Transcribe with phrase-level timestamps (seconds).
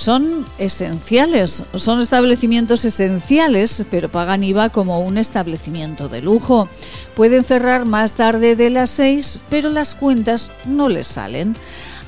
[0.00, 6.70] son esenciales, son establecimientos esenciales, pero pagan IVA como un establecimiento de lujo.
[7.14, 11.54] Pueden cerrar más tarde de las 6, pero las cuentas no les salen.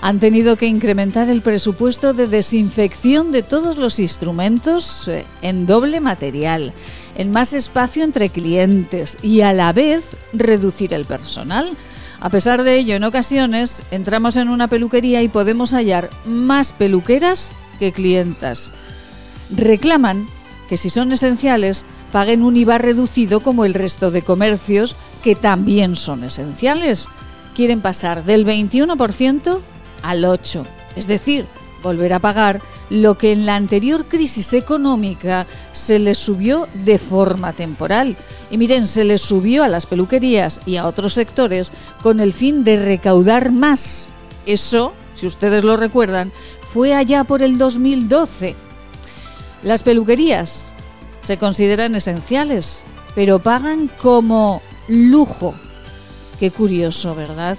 [0.01, 6.01] Han tenido que incrementar el presupuesto de desinfección de todos los instrumentos eh, en doble
[6.01, 6.73] material,
[7.17, 11.77] en más espacio entre clientes y a la vez reducir el personal.
[12.21, 17.53] A pesar de ello, en ocasiones entramos en una peluquería y podemos hallar más peluqueras
[17.91, 18.71] clientas.
[19.51, 20.29] Reclaman
[20.69, 25.97] que si son esenciales, paguen un IVA reducido como el resto de comercios que también
[25.97, 27.09] son esenciales.
[27.57, 29.59] Quieren pasar del 21%
[30.03, 30.65] al 8%,
[30.95, 31.47] es decir,
[31.83, 37.53] volver a pagar lo que en la anterior crisis económica se les subió de forma
[37.53, 38.17] temporal.
[38.51, 41.73] Y miren, se les subió a las peluquerías y a otros sectores
[42.03, 44.11] con el fin de recaudar más.
[44.45, 46.33] Eso, si ustedes lo recuerdan,
[46.73, 48.55] fue allá por el 2012.
[49.63, 50.73] Las peluquerías
[51.23, 52.83] se consideran esenciales,
[53.15, 55.55] pero pagan como lujo.
[56.41, 57.57] Qué curioso, ¿verdad?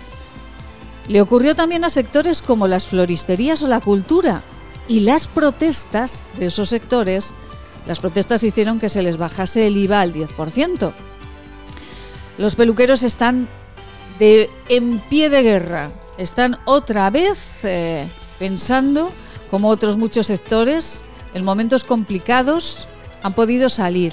[1.08, 4.42] Le ocurrió también a sectores como las floristerías o la cultura,
[4.88, 7.34] y las protestas de esos sectores,
[7.88, 10.94] las protestas hicieron que se les bajase el IVA al 10%.
[12.38, 13.48] Los peluqueros están
[14.20, 18.08] en pie de guerra, están otra vez eh,
[18.44, 19.10] pensando,
[19.50, 22.90] como otros muchos sectores, en momentos complicados
[23.22, 24.12] han podido salir.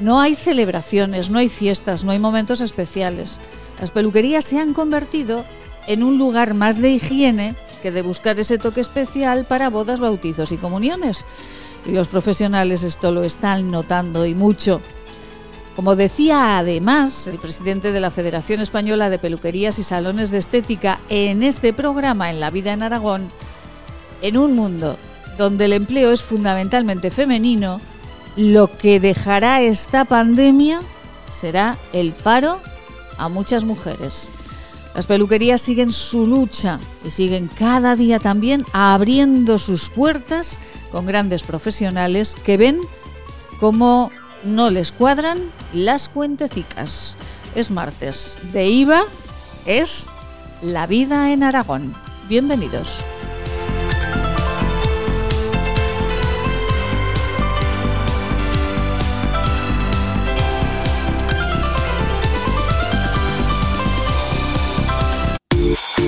[0.00, 3.40] No hay celebraciones, no hay fiestas, no hay momentos especiales.
[3.80, 5.46] Las peluquerías se han convertido
[5.86, 10.52] en un lugar más de higiene que de buscar ese toque especial para bodas, bautizos
[10.52, 11.24] y comuniones.
[11.86, 14.82] Y los profesionales esto lo están notando y mucho.
[15.76, 21.00] Como decía además el presidente de la Federación Española de Peluquerías y Salones de Estética
[21.08, 23.28] en este programa en La Vida en Aragón,
[24.24, 24.98] en un mundo
[25.36, 27.80] donde el empleo es fundamentalmente femenino,
[28.36, 30.80] lo que dejará esta pandemia
[31.28, 32.60] será el paro
[33.18, 34.30] a muchas mujeres.
[34.94, 40.58] Las peluquerías siguen su lucha y siguen cada día también abriendo sus puertas
[40.90, 42.80] con grandes profesionales que ven
[43.60, 44.10] cómo
[44.42, 45.38] no les cuadran
[45.74, 47.16] las cuentecicas.
[47.54, 49.02] Es martes de IVA,
[49.66, 50.06] es
[50.62, 51.94] la vida en Aragón.
[52.26, 53.04] Bienvenidos.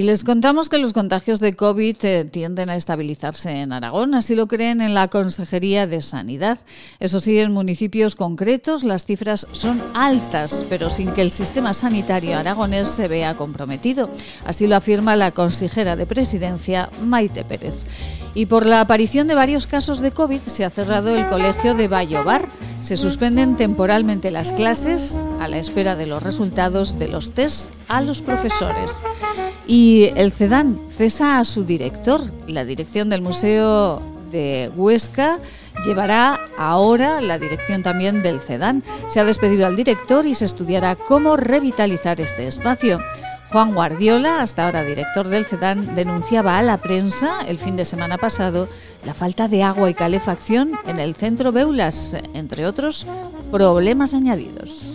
[0.00, 4.34] Y les contamos que los contagios de COVID eh, tienden a estabilizarse en Aragón, así
[4.34, 6.58] lo creen en la Consejería de Sanidad.
[7.00, 12.38] Eso sí, en municipios concretos las cifras son altas, pero sin que el sistema sanitario
[12.38, 14.08] aragonés se vea comprometido.
[14.46, 17.74] Así lo afirma la consejera de Presidencia, Maite Pérez.
[18.34, 21.88] Y por la aparición de varios casos de COVID se ha cerrado el colegio de
[21.88, 22.48] Bayobar.
[22.80, 28.00] Se suspenden temporalmente las clases a la espera de los resultados de los test a
[28.00, 28.92] los profesores.
[29.66, 32.22] Y el CEDAN cesa a su director.
[32.46, 35.38] La dirección del Museo de Huesca
[35.84, 38.82] llevará ahora la dirección también del CEDAN.
[39.08, 43.00] Se ha despedido al director y se estudiará cómo revitalizar este espacio.
[43.52, 48.16] Juan Guardiola, hasta ahora director del CEDAN, denunciaba a la prensa el fin de semana
[48.16, 48.68] pasado
[49.04, 53.06] la falta de agua y calefacción en el centro Beulas, entre otros
[53.50, 54.94] problemas añadidos.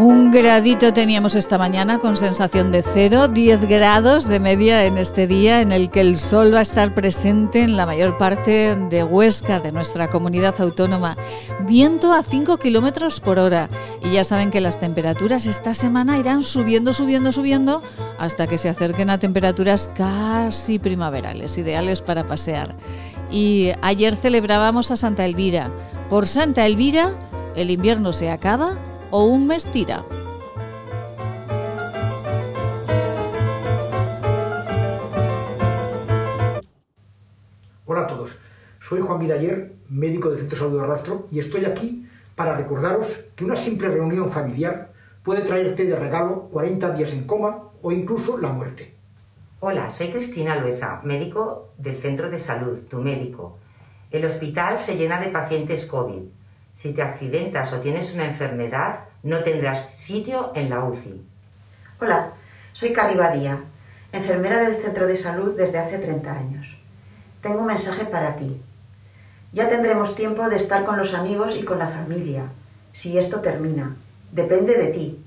[0.00, 5.26] Un gradito teníamos esta mañana con sensación de cero, 10 grados de media en este
[5.26, 9.04] día en el que el sol va a estar presente en la mayor parte de
[9.04, 11.18] Huesca, de nuestra comunidad autónoma.
[11.68, 13.68] Viento a 5 kilómetros por hora.
[14.02, 17.82] Y ya saben que las temperaturas esta semana irán subiendo, subiendo, subiendo
[18.18, 22.74] hasta que se acerquen a temperaturas casi primaverales, ideales para pasear.
[23.30, 25.70] Y ayer celebrábamos a Santa Elvira.
[26.08, 27.12] Por Santa Elvira,
[27.54, 28.78] el invierno se acaba
[29.10, 30.04] o un mes tira.
[37.86, 38.38] Hola a todos,
[38.78, 43.06] soy Juan Vidaller, médico del Centro de Salud de Rastro, y estoy aquí para recordaros
[43.34, 44.92] que una simple reunión familiar
[45.24, 48.94] puede traerte de regalo 40 días en coma o incluso la muerte.
[49.58, 53.58] Hola, soy Cristina Lueza, médico del centro de salud, tu médico.
[54.10, 56.39] El hospital se llena de pacientes COVID.
[56.74, 61.22] Si te accidentas o tienes una enfermedad, no tendrás sitio en la UCI.
[62.00, 62.32] Hola,
[62.72, 63.60] soy Carri Badía,
[64.12, 66.78] enfermera del centro de salud desde hace 30 años.
[67.42, 68.60] Tengo un mensaje para ti.
[69.52, 72.44] Ya tendremos tiempo de estar con los amigos y con la familia,
[72.92, 73.96] si esto termina.
[74.32, 75.24] Depende de ti.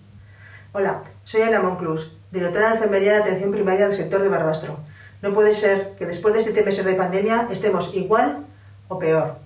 [0.72, 4.80] Hola, soy Ana Monclus, directora de Enfermería de Atención Primaria del sector de Barbastro.
[5.22, 8.45] No puede ser que después de siete meses de pandemia estemos igual
[8.88, 9.43] o peor.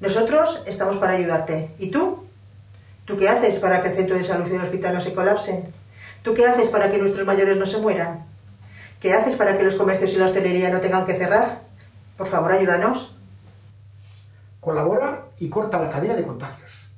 [0.00, 1.70] Nosotros estamos para ayudarte.
[1.78, 2.24] ¿Y tú?
[3.04, 5.72] ¿Tú qué haces para que el centro de salud y el hospital no se colapsen?
[6.22, 8.26] ¿Tú qué haces para que nuestros mayores no se mueran?
[9.00, 11.62] ¿Qué haces para que los comercios y la hostelería no tengan que cerrar?
[12.16, 13.14] Por favor, ayúdanos.
[14.60, 16.88] Colabora y corta la cadena de contagios.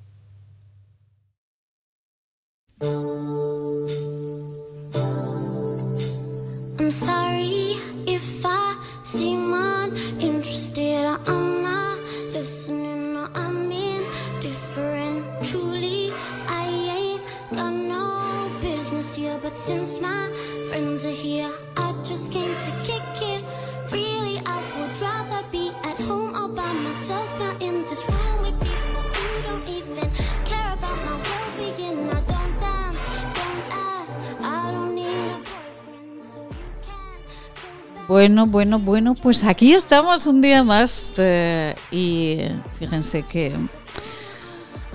[38.20, 42.36] Bueno, bueno, bueno, pues aquí estamos un día más eh, y
[42.78, 43.56] fíjense que...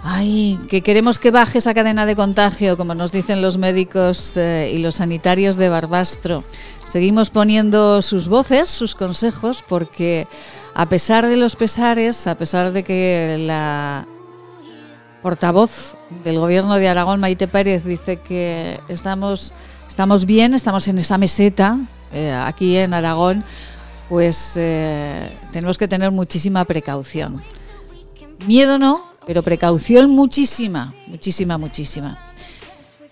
[0.03, 4.71] Ay, que queremos que baje esa cadena de contagio, como nos dicen los médicos eh,
[4.75, 6.43] y los sanitarios de Barbastro.
[6.83, 10.27] Seguimos poniendo sus voces, sus consejos, porque
[10.75, 14.05] a pesar de los pesares, a pesar de que la
[15.23, 19.55] portavoz del gobierno de Aragón, Maite Pérez, dice que estamos,
[19.87, 21.79] estamos bien, estamos en esa meseta
[22.15, 23.43] eh, aquí en Aragón,
[24.07, 27.43] pues eh, tenemos que tener muchísima precaución.
[28.47, 32.17] Miedo no, pero precaución muchísima, muchísima, muchísima.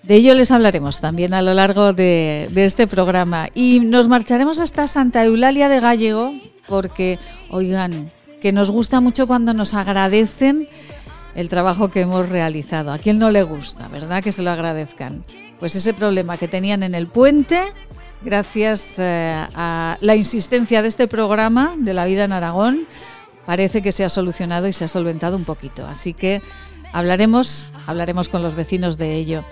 [0.03, 3.49] De ello les hablaremos también a lo largo de, este programa.
[3.53, 6.33] Y nos marcharemos hasta Santa Eulalia de Gallego,
[6.67, 7.19] porque,
[7.49, 8.09] oigan,
[8.41, 10.69] que nos gusta mucho cuando nos agradecen
[11.35, 12.93] el trabajo que hemos realizado.
[12.93, 14.23] A quien no le gusta, ¿verdad?
[14.23, 15.25] Que se lo agradezcan.
[15.59, 17.63] Pues ese problema que tenían en el puente,
[18.23, 22.87] gracias eh, a la insistencia de este programa de la vida en Aragón,
[23.45, 25.85] parece que se ha solucionado y se ha solventado un poquito.
[25.85, 26.41] Así que
[26.91, 29.43] hablaremos, hablaremos con los vecinos de ello.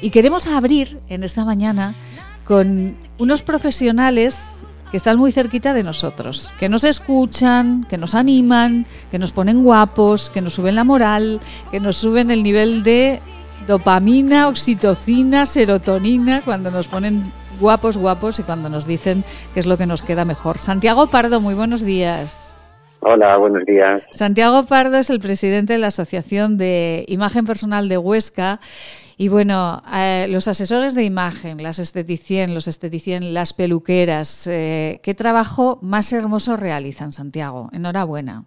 [0.00, 1.94] Y queremos abrir en esta mañana
[2.44, 8.86] con unos profesionales que están muy cerquita de nosotros, que nos escuchan, que nos animan,
[9.10, 11.40] que nos ponen guapos, que nos suben la moral,
[11.70, 13.20] que nos suben el nivel de
[13.66, 19.24] dopamina, oxitocina, serotonina, cuando nos ponen guapos, guapos y cuando nos dicen
[19.54, 20.58] qué es lo que nos queda mejor.
[20.58, 22.56] Santiago Pardo, muy buenos días.
[23.00, 24.02] Hola, buenos días.
[24.10, 28.58] Santiago Pardo es el presidente de la Asociación de Imagen Personal de Huesca.
[29.16, 35.14] Y bueno, eh, los asesores de imagen, las esteticien, los esteticien, las peluqueras, eh, ¿qué
[35.14, 37.68] trabajo más hermoso realizan, Santiago?
[37.72, 38.44] Enhorabuena.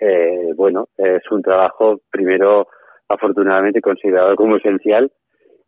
[0.00, 2.66] Eh, bueno, es un trabajo, primero,
[3.08, 5.10] afortunadamente considerado como esencial.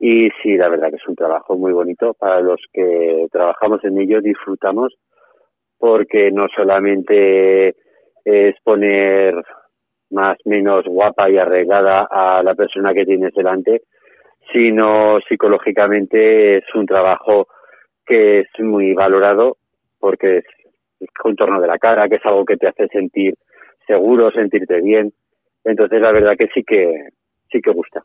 [0.02, 2.14] Y sí, la verdad que es un trabajo muy bonito.
[2.14, 4.94] Para los que trabajamos en ello, disfrutamos
[5.78, 7.76] porque no solamente
[8.24, 9.34] es poner
[10.10, 13.82] más menos guapa y arreglada a la persona que tienes delante,
[14.52, 17.46] sino psicológicamente es un trabajo
[18.06, 19.58] que es muy valorado
[19.98, 20.44] porque es
[20.98, 23.34] el contorno de la cara, que es algo que te hace sentir
[23.86, 25.12] seguro, sentirte bien.
[25.64, 27.08] Entonces la verdad que sí que
[27.50, 28.02] sí que gusta.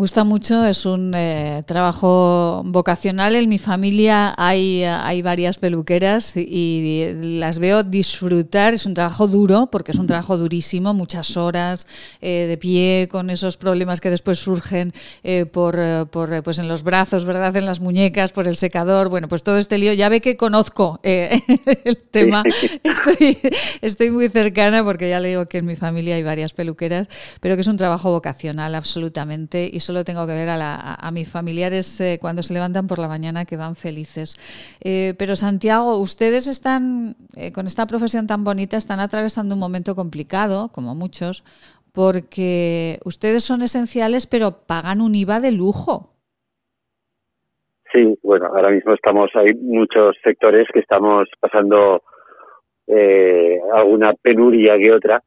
[0.00, 3.36] Gusta mucho, es un eh, trabajo vocacional.
[3.36, 8.72] En mi familia hay, hay varias peluqueras y las veo disfrutar.
[8.72, 11.86] Es un trabajo duro, porque es un trabajo durísimo, muchas horas
[12.22, 15.76] eh, de pie, con esos problemas que después surgen eh, por,
[16.08, 17.54] por, pues en los brazos, ¿verdad?
[17.56, 19.10] En las muñecas, por el secador.
[19.10, 19.92] Bueno, pues todo este lío.
[19.92, 22.42] Ya ve que conozco el tema.
[22.82, 23.36] Estoy,
[23.82, 27.08] estoy muy cercana porque ya le digo que en mi familia hay varias peluqueras,
[27.40, 29.68] pero que es un trabajo vocacional absolutamente.
[29.70, 33.00] Y solo tengo que ver a, la, a mis familiares eh, cuando se levantan por
[33.00, 34.36] la mañana que van felices.
[34.84, 39.96] Eh, pero Santiago, ustedes están, eh, con esta profesión tan bonita, están atravesando un momento
[39.96, 41.42] complicado, como muchos,
[41.92, 46.14] porque ustedes son esenciales, pero pagan un IVA de lujo.
[47.92, 52.02] Sí, bueno, ahora mismo estamos, hay muchos sectores que estamos pasando
[53.72, 55.22] alguna penuria que otra,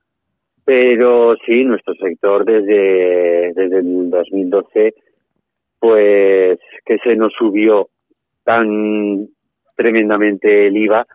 [0.65, 4.93] pero sí, nuestro sector desde, desde el 2012,
[5.79, 7.89] pues que se nos subió
[8.43, 9.27] tan
[9.75, 11.05] tremendamente el IVA,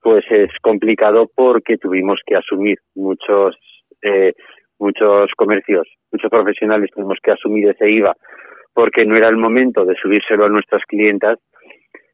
[0.00, 3.56] pues es complicado porque tuvimos que asumir muchos
[4.02, 4.32] eh,
[4.78, 8.16] muchos comercios, muchos profesionales tuvimos que asumir ese IVA
[8.74, 11.38] porque no era el momento de subírselo a nuestras clientas.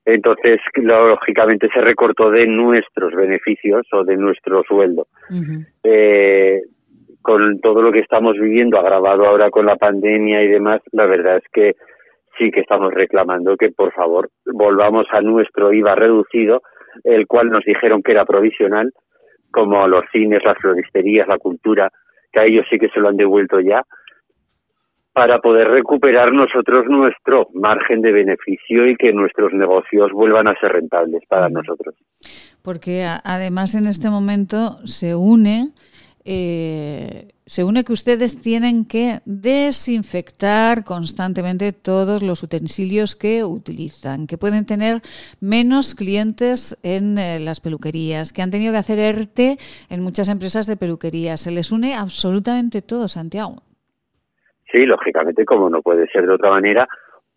[0.04, 5.06] Entonces, lógicamente, se recortó de nuestros beneficios o de nuestro sueldo.
[5.84, 6.60] eh,
[7.28, 11.36] con todo lo que estamos viviendo, agravado ahora con la pandemia y demás, la verdad
[11.36, 11.74] es que
[12.38, 16.62] sí que estamos reclamando que, por favor, volvamos a nuestro IVA reducido,
[17.04, 18.92] el cual nos dijeron que era provisional,
[19.50, 21.90] como los cines, las floristerías, la cultura,
[22.32, 23.82] que a ellos sí que se lo han devuelto ya,
[25.12, 30.72] para poder recuperar nosotros nuestro margen de beneficio y que nuestros negocios vuelvan a ser
[30.72, 31.94] rentables para nosotros.
[32.62, 35.74] Porque además en este momento se une
[36.30, 44.36] eh, se une que ustedes tienen que desinfectar constantemente todos los utensilios que utilizan, que
[44.36, 45.00] pueden tener
[45.40, 49.56] menos clientes en eh, las peluquerías, que han tenido que hacer ERTE
[49.88, 51.38] en muchas empresas de peluquería.
[51.38, 53.62] Se les une absolutamente todo, Santiago.
[54.70, 56.86] Sí, lógicamente, como no puede ser de otra manera,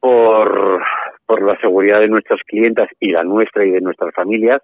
[0.01, 0.81] por,
[1.25, 4.61] por la seguridad de nuestras clientas y la nuestra y de nuestras familias,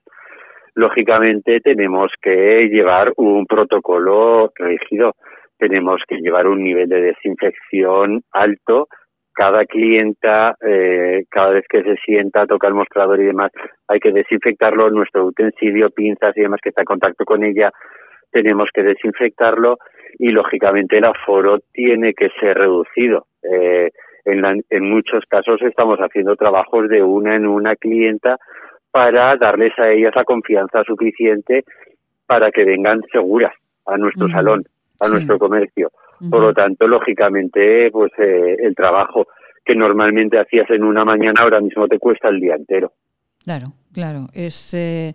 [0.77, 5.15] lógicamente tenemos que llevar un protocolo rígido,
[5.57, 8.87] tenemos que llevar un nivel de desinfección alto.
[9.33, 13.51] Cada clienta, eh, cada vez que se sienta, toca el mostrador y demás,
[13.87, 14.91] hay que desinfectarlo.
[14.91, 17.71] Nuestro utensilio, pinzas y demás que está en contacto con ella,
[18.31, 19.77] tenemos que desinfectarlo
[20.19, 23.25] y lógicamente el aforo tiene que ser reducido.
[23.41, 23.89] Eh,
[24.25, 28.37] en, la, en muchos casos estamos haciendo trabajos de una en una clienta
[28.91, 31.63] para darles a ellas la confianza suficiente
[32.25, 33.53] para que vengan seguras
[33.85, 34.33] a nuestro uh -huh.
[34.33, 34.63] salón,
[34.99, 35.13] a sí.
[35.13, 35.91] nuestro comercio.
[36.19, 36.29] Uh -huh.
[36.29, 39.27] Por lo tanto, lógicamente, pues eh, el trabajo
[39.63, 42.91] que normalmente hacías en una mañana ahora mismo te cuesta el día entero.
[43.47, 44.29] Claro, claro.
[44.33, 45.13] Es, eh,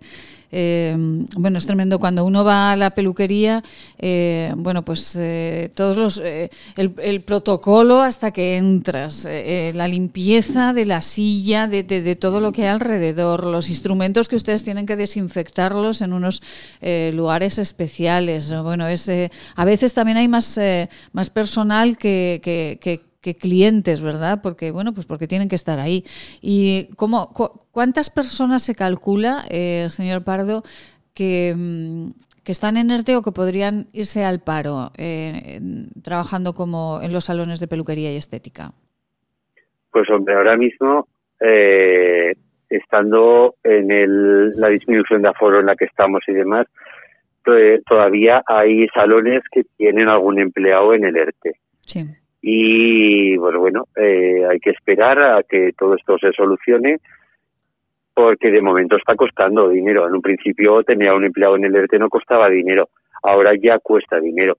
[0.51, 0.95] eh,
[1.37, 3.63] bueno, es tremendo cuando uno va a la peluquería,
[3.99, 9.27] eh, bueno, pues eh, todos los, eh, el, el, protocolo hasta que entras,
[9.75, 14.27] la limpieza de la silla, de, de, de, todo lo que hay alrededor, los instrumentos
[14.27, 16.41] que ustedes tienen que desinfectarlos en unos
[16.81, 18.51] lugares especiales.
[18.63, 19.11] Bueno, es,
[19.55, 20.59] a veces también hay más,
[21.11, 24.41] más personal que, que, que que clientes, ¿verdad?
[24.43, 26.03] Porque, bueno, pues porque tienen que estar ahí.
[26.41, 30.61] ¿Y cómo, cu cuántas personas se calcula, eh, señor Pardo,
[31.15, 31.55] que,
[32.43, 35.61] que, están en ERTE o que podrían irse al paro eh,
[36.03, 38.73] trabajando como en los salones de peluquería y estética?
[39.91, 41.07] Pues, hombre, ahora mismo,
[41.39, 42.35] eh,
[42.69, 46.67] estando en el, la disminución de aforo en la que estamos y demás,
[47.87, 51.53] todavía hay salones que tienen algún empleado en el ERTE.
[51.85, 52.05] Sí
[52.45, 56.97] y pues bueno, eh, hay que esperar a que todo esto se solucione
[58.13, 60.05] porque de momento está costando dinero.
[60.05, 62.89] En un principio tenía un empleado en el ERTE no costaba dinero,
[63.23, 64.57] ahora ya cuesta dinero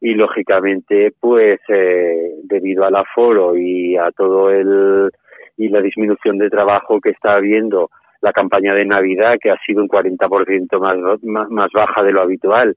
[0.00, 5.10] y lógicamente pues eh, debido al aforo y a todo el
[5.56, 9.82] y la disminución de trabajo que está habiendo la campaña de Navidad que ha sido
[9.82, 12.76] un 40% más, más más baja de lo habitual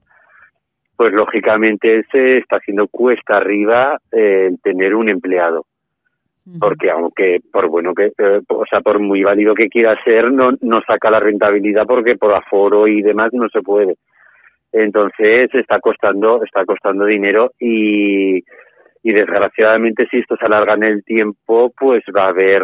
[0.98, 5.64] pues lógicamente se está haciendo cuesta arriba eh, tener un empleado.
[6.58, 10.50] Porque aunque por bueno que, eh, o sea, por muy válido que quiera ser, no,
[10.60, 13.94] no saca la rentabilidad porque por aforo y demás no se puede.
[14.72, 21.04] Entonces está costando, está costando dinero y, y desgraciadamente si esto se alarga en el
[21.04, 22.62] tiempo, pues va a haber,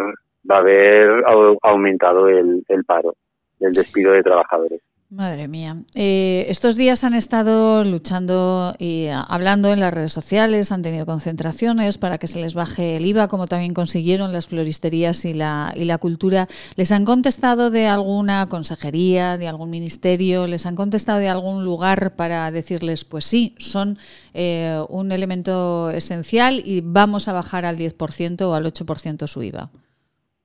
[0.49, 1.23] va a haber
[1.61, 3.13] aumentado el, el paro,
[3.61, 4.81] el despido de trabajadores.
[5.11, 5.83] Madre mía.
[5.93, 11.99] Eh, estos días han estado luchando y hablando en las redes sociales, han tenido concentraciones
[11.99, 15.85] para que se les baje el IVA, como también consiguieron las floristerías y la, y
[15.85, 16.47] la cultura.
[16.75, 20.47] ¿Les han contestado de alguna consejería, de algún ministerio?
[20.47, 23.99] ¿Les han contestado de algún lugar para decirles, pues sí, son
[24.33, 29.69] eh, un elemento esencial y vamos a bajar al 10% o al 8% su IVA?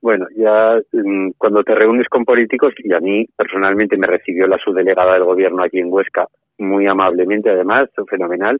[0.03, 4.59] Bueno, ya mm, cuando te reúnes con políticos, y a mí personalmente me recibió la
[4.59, 6.27] subdelegada del gobierno aquí en Huesca,
[6.59, 8.59] muy amablemente además, fenomenal,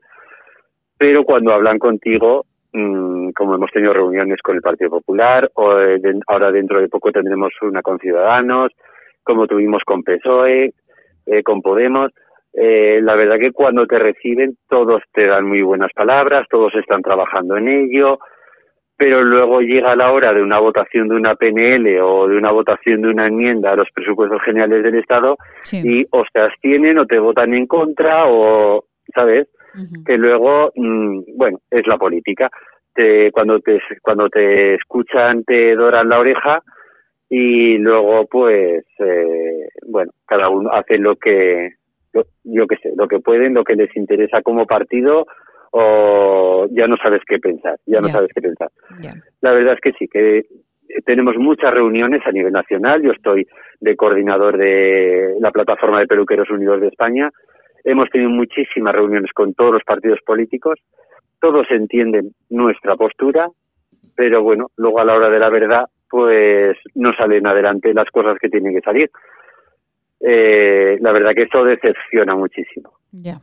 [0.99, 6.21] pero cuando hablan contigo, mmm, como hemos tenido reuniones con el Partido Popular, o de,
[6.27, 8.73] ahora dentro de poco tendremos una con Ciudadanos,
[9.23, 10.75] como tuvimos con PSOE,
[11.27, 12.13] eh, con Podemos,
[12.53, 17.01] eh, la verdad que cuando te reciben todos te dan muy buenas palabras, todos están
[17.01, 18.19] trabajando en ello,
[19.01, 23.01] pero luego llega la hora de una votación de una PNL o de una votación
[23.01, 25.81] de una enmienda a los presupuestos generales del Estado sí.
[25.83, 29.49] y o se abstienen o te votan en contra o, ¿sabes?
[29.75, 30.05] Uh -huh.
[30.05, 32.51] Que luego, mmm, bueno, es la política.
[32.95, 36.61] Te, cuando te cuando te escuchan te doran la oreja
[37.31, 41.71] y luego pues eh, bueno cada uno hace lo que
[42.13, 45.25] lo- yo qué sé lo que pueden lo que les interesa como partido
[45.71, 48.71] o ya no sabes qué pensar ya no sabes qué pensar
[49.41, 50.45] la verdad es que sí que
[51.05, 53.47] tenemos muchas reuniones a nivel nacional yo estoy
[53.81, 57.31] de coordinador de la plataforma de peluqueros unidos de España
[57.85, 60.79] hemos tenido muchísimas reuniones con todos los partidos políticos
[61.41, 63.49] todos entienden nuestra postura
[64.21, 68.37] pero bueno, luego a la hora de la verdad, pues no salen adelante las cosas
[68.39, 69.11] que tienen que salir.
[70.21, 72.93] Eh, la verdad que esto decepciona muchísimo.
[73.13, 73.41] Ya.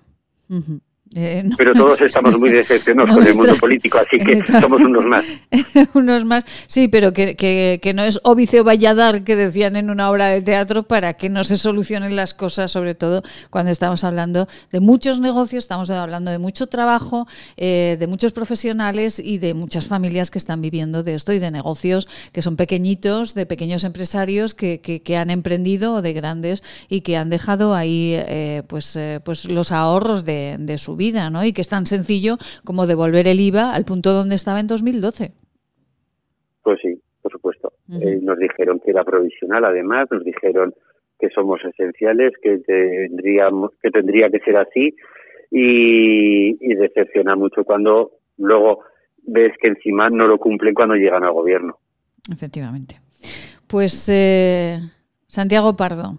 [0.49, 0.79] Ujú.
[1.15, 1.55] Eh, no.
[1.57, 5.25] Pero todos estamos muy decepcionados con el mundo político, así que somos unos más.
[5.93, 9.89] Unos más, sí, pero que, que, que no es óbice o valladar que decían en
[9.89, 14.03] una obra de teatro para que no se solucionen las cosas, sobre todo cuando estamos
[14.03, 19.53] hablando de muchos negocios, estamos hablando de mucho trabajo, eh, de muchos profesionales y de
[19.53, 23.83] muchas familias que están viviendo de esto y de negocios que son pequeñitos, de pequeños
[23.83, 28.63] empresarios que, que, que han emprendido o de grandes y que han dejado ahí eh,
[28.67, 31.45] pues, eh, pues los ahorros de, de su vida, ¿no?
[31.45, 35.31] Y que es tan sencillo como devolver el IVA al punto donde estaba en 2012.
[36.63, 37.73] Pues sí, por supuesto.
[37.89, 40.73] Eh, nos dijeron que era provisional, además, nos dijeron
[41.19, 44.93] que somos esenciales, que tendríamos, que tendría que ser así,
[45.49, 48.81] y, y decepciona mucho cuando luego
[49.23, 51.77] ves que encima no lo cumplen cuando llegan al gobierno.
[52.31, 52.99] Efectivamente.
[53.67, 54.79] Pues eh,
[55.27, 56.17] Santiago Pardo,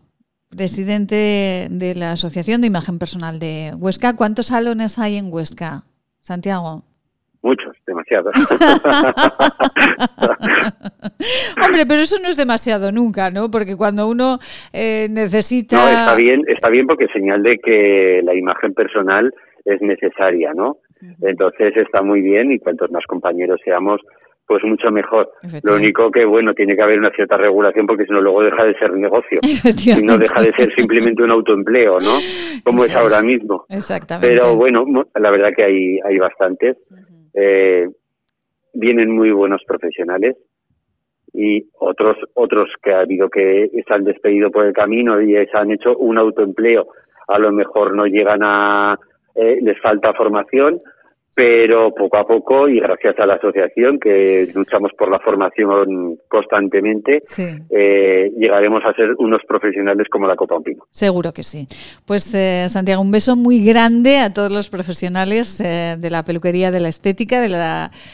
[0.50, 4.14] presidente de la Asociación de Imagen Personal de Huesca.
[4.16, 5.84] ¿Cuántos salones hay en Huesca,
[6.20, 6.82] Santiago?
[7.42, 8.34] Muchos, demasiados.
[11.64, 13.50] Hombre, pero eso no es demasiado nunca, ¿no?
[13.50, 14.38] Porque cuando uno
[14.72, 15.76] eh, necesita...
[15.76, 19.32] No, está bien, está bien porque señal de que la imagen personal
[19.64, 20.78] es necesaria, ¿no?
[21.22, 24.00] Entonces está muy bien y cuantos más compañeros seamos,
[24.48, 25.30] pues mucho mejor.
[25.62, 28.64] Lo único que, bueno, tiene que haber una cierta regulación porque si no luego deja
[28.64, 29.38] de ser negocio.
[29.44, 30.10] Efectivamente.
[30.10, 32.18] no deja de ser simplemente un autoempleo, ¿no?
[32.64, 33.66] Como es ahora mismo.
[33.68, 34.26] Exactamente.
[34.26, 36.78] Pero bueno, la verdad que hay, hay bastantes.
[37.34, 37.86] Eh,
[38.72, 40.36] vienen muy buenos profesionales
[41.34, 45.56] y otros otros que ha habido que se han despedido por el camino y se
[45.58, 46.88] han hecho un autoempleo.
[47.28, 48.98] A lo mejor no llegan a...
[49.34, 50.80] eh, les falta formación,
[51.34, 57.22] pero poco a poco y gracias a la asociación que luchamos por la formación constantemente,
[57.28, 57.44] Sí.
[57.70, 60.82] eh, llegaremos a ser unos profesionales como la Copa Pino.
[60.90, 61.66] Seguro que sí.
[62.04, 66.70] Pues eh, Santiago, un beso muy grande a todos los profesionales eh, de la peluquería,
[66.72, 67.54] de la estética, del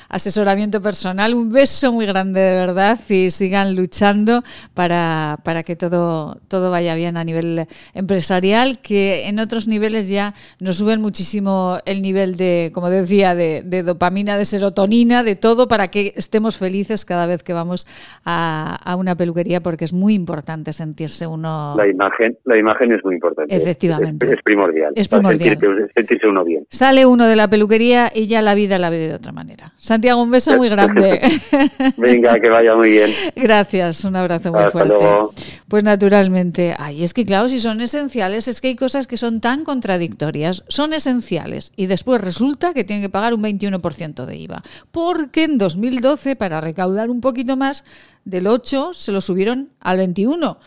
[0.09, 1.35] asesoramiento personal.
[1.35, 4.43] Un beso muy grande de verdad y sigan luchando
[4.75, 10.35] para, para que todo, todo vaya bien a nivel empresarial, que en otros niveles ya
[10.61, 15.69] nos suben muchísimo el nivel de, como decía, de, de dopamina, de serotonina, de todo,
[15.69, 17.87] para que estemos felices cada vez que vamos
[18.25, 21.75] a, a una peluquería, porque es muy importante sentirse uno...
[21.77, 23.55] La imagen, la imagen es muy importante.
[23.55, 24.27] Efectivamente.
[24.27, 24.93] Es, es primordial.
[24.95, 25.59] Es primordial.
[25.59, 26.67] Sentirse, sentirse uno bien.
[26.71, 29.73] Sale uno de la peluquería y ya la vida la vive de otra manera.
[29.77, 31.21] Santiago, un beso muy grande.
[31.97, 33.11] Venga, que vaya muy bien.
[33.37, 34.95] Gracias, un abrazo muy Hasta fuerte.
[34.95, 35.31] luego.
[35.69, 39.41] Pues naturalmente, ay, es que claro, si son esenciales, es que hay cosas que son
[39.41, 40.65] tan contradictorias.
[40.69, 44.63] Son esenciales y después resulta que tienen que pagar un 21% de IVA.
[44.91, 47.85] Porque en 2012, para recaudar un poquito más,
[48.25, 50.59] del 8 se lo subieron al 21.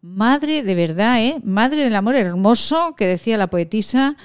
[0.00, 1.40] Madre de verdad, ¿eh?
[1.42, 4.16] Madre del amor hermoso que decía la poetisa.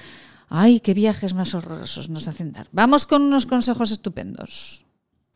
[0.48, 2.68] Ay, qué viajes más horrorosos nos hacen dar.
[2.70, 4.84] Vamos con unos consejos estupendos.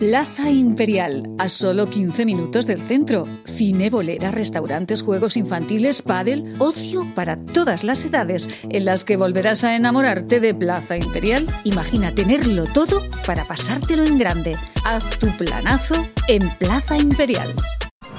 [0.00, 3.24] Plaza Imperial, a solo 15 minutos del centro.
[3.44, 9.62] Cine, bolera, restaurantes, juegos infantiles, pádel, ocio para todas las edades, en las que volverás
[9.62, 11.46] a enamorarte de Plaza Imperial.
[11.64, 14.56] Imagina tenerlo todo para pasártelo en grande.
[14.86, 17.54] Haz tu planazo en Plaza Imperial.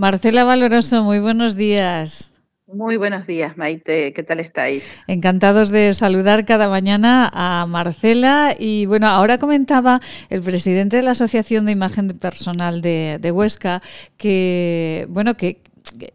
[0.00, 2.32] Marcela Valoroso, muy buenos días.
[2.66, 4.14] Muy buenos días, Maite.
[4.14, 4.98] ¿Qué tal estáis?
[5.06, 8.56] Encantados de saludar cada mañana a Marcela.
[8.58, 13.82] Y bueno, ahora comentaba el presidente de la Asociación de Imagen Personal de, de Huesca
[14.16, 15.58] que, bueno, que,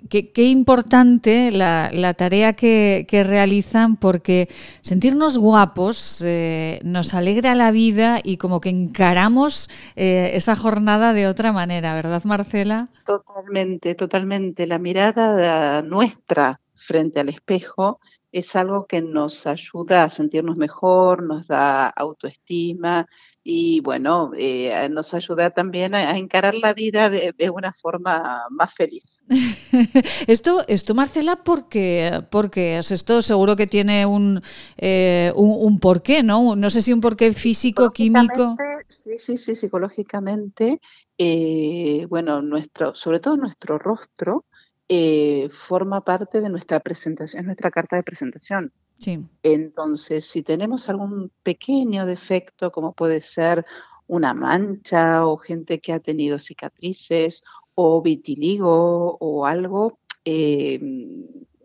[0.10, 4.48] Qué importante la, tarea que, que, realizan porque
[4.82, 11.28] sentirnos guapos eh, nos alegra la vida y como que encaramos eh, esa jornada de
[11.28, 12.90] otra manera, ¿verdad Marcela?
[13.06, 14.66] Totalmente, totalmente.
[14.66, 18.00] La mirada nuestra frente al espejo
[18.36, 23.08] es algo que nos ayuda a sentirnos mejor, nos da autoestima
[23.46, 28.44] y bueno, eh, nos ayuda también a, a encarar la vida de, de, una forma
[28.50, 29.06] más feliz.
[30.28, 33.22] esto, esto Marcela, ¿por qué, ¿por qué es esto?
[33.22, 34.42] Seguro que tiene un,
[34.76, 36.58] eh, un, un, porqué, ¿no?
[36.58, 38.58] No sé si un porqué físico, químico.
[38.90, 40.82] Sí, sí, sí, psicológicamente,
[41.18, 44.44] eh, bueno, nuestro, sobre todo nuestro rostro,
[44.90, 48.72] eh, forma parte de nuestra presentación, nuestra carta de presentación.
[49.00, 49.26] Sí.
[49.44, 53.66] Entonces, si tenemos algún pequeño defecto, como puede ser
[54.08, 57.44] una mancha o gente que ha tenido cicatrices
[57.74, 60.80] o vitiligo o algo, eh,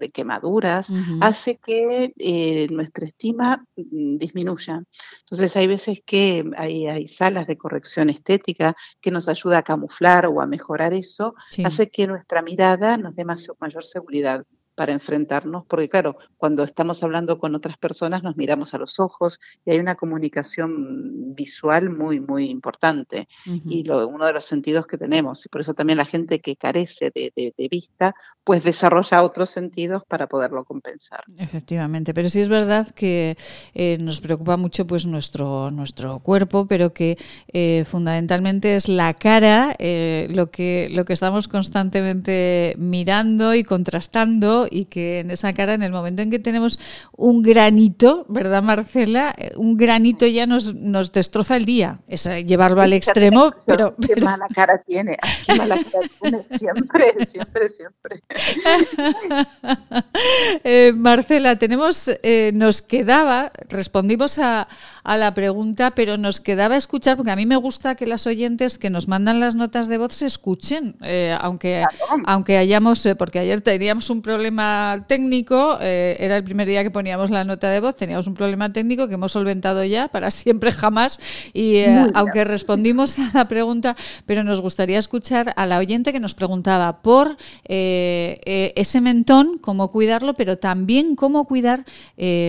[0.00, 1.18] de quemaduras, uh -huh.
[1.20, 4.82] hace que eh, nuestra estima mm, disminuya.
[5.20, 10.26] Entonces hay veces que hay, hay, salas de corrección estética que nos ayuda a camuflar
[10.26, 11.62] o a mejorar eso, sí.
[11.64, 14.44] hace que nuestra mirada nos dé más, mayor seguridad
[14.80, 19.38] para enfrentarnos, porque claro, cuando estamos hablando con otras personas nos miramos a los ojos
[19.66, 23.62] y hay una comunicación visual muy, muy importante uh -huh.
[23.70, 25.44] y lo, uno de los sentidos que tenemos.
[25.44, 29.50] Y por eso también la gente que carece de, de, de, vista, pues desarrolla otros
[29.50, 31.24] sentidos para poderlo compensar.
[31.36, 33.36] Efectivamente, pero sí es verdad que
[33.74, 37.18] eh, nos preocupa mucho pues nuestro, nuestro cuerpo, pero que
[37.52, 44.68] eh, fundamentalmente es la cara eh, lo, que, lo que estamos constantemente mirando y contrastando
[44.70, 46.78] y que en esa cara, en el momento en que tenemos
[47.16, 49.34] un granito, ¿verdad, Marcela?
[49.56, 52.00] Un granito ya nos, nos destroza el día.
[52.08, 57.68] Es llevarlo al extremo, pero, Qué mala cara tiene, qué mala cara tiene, siempre, siempre,
[57.68, 58.20] siempre.
[60.64, 64.68] eh, Marcela, tenemos, eh, nos quedaba, respondimos a,
[65.04, 68.78] a, la pregunta, pero nos quedaba escuchar, porque a mí me gusta que las oyentes
[68.78, 72.22] que nos mandan las notas de voz se escuchen, eh, aunque, claro.
[72.26, 74.59] aunque hayamos, eh, porque ayer teníamos un problema
[75.06, 78.72] técnico, eh, era el primer día que poníamos la nota de voz, teníamos un problema
[78.72, 81.18] técnico que hemos solventado ya para siempre jamás,
[81.52, 83.96] y eh, aunque respondimos a la pregunta,
[84.26, 87.36] pero nos gustaría escuchar a la oyente que nos preguntaba por
[87.68, 91.84] eh, ese mentón, cómo cuidarlo, pero también cómo cuidar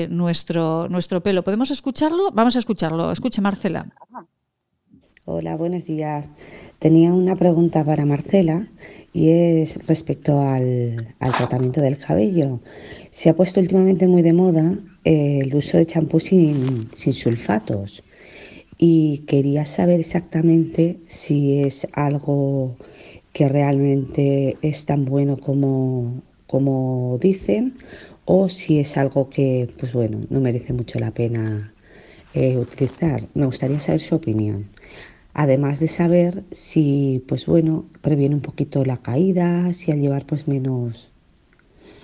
[0.10, 1.44] nuestro, nuestro pelo.
[1.44, 2.32] ¿Podemos escucharlo?
[2.32, 3.12] Vamos a escucharlo.
[3.12, 3.88] Escuche, Marcela.
[5.26, 6.30] Hola, buenos días.
[6.80, 8.68] Tenía una pregunta para Marcela
[9.14, 12.60] y es respecto al, al, tratamiento del cabello.
[13.12, 18.04] Se ha puesto últimamente muy de moda eh, el uso de champú sin, sin, sulfatos
[18.78, 22.76] y quería saber exactamente si es algo
[23.34, 27.76] que realmente es tan bueno como, como dicen
[28.26, 31.74] o si es algo que, pues bueno, no merece mucho la pena
[32.34, 33.28] eh, utilizar.
[33.34, 34.70] Me gustaría saber su opinión.
[35.34, 40.48] Además de saber si, pues bueno, previene un poquito la caída, si al llevar pues
[40.48, 41.12] menos,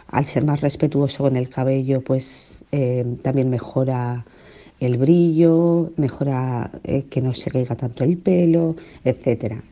[0.08, 4.26] al ser más respetuoso con el cabello, pues eh, también mejora
[4.80, 9.64] el brillo, mejora eh, que no se caiga tanto el pelo, etcétera.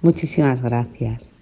[0.00, 1.33] Muchísimas gracias.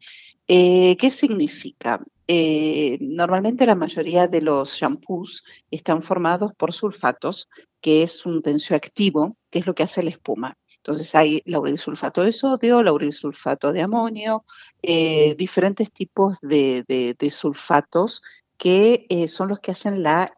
[0.47, 2.05] Eh, ¿Qué significa?
[2.29, 7.49] Eh, normalmente la mayoría de los shampoos están formados por sulfatos,
[7.81, 10.59] que es un tensioactivo, que es lo que hace la espuma.
[10.77, 11.43] Entonces hay
[11.79, 14.45] sulfato de sodio, sulfato de amonio,
[14.83, 18.21] eh, diferentes tipos de sulfatos
[18.59, 20.37] que son los que hacen la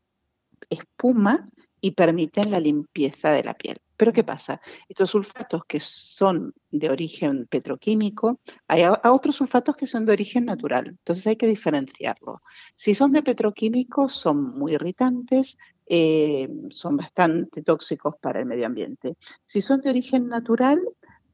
[0.71, 1.47] espuma
[1.85, 3.77] y permiten la limpieza de la piel.
[3.99, 4.59] Pero ¿qué pasa?
[4.89, 10.87] Estos sulfatos que son de origen petroquímico, hay otros sulfatos que son de origen natural,
[10.89, 12.41] entonces hay que diferenciarlo.
[12.75, 19.19] Si son de petroquímico, son muy irritantes, eh, son bastante tóxicos para el medio ambiente.
[19.45, 20.81] Si son de origen natural,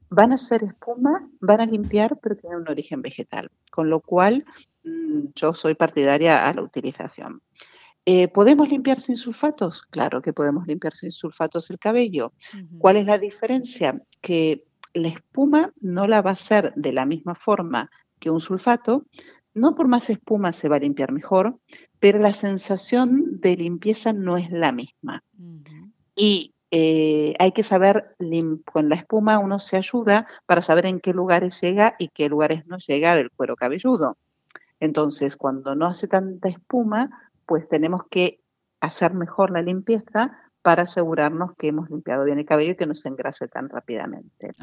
[0.09, 4.43] van a ser espuma, van a limpiar, pero tienen un origen vegetal, con lo cual
[4.83, 7.41] mm, yo soy partidaria a la utilización.
[8.05, 9.83] Eh, ¿Podemos limpiar sin sulfatos?
[9.83, 12.33] Claro que podemos limpiar sin sulfatos el cabello.
[12.79, 14.01] ¿Cuál es la diferencia?
[14.21, 19.05] Que la espuma no la va a hacer de la misma forma que un sulfato.
[19.53, 21.59] No por más espuma se va a limpiar mejor,
[21.99, 25.23] pero la sensación de limpieza no es la misma.
[26.15, 28.15] Y eh, hay que saber,
[28.65, 32.65] con la espuma uno se ayuda para saber en qué lugares llega y qué lugares
[32.65, 34.17] no llega del cuero cabelludo.
[34.79, 38.41] Entonces, cuando no hace tanta espuma, pues tenemos que
[38.79, 42.93] hacer mejor la limpieza para asegurarnos que hemos limpiado bien el cabello y que no
[42.93, 44.53] se engrase tan rápidamente.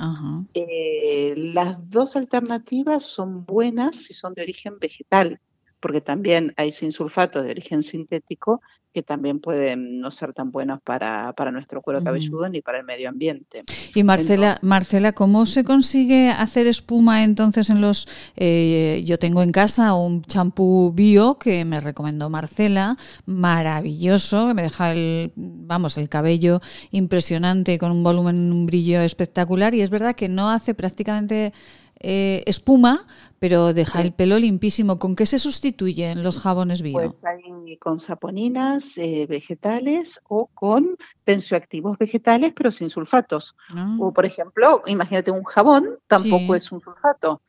[0.55, 5.41] Eh, las dos alternativas son buenas si son de origen vegetal,
[5.81, 8.61] porque también hay sin sulfato de origen sintético
[8.93, 13.09] que también pueden no ser tan buenos para, nuestro cuero cabelludo ni para el medio
[13.09, 13.65] ambiente.
[13.95, 18.09] Y Marcela, Marcela, ¿cómo se consigue hacer espuma entonces en los...
[18.37, 24.63] Eh, yo tengo en casa un champú bio que me recomendó Marcela, maravilloso, que me
[24.63, 26.61] deja el, vamos, el cabello
[26.91, 31.53] impresionante con un volumen, un brillo espectacular y es verdad que no hace prácticamente
[32.01, 33.07] eh, espuma,
[33.39, 34.99] pero deja el pelo limpísimo.
[34.99, 36.95] ¿Con qué se sustituyen los jabones bio?
[36.95, 43.57] Pues hay con saponinas eh, vegetales o con tensioactivos vegetales, pero sin sulfatos.
[43.71, 43.97] Ah.
[44.01, 47.43] O, por ejemplo, imagínate un jabón, tampoco es un sulfato.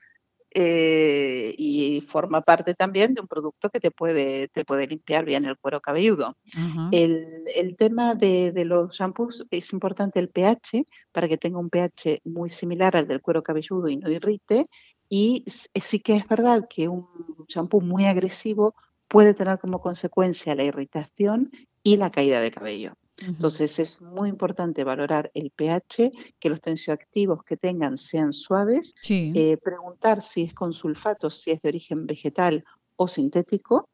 [0.52, 5.46] Eh, y forma parte también de un producto que te puede, te puede limpiar bien
[5.46, 6.36] el cuero cabelludo.
[6.92, 12.22] el, tema de, de, los shampoos es importante el pH para que tenga un pH
[12.24, 14.66] muy similar al del cuero cabelludo y no irrite.
[15.08, 17.08] Y sí que es verdad que un
[17.48, 18.76] shampoo muy agresivo
[19.08, 21.52] puede tener como consecuencia la irritación
[21.84, 22.94] y la caída de cabello.
[23.26, 29.58] Entonces es muy importante valorar el pH, que los tensioactivos que tengan sean suaves, eh,
[29.58, 32.64] preguntar si es con sulfatos, si es de origen vegetal
[32.96, 33.90] o sintético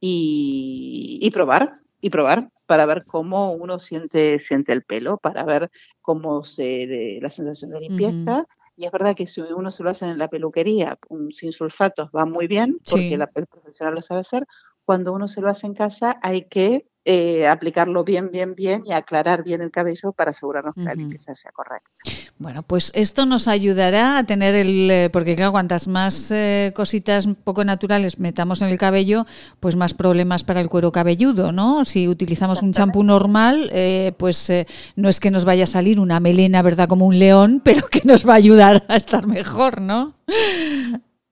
[0.00, 6.44] y, probar, y probar para ver cómo uno siente, siente el pelo, para ver cómo
[6.44, 8.46] se la sensación de limpieza.
[8.76, 10.98] Y es verdad que si uno se lo hace en la peluquería
[11.30, 14.46] sin sulfatos va muy bien, porque la, el profesional lo sabe hacer.
[14.84, 18.92] Cuando uno se lo hace en casa hay que eh, aplicarlo bien, bien, bien y
[18.92, 21.88] aclarar bien el cabello para asegurarnos que la limpieza sea correcta.
[22.36, 27.26] Bueno, pues esto nos ayudará a tener el, eh, porque claro, cuantas más eh, cositas
[27.44, 29.24] poco naturales metamos en el cabello,
[29.58, 31.86] pues más problemas para el cuero cabelludo, ¿no?
[31.86, 33.70] Si utilizamos un champú normal,
[34.18, 34.52] pues
[34.94, 36.90] no es que nos vaya a salir una melena, ¿verdad?
[36.90, 40.12] Como un león, pero que nos va a ayudar a estar mejor, ¿no?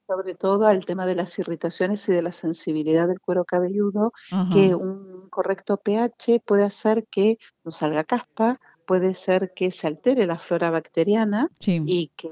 [0.06, 4.12] Sobre todo al tema de las irritaciones y de la sensibilidad del cuero cabelludo,
[4.52, 10.26] que un correcto pH puede hacer que no salga caspa, puede ser que se altere
[10.26, 12.30] la flora bacteriana y que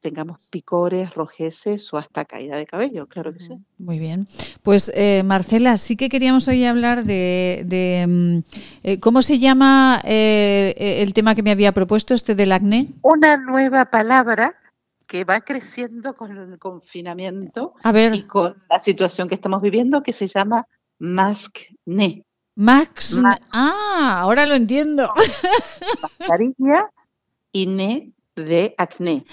[0.00, 3.58] tengamos picores, rojeces o hasta caída de cabello, claro que sí.
[3.78, 4.28] Muy bien.
[4.62, 8.38] Pues eh, Marcela, sí que queríamos hoy hablar de, mm,
[8.84, 12.88] eh, cómo se llama eh, el tema que me había propuesto, este del acné.
[13.02, 14.54] Una nueva palabra
[15.06, 18.14] que va creciendo con el confinamiento A ver.
[18.14, 20.66] y con la situación que estamos viviendo que se llama
[20.98, 22.24] mascne,
[22.58, 23.20] Max.
[23.20, 23.50] Max.
[23.52, 25.12] Ah, ahora lo entiendo.
[26.18, 26.90] mascarilla
[27.52, 29.24] y ne de acné.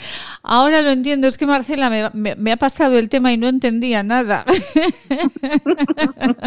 [0.43, 1.27] Ahora lo entiendo.
[1.27, 4.45] Es que Marcela me, me- me ha pasado el tema y no entendía nada.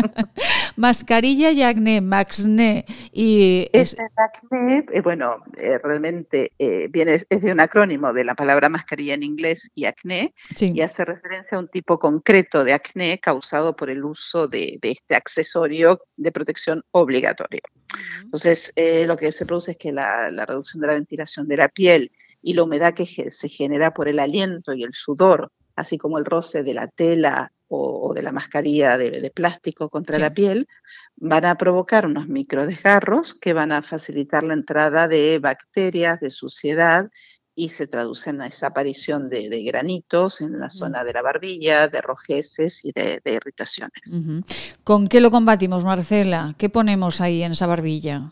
[0.77, 2.85] Mascarilla y acné, Maxne.
[3.12, 8.25] Y es- Este acné, eh, bueno, eh, realmente eh, viene, es de un acrónimo de
[8.25, 10.73] la palabra mascarilla en inglés y acné, sí.
[10.75, 14.92] y hace referencia a un tipo concreto de acné causado por el uso de, de
[14.92, 17.61] este accesorio de protección obligatorio.
[18.25, 21.57] Entonces, eh, lo que se produce es que la, la reducción de la ventilación de
[21.57, 22.11] la piel
[22.46, 26.24] y la humedad que se genera por el aliento y el sudor, así como el
[26.24, 30.20] roce de la tela o, de la mascarilla de, de plástico contra Sí.
[30.22, 30.68] la piel,
[31.16, 37.11] van a provocar unos microdesgarros que van a facilitar la entrada de bacterias, de suciedad,
[37.56, 41.88] y se traducen a esa aparición de, de granitos en la zona de la barbilla,
[41.88, 44.22] de rojeces y de, de irritaciones.
[44.85, 46.54] ¿Con qué lo combatimos, Marcela?
[46.59, 48.30] ¿Qué ponemos ahí en esa barbilla?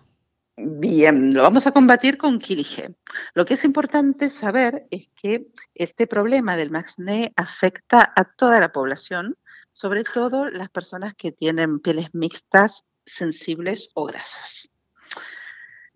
[0.56, 2.94] Bien, lo vamos a combatir con Kilige.
[3.34, 8.70] Lo que es importante saber es que este problema del acné afecta a toda la
[8.70, 9.36] población,
[9.72, 14.70] sobre todo las personas que tienen pieles mixtas, sensibles o grasas.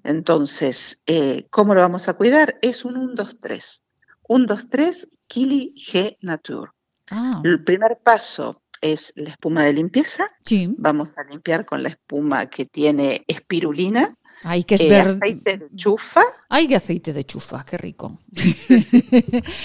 [0.02, 2.58] Entonces, eh, ¿cómo lo vamos a cuidar?
[2.60, 3.84] Es un 1, 2, 3.
[4.28, 6.72] 1, 2, 3, Kili G Nature.
[7.10, 10.26] Ah, El primer paso es la espuma de limpieza.
[10.44, 10.74] sí.
[10.78, 15.18] Vamos a limpiar con la espuma que tiene espirulina, Ay, que es eh, verde.
[15.22, 18.18] aceite de chufa, Ay, aceite de chufa, qué rico.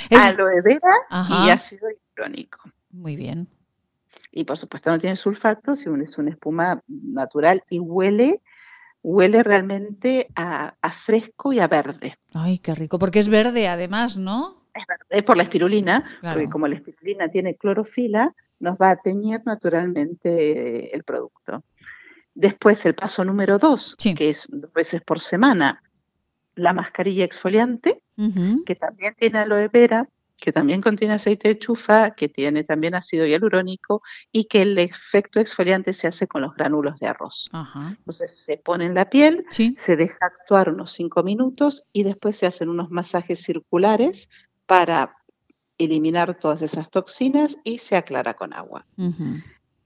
[0.09, 1.47] Es- aloe vera Ajá.
[1.47, 2.59] y ácido hialurónico.
[2.91, 3.47] Muy bien.
[4.31, 8.41] Y por supuesto no tiene sulfato, sino es una espuma natural y huele,
[9.03, 12.17] huele realmente a, a fresco y a verde.
[12.33, 14.63] Ay, qué rico, porque es verde además, ¿no?
[14.73, 16.35] Es verde por la espirulina, Claro.
[16.39, 21.63] porque como la espirulina tiene clorofila, nos va a teñir naturalmente el producto.
[22.35, 24.15] Después el paso número dos, Sí.
[24.15, 25.83] que es dos veces por semana,
[26.55, 28.01] la mascarilla exfoliante,
[28.65, 33.25] que también tiene aloe vera, que también contiene aceite de chufa, que tiene también ácido
[33.25, 37.49] hialurónico y que el efecto exfoliante se hace con los gránulos de arroz.
[37.97, 39.73] Entonces se pone en la piel, Sí.
[39.77, 44.29] se deja actuar unos 5 minutos y después se hacen unos masajes circulares
[44.65, 45.15] para
[45.77, 48.85] eliminar todas esas toxinas y se aclara con agua.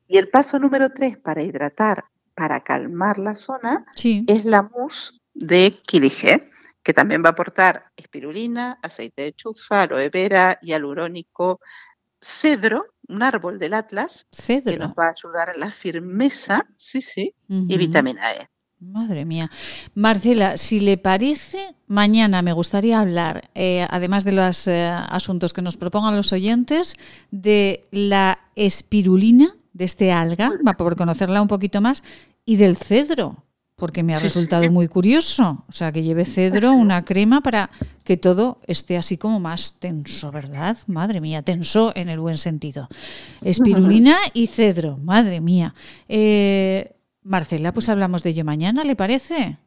[0.08, 2.06] Y el paso número 3 para hidratar,
[2.38, 4.24] para calmar la zona, Sí.
[4.28, 6.52] es la mousse de Kilige,
[6.84, 11.60] que también va a aportar espirulina, aceite de chufa, aloe vera, hialurónico,
[12.22, 14.78] cedro, un árbol del Atlas, que Cedro.
[14.78, 18.48] nos va a ayudar a la firmeza, sí, sí, y vitamina E.
[18.80, 19.50] Madre mía.
[19.96, 25.64] Marcela, si le parece, mañana me gustaría hablar, eh, además de los eh, asuntos que
[25.64, 26.96] nos propongan los oyentes,
[27.32, 32.04] de la espirulina, de este alga, va por conocerla un poquito más,
[32.46, 33.44] y del cedro,
[33.76, 34.70] porque me ha Sí, resultado sí.
[34.70, 35.64] muy curioso.
[35.70, 37.70] O sea, que lleve cedro, una crema para
[38.04, 40.76] que todo esté así como más tenso, ¿verdad?
[40.88, 42.88] Madre mía, tenso en el buen sentido.
[43.44, 45.76] Espirulina y cedro, madre mía.
[46.10, 49.58] Eh, Marcela, pues hablamos de ello mañana, ¿le parece?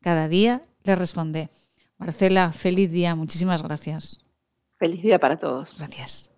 [0.00, 1.50] cada día le responde.
[1.98, 3.14] Marcela, feliz día.
[3.14, 4.20] Muchísimas gracias.
[4.78, 5.78] Feliz día para todos.
[5.80, 6.30] Gracias.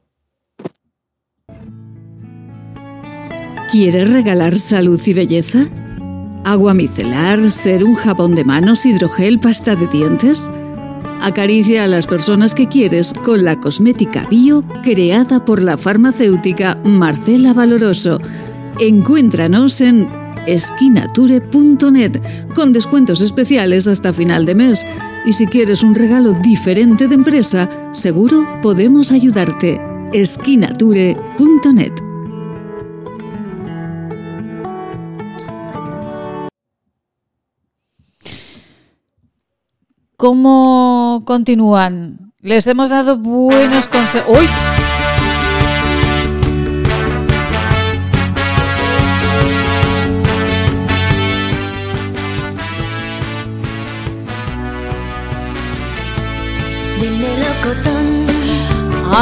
[3.70, 5.66] ¿Quieres regalar salud y belleza?
[6.45, 10.51] ¿Agua micelar, ser un jabón de manos, hidrogel, pasta de dientes?
[11.22, 17.55] Acaricia a las personas que quieres con la cosmética bio creada por la farmacéutica Marcela
[17.55, 18.18] Valoroso.
[18.80, 22.20] Encuéntranos en esquinature.net
[22.55, 24.86] con descuentos especiales hasta final de mes.
[25.24, 29.80] Y si quieres un regalo diferente de empresa, seguro podemos ayudarte.
[30.12, 31.93] esquinature.net
[40.22, 42.32] ¿Cómo continúan?
[42.38, 44.38] Les hemos dado buenos consejos.
[44.38, 44.72] ¡Uy!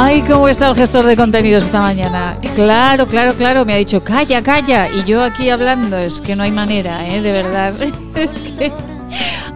[0.03, 2.35] Ay, cómo está el gestor de contenidos esta mañana.
[2.55, 4.89] Claro, claro, claro, me ha dicho, calla, calla.
[4.89, 7.21] Y yo aquí hablando, es que no hay manera, ¿eh?
[7.21, 7.71] De verdad.
[8.15, 8.73] Es que...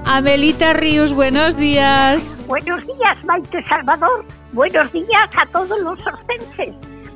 [0.05, 2.45] Amelita Ríos, buenos días.
[2.47, 4.23] Buenos días, Maite Salvador.
[4.51, 6.75] Buenos días a todos los orcenses.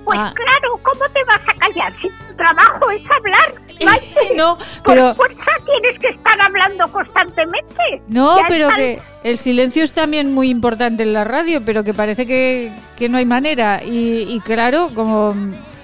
[0.09, 0.33] Pues Ah.
[0.35, 3.53] claro, ¿cómo te vas a callar si tu trabajo es hablar?
[3.85, 4.35] Maite?
[4.35, 8.01] No, Por pero- fuerza tienes que estar hablando constantemente.
[8.07, 11.83] No, Ya pero están- que el silencio es también muy importante en la radio, pero
[11.83, 13.83] que parece que, que no hay manera.
[13.83, 15.35] Y, y claro, como,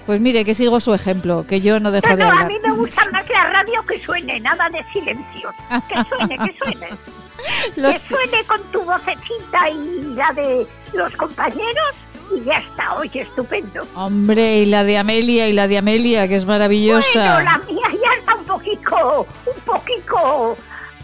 [0.08, 2.48] pues mire, que sigo su ejemplo, que yo no dejo No, de no, a hablar.
[2.48, 5.54] mí me gusta más la radio que suene, nada de silencios.
[5.88, 6.88] Que suene, que suene.
[7.76, 11.94] Los- Que suene con tu vocecita y la de los compañeros
[12.34, 13.88] y ya está, oye, estupendo.
[13.96, 17.36] Hombre, y la de Amelia, y la de Amelia, que es maravillosa.
[17.36, 20.58] Bueno, la mía ya está un poquito, un poquito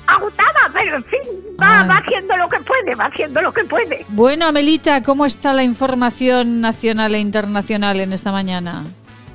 [0.07, 1.19] agotada, pero en fin,
[1.61, 1.87] va, Ay.
[1.87, 4.05] va haciendo lo que puede, va haciendo lo que puede.
[4.09, 8.83] Bueno, Amelita, ¿cómo está la información nacional e internacional en esta mañana?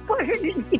[0.07, 0.28] Pues,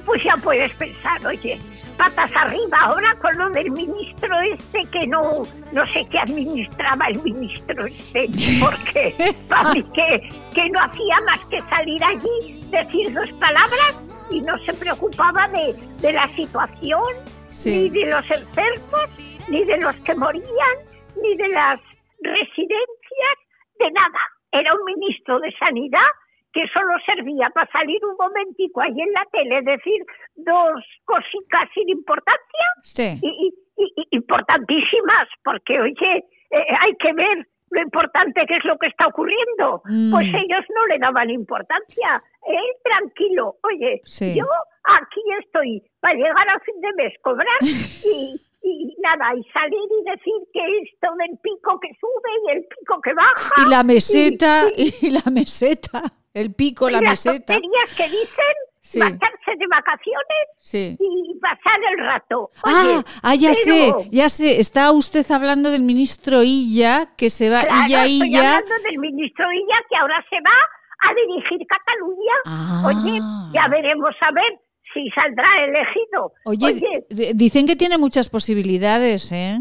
[0.04, 1.59] pues ya puedes pensar, oye,
[1.97, 5.42] patas arriba ahora con lo del ministro este que no,
[5.72, 8.28] no sé qué administraba el ministro este,
[8.61, 9.14] porque
[9.49, 14.59] para mí que, que no hacía más que salir allí, decir dos palabras y no
[14.64, 17.03] se preocupaba de, de la situación,
[17.51, 17.70] Sí.
[17.70, 19.09] ni de los enfermos,
[19.49, 20.76] ni de los que morían,
[21.22, 21.80] ni de las
[22.20, 23.36] residencias,
[23.78, 24.18] de nada.
[24.53, 26.11] Era un ministro de Sanidad
[26.57, 30.00] que solo servía para salir un momentico ahí en la tele, decir
[30.36, 33.18] dos cositas sin importancia Sí.
[33.22, 36.16] y, y- importantísimas, porque oye,
[36.50, 39.82] eh, hay que ver lo importante que es lo que está ocurriendo.
[39.84, 40.12] Mm.
[40.12, 42.22] Pues ellos no le daban importancia.
[42.46, 44.34] Él tranquilo, oye, Sí.
[44.38, 44.46] yo
[44.84, 47.59] aquí estoy para llegar a fin de mes, cobrar
[48.04, 52.64] y, y nada, y salir y decir que esto del pico que sube y el
[52.64, 53.54] pico que baja.
[53.64, 56.02] Y la meseta, y- y la meseta,
[56.34, 57.54] el pico, la las meseta.
[57.54, 59.00] tonterías que dicen, Sí.
[59.00, 60.96] marcharse de vacaciones Sí.
[61.00, 62.50] y pasar el rato.
[62.64, 64.60] Ah, Oye, ah, ya sé, ya sé.
[64.60, 68.56] Está usted hablando del ministro Illa, que se va, Claro, Illa, estoy Illa.
[68.58, 72.34] hablando del ministro Illa que ahora se va a dirigir Cataluña.
[72.46, 72.82] Ah.
[72.86, 73.18] Oye,
[73.52, 74.60] ya veremos a ver
[74.97, 76.32] si saldrá elegido.
[76.47, 79.59] Oye, dicen que tiene muchas posibilidades, ¿eh?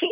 [0.00, 0.10] sí,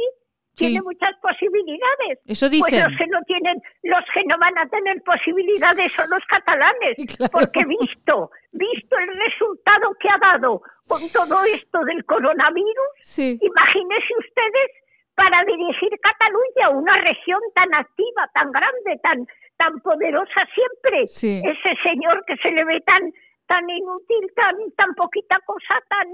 [0.54, 0.66] Sí.
[0.66, 2.18] tiene muchas posibilidades.
[2.26, 2.82] Eso Pues dicen.
[2.84, 6.94] los que no tienen, los que no van a tener posibilidades son los catalanes,
[7.32, 13.38] porque visto, visto el resultado que ha dado con todo esto del coronavirus, Sí.
[13.40, 14.68] imagínense ustedes
[15.14, 19.26] para dirigir Cataluña, una región tan activa, tan grande, tan
[19.58, 21.08] tan poderosa siempre.
[21.08, 21.42] Sí.
[21.44, 23.02] Ese señor que se le ve tan
[23.48, 26.06] tan inútil, tan tan poquita cosa, tan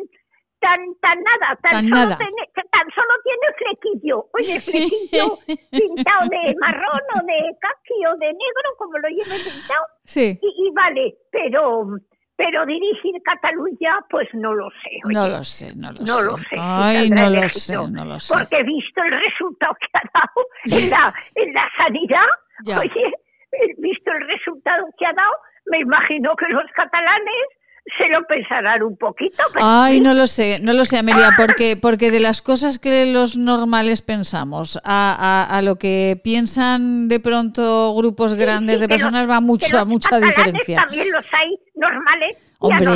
[0.61, 2.16] tan tan nada, tan, Tan solo, nada.
[2.16, 4.16] tiene, tan solo tiene flequillo.
[4.32, 5.37] Oye, flequillo
[5.70, 9.85] pintado de marrón o de caqui o de negro, como lo lleve pintado.
[10.05, 10.39] Sí.
[10.41, 11.85] Y, y vale, pero
[12.37, 14.91] pero dirigir Cataluña, pues no lo sé.
[15.05, 15.14] oye.
[15.14, 16.26] No lo sé, no lo No sé.
[16.26, 16.57] lo sé.
[16.59, 18.35] Ay, no lo sé, no lo sé.
[18.35, 22.26] Porque he visto el resultado que ha dado en la, en la sanidad,
[22.64, 22.78] Ya.
[22.80, 23.12] oye,
[23.53, 25.32] he visto el resultado que ha dado,
[25.67, 27.33] me imagino que los catalanes
[27.99, 29.43] se lo pensarán un poquito.
[29.53, 33.05] pero Ay, no lo sé, no lo sé, Amelia, porque, porque de las cosas que
[33.12, 35.15] los normales pensamos a,
[35.47, 39.87] a- a lo que piensan de pronto grupos grandes de los- personas va mucha, los
[39.89, 40.77] mucha diferencia.
[40.79, 42.87] También los hay normales Hombre,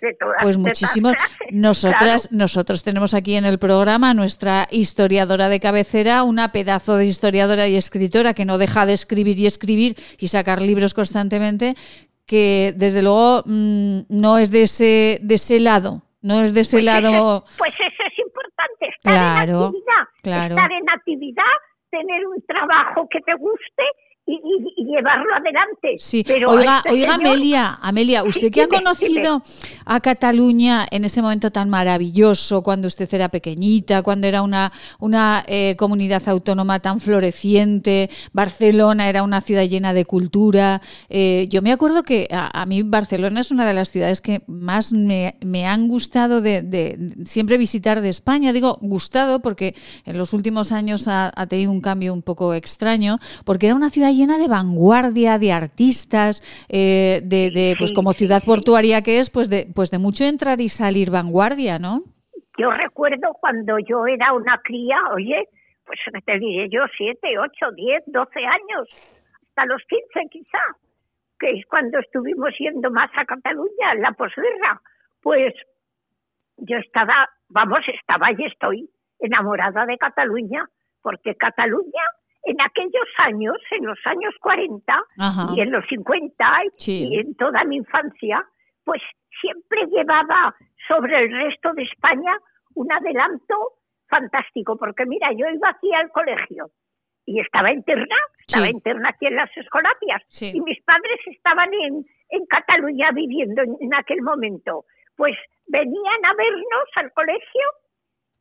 [0.00, 1.12] de todas pues muchísimos.
[1.52, 7.68] Nosotras, nosotros tenemos aquí en el programa nuestra historiadora de cabecera, una pedazo de historiadora
[7.68, 11.76] y escritora que no deja de escribir y escribir y sacar libros constantemente,
[12.26, 16.76] que desde luego mm, no es de ese, de ese lado, no es de ese
[16.76, 17.08] Pues lado.
[17.10, 20.54] Eso, pues eso es importante, estar Claro, en actividad, claro.
[20.54, 21.54] estar en actividad,
[21.90, 23.82] tener un trabajo que te guste
[24.26, 25.96] y, y- y llevarlo adelante.
[25.98, 29.42] Sí, Pero oiga, este oiga señor- Amelia, Amelia, usted Sí, que ha dime, conocido
[29.84, 35.44] a Cataluña en ese momento tan maravilloso, cuando usted era pequeñita, cuando era una, una
[35.48, 40.80] eh, comunidad autónoma tan floreciente, Barcelona era una ciudad llena de cultura.
[41.08, 44.42] eh, yo me acuerdo que a, a mí Barcelona es una de las ciudades que
[44.46, 48.52] más me, me han gustado de, de- siempre visitar de España.
[48.52, 53.18] Digo gustado porque en los últimos años ha, ha tenido un cambio un poco extraño,
[53.44, 58.12] porque era una ciudad llena de vanguardia, de artistas, eh, de, de, pues Sí, como
[58.12, 58.46] ciudad sí.
[58.46, 62.02] portuaria que es, pues de, pues de mucho entrar y salir vanguardia, ¿no?
[62.58, 65.48] Yo recuerdo cuando yo era una cría, oye,
[65.86, 68.88] pues te diré yo, siete, ocho, diez, doce años,
[69.48, 70.60] hasta los quince quizá,
[71.38, 74.80] que es cuando estuvimos yendo más a Cataluña, en la posguerra,
[75.22, 75.54] pues
[76.58, 80.68] yo estaba, vamos, estaba y estoy enamorada de Cataluña,
[81.02, 82.02] porque Cataluña
[82.44, 85.46] en aquellos años, en los años 40 Ajá.
[85.56, 87.08] y en los 50 y- Sí.
[87.10, 88.44] y en toda mi infancia,
[88.84, 89.00] pues
[89.40, 90.54] siempre llevaba
[90.88, 92.36] sobre el resto de España
[92.74, 93.54] un adelanto
[94.08, 96.66] fantástico, porque mira, yo iba aquí al colegio
[97.24, 98.16] y estaba interna,
[98.46, 98.72] estaba Sí.
[98.72, 100.52] interna aquí en las escolapias Sí.
[100.54, 104.84] y mis padres estaban en, en Cataluña viviendo en, en aquel momento.
[105.16, 105.36] Pues
[105.68, 107.62] venían a vernos al colegio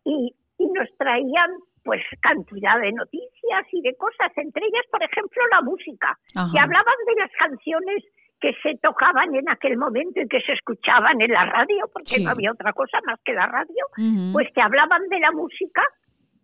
[0.05, 1.51] y, y nos traían
[1.83, 6.49] pues cantidad de noticias y de cosas, entre ellas, por ejemplo, la música, Ajá.
[6.53, 8.03] que hablaban de las canciones
[8.39, 12.23] que se tocaban en aquel momento y que se escuchaban en la radio, porque Sí.
[12.23, 13.85] no había otra cosa más que la radio,
[14.33, 15.83] pues que hablaban de la música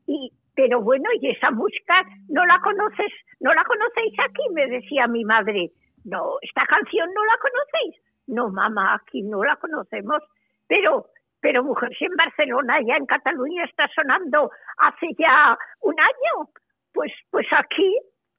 [0.06, 5.06] y pero bueno, y esa música no la conoces, no la conocéis aquí, me decía
[5.08, 5.70] mi madre.
[6.04, 8.04] No, esta canción no la conocéis.
[8.26, 10.24] No, mamá, aquí no la conocemos.
[10.68, 11.06] Pero,
[11.48, 16.50] pero mujer, si en Barcelona, ya en Cataluña está sonando hace ya un año,
[16.93, 17.89] pues, pues aquí,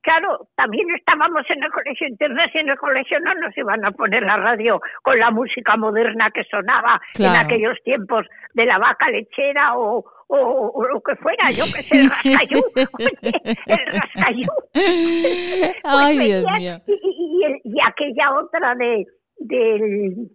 [0.02, 3.92] claro, también estábamos en el colegio interno y en el colegio no nos iban a
[3.92, 7.34] poner la radio con la música moderna que sonaba Claro.
[7.34, 10.36] en aquellos tiempos de la vaca lechera o, o,
[10.74, 12.60] o lo que fuera, yo que sé, el rascayú,
[13.66, 14.48] el rascayú.
[14.74, 16.74] Pues Ay, Dios venían mío.
[16.86, 19.06] Y, y- y el- y aquella otra de
[19.38, 20.28] del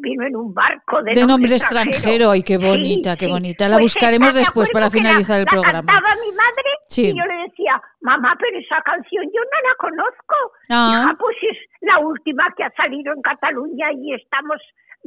[0.00, 3.68] vino en un barco de, De nombre extranjero, ay, qué bonita, qué bonita.
[3.68, 5.82] La Pues buscaremos después para que la- finalizar el la programa.
[5.92, 7.10] cantaba mi madre Sí.
[7.10, 10.36] y yo le decía, mamá, pero esa canción yo no la conozco.
[10.70, 10.90] Ah.
[11.04, 14.58] Hija, pues es la última que ha salido en Cataluña y estamos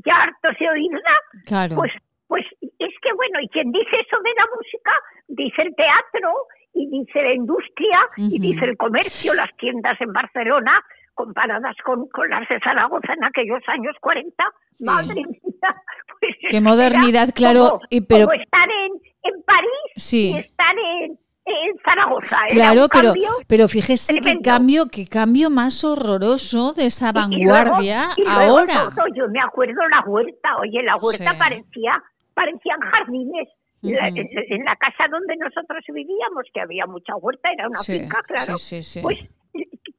[0.06, 1.14] ya hartos de oírla.
[1.46, 1.76] Claro.
[1.76, 1.92] Pues,
[2.28, 4.92] pues es que bueno, y quien dice eso de la música,
[5.28, 6.34] dice el teatro
[6.74, 8.42] y dice la industria y Ujú.
[8.42, 10.84] dice el comercio, las tiendas en Barcelona,
[11.16, 14.44] comparadas con, con las de Zaragoza en aquellos años 40.
[14.82, 15.26] Madre mía,
[16.20, 18.92] pues Qué modernidad, claro, como- y pero- como estar en,
[19.34, 20.32] en París Sí.
[20.36, 21.12] y estar en,
[21.46, 22.38] en Zaragoza.
[22.50, 23.14] Claro, pero,
[23.48, 28.42] pero fíjese qué cambio, qué cambio más horroroso de esa Y luego- vanguardia y luego
[28.60, 28.74] ahora.
[28.96, 31.40] todo, yo me acuerdo la huerta, oye, la huerta Sí.
[31.40, 32.04] parecía,
[32.34, 33.48] parecían jardines.
[33.82, 38.00] La- en, en la casa donde nosotros vivíamos, que había mucha huerta, era una Sí,
[38.00, 38.58] finca, claro.
[38.58, 39.02] sí, sí, sí.
[39.04, 39.20] Pues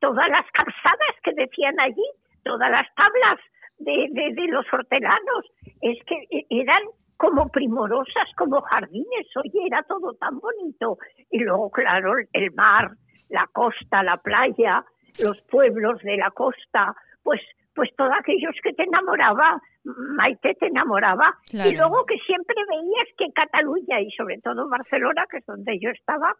[0.06, 2.06] todas las calzadas que decían allí,
[2.44, 3.40] todas las tablas
[3.78, 5.44] de, de, de los hortelanos,
[5.80, 6.82] es que e- eran
[7.16, 10.98] como primorosas, como jardines, oye, era todo tan bonito.
[11.30, 12.90] Y luego, claro, el mar,
[13.30, 14.84] la costa, la playa,
[15.24, 17.40] los pueblos de la costa, pues
[17.74, 21.34] pues todos aquellos que te enamoraba, Maite te enamoraba.
[21.50, 21.70] Claro.
[21.70, 25.90] Y luego que siempre veías que Cataluña y sobre todo Barcelona, que es donde yo
[25.90, 26.34] estaba,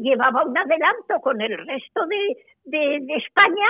[0.00, 3.68] llevaba un adelanto con el resto de, de, de España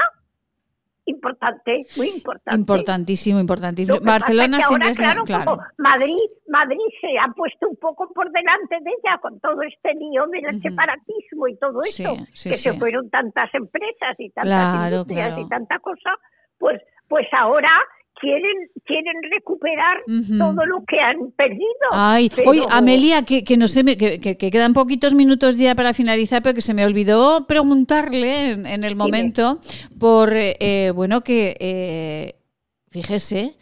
[1.06, 2.60] importante, muy importante.
[2.60, 3.98] Importantísimo, importantísimo.
[4.00, 5.44] Barcelona es que siempre ahora, claro, claro.
[5.44, 9.94] como Madrid, Madrid se ha puesto un poco por delante de ella con todo este
[9.94, 12.70] lío del separatismo y todo Sí, eso, sí, que sí.
[12.70, 16.10] se fueron tantas empresas y tantas Claro, industrias y tanta cosa,
[16.58, 17.72] pues, pues ahora
[18.20, 19.98] quieren, quieren recuperar
[20.38, 21.88] todo lo que han perdido.
[21.92, 25.74] Ay, Pero- oye, Amelia, que, que no sé, que, que- que quedan poquitos minutos ya
[25.74, 29.58] para finalizar, pero que se me olvidó preguntarle en, en el momento
[29.98, 32.34] por, eh, eh, bueno, que eh,
[32.90, 33.56] fíjese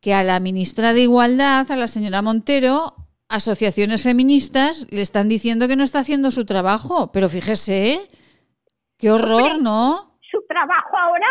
[0.00, 2.94] que a la ministra de Igualdad, a la señora Montero,
[3.28, 8.00] asociaciones feministas le están diciendo que no está haciendo su trabajo, pero fíjese,
[8.98, 10.10] qué horror, ¿no?
[10.30, 11.26] su trabajo ahora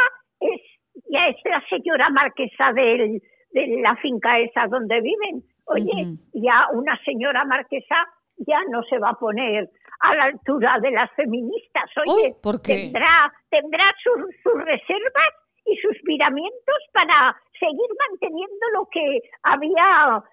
[1.12, 5.44] es ya es la señora marquesa del- de la finca esa donde viven.
[5.66, 7.96] Oye, ya una señora marquesa
[8.38, 11.90] ya no se va a poner a la altura de las feministas.
[11.98, 12.76] Oye, Uy, ¿por qué?
[12.92, 15.32] tendrá tendrá sus, sus reservas
[15.66, 20.24] y sus miramientos para seguir manteniendo lo que había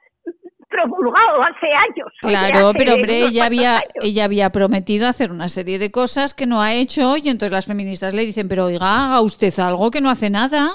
[0.69, 2.13] promulgado hace años.
[2.21, 3.93] Claro, hace pero hombre, ella había, años.
[4.03, 7.67] ella había prometido hacer una serie de cosas que no ha hecho y entonces las
[7.67, 10.69] feministas le dicen, pero oiga, haga usted algo que no hace nada.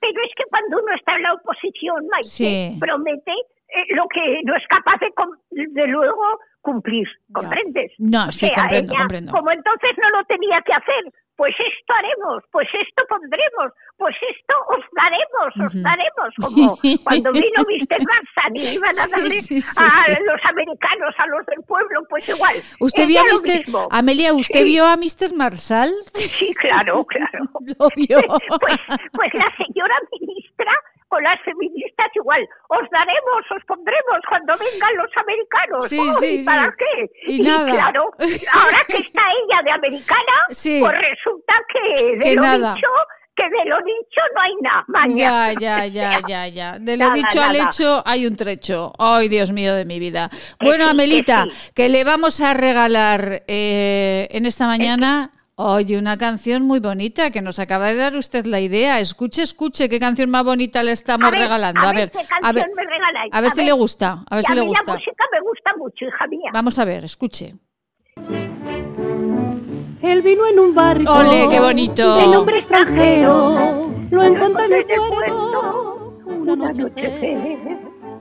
[0.00, 2.76] Pero es que cuando uno está en la oposición, Maite, Sí.
[2.80, 6.22] promete eh, lo que no es capaz de, luego
[6.60, 7.92] cumplir, ¿comprendes?
[7.98, 9.32] No, O sí, sea, comprendo, ella, comprendo.
[9.32, 14.54] Como entonces no lo tenía que hacer, pues esto haremos, pues esto pondremos, pues esto
[14.74, 18.02] os daremos, os daremos, como cuando vino Mr.
[18.02, 22.28] Manson y iban a darle sí, sí, a los americanos, a los del pueblo, pues
[22.28, 22.56] igual.
[22.80, 23.58] ¿Usted vio a Mr.
[23.58, 23.88] mismo.
[23.92, 25.32] Amelia, ¿usted vio a Mr.
[25.32, 25.92] Marshall?
[26.14, 27.44] Sí, claro, claro.
[27.78, 28.18] Lo vio.
[28.58, 28.76] Pues,
[29.12, 30.72] pues la señora ministra
[31.08, 32.46] con las feministas igual.
[32.68, 35.88] Os daremos, os pondremos cuando vengan los americanos.
[35.88, 36.44] Sí, sí, sí.
[36.44, 37.10] ¿Para qué?
[37.32, 37.70] Y nada.
[37.70, 38.10] claro,
[38.52, 40.78] ahora que está ella de americana, Sí.
[40.80, 42.74] pues resulta que de Que lo nada.
[42.74, 42.86] dicho,
[43.36, 44.84] que de lo dicho no hay nada.
[44.88, 45.52] Vaya.
[45.52, 46.78] Ya, ya, ya, ya, ya.
[46.78, 47.64] De lo Nada, dicho al nada.
[47.70, 48.92] hecho hay un trecho.
[48.98, 50.28] Ay, Dios mío de mi vida.
[50.60, 51.70] Bueno, sí, que Amelita, sí.
[51.74, 55.30] que le vamos a regalar eh, en esta mañana.
[55.60, 59.00] Oye, una canción muy bonita que nos acaba de dar usted la idea.
[59.00, 61.80] Escuche, escuche, qué canción más bonita le estamos A ver, regalando.
[61.80, 63.34] a A ver ver, qué a canción ver, me regaláis.
[63.34, 63.66] a ver A si ver.
[63.66, 64.84] le gusta, a ver Y si le mí gusta.
[64.86, 66.50] la música me gusta mucho, hija mía.
[66.52, 67.56] Vamos a ver, escuche.
[70.00, 71.12] Él vino en un barco.
[71.12, 72.16] Ole, qué bonito.
[72.18, 73.90] De nombre extranjero.
[74.12, 76.20] Lo encontré en el puerto.
[76.24, 77.58] Una noche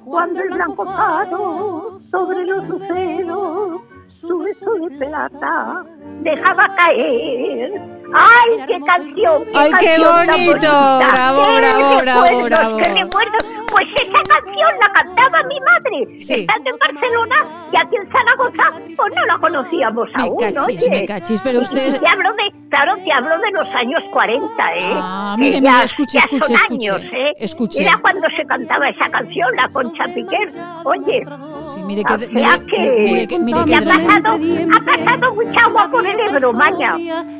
[0.06, 3.82] cuando el blanco faro sobre los luceros
[4.28, 5.84] su beso de plata
[6.22, 7.82] dejaba caer.
[8.14, 9.44] ¡Ay, qué canción!
[9.54, 10.68] ¡Ay, qué canción bonito!
[10.68, 12.78] Bravo, ¡Qué bravo, bravo, recuerdos, bravo!
[12.78, 13.44] ¡Qué recuerdos!
[13.70, 16.34] Pues esa canción la cantaba mi madre, Sí.
[16.36, 18.64] estando en Barcelona y aquí en Zaragoza,
[18.96, 20.90] pues no la conocíamos Me aún, cachis, oye.
[20.90, 24.02] me cachis, pero Y- usted- y Te hablo de, claro, te hablo de los años
[24.14, 24.94] 40, ¿eh?
[24.96, 27.34] Ah, mire, mire, escuche, ya escuche, son escuche, años, ¿eh?
[27.40, 27.84] escuche.
[27.84, 30.54] Era cuando se cantaba esa canción, la Concha Piquer.
[30.86, 31.26] Oye,
[31.66, 35.34] Sí, mire o que, sea mire, que, mire que, mire que ha, pasado, ha pasado
[35.36, 36.96] mucha agua por el Ebro, Maña.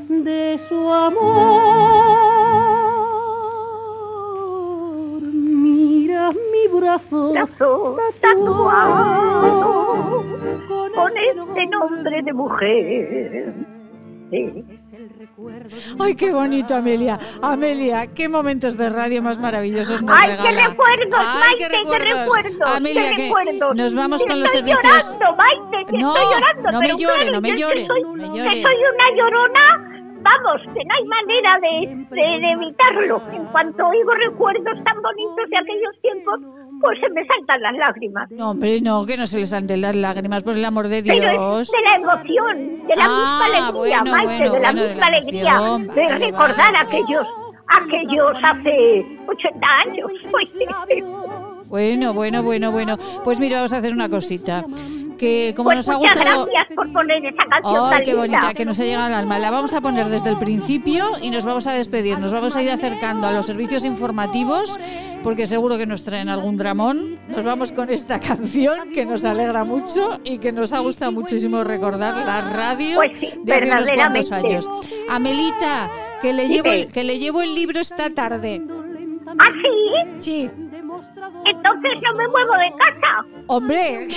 [0.10, 0.76] De su
[3.88, 5.22] amor.
[5.22, 10.24] Mira mi brazo, Brazo tatuado
[10.96, 13.54] con este nombre de mujer.
[14.32, 14.66] Sí.
[16.00, 17.20] Ay, qué bonito, Amelia.
[17.42, 20.68] Amelia, qué momentos de radio más maravillosos nos ¡Ay, qué regala.
[20.70, 22.68] recuerdos, Ay, Maite, qué recuerdos!
[22.76, 23.76] Amelia, qué que recuerdos.
[23.76, 25.18] nos vamos con los estoy servicios.
[25.20, 26.72] llorando, Maite, que No, estoy llorando.
[26.72, 28.62] no me llore, claro, no me que llore, soy- me Que llore.
[28.64, 29.66] soy una llorona,
[30.28, 33.22] vamos, que no hay manera de, de- de evitarlo.
[33.34, 36.40] En cuanto oigo recuerdos tan bonitos de aquellos tiempos,
[36.82, 38.30] pues se me saltan las lágrimas.
[38.32, 41.18] No, hombre, no, que no se les salten las lágrimas, por el amor de Dios.
[41.20, 44.72] Pero es de la emoción, de la Ah, misma alegría, bueno, Maite, bueno, de la
[44.72, 46.78] bueno, de misma la alegría emoción, de vale, recordar vale.
[46.88, 47.28] aquellos,
[47.82, 50.12] aquellos hace 80 años.
[51.70, 52.96] Bueno, bueno, bueno, bueno.
[53.26, 54.64] Pues mira, vamos a hacer una cosita.
[55.18, 56.46] Que como Pues nos ha gustado.
[56.46, 58.22] gracias por poner esa canción ¡Ay, tan qué linda.
[58.22, 58.54] bonita!
[58.54, 59.40] Que nos ha llegado al alma.
[59.40, 62.20] La vamos a poner desde el principio y nos vamos a despedir.
[62.20, 64.80] Nos vamos a ir acercando a los servicios informativos
[65.24, 67.20] porque seguro que nos traen algún dramón.
[67.30, 71.64] Nos vamos con esta canción que nos alegra mucho y que nos ha gustado muchísimo
[71.64, 74.70] recordar la radio Pues sí, de hace unos cuantos años.
[75.10, 75.90] Amelita,
[76.22, 78.62] que le, llevo el, que le llevo el libro esta tarde.
[79.40, 79.46] ¿Ah,
[80.20, 80.20] sí?
[80.20, 80.50] Sí.
[81.58, 83.26] Entonces no me muevo de casa.
[83.48, 84.08] Hombre,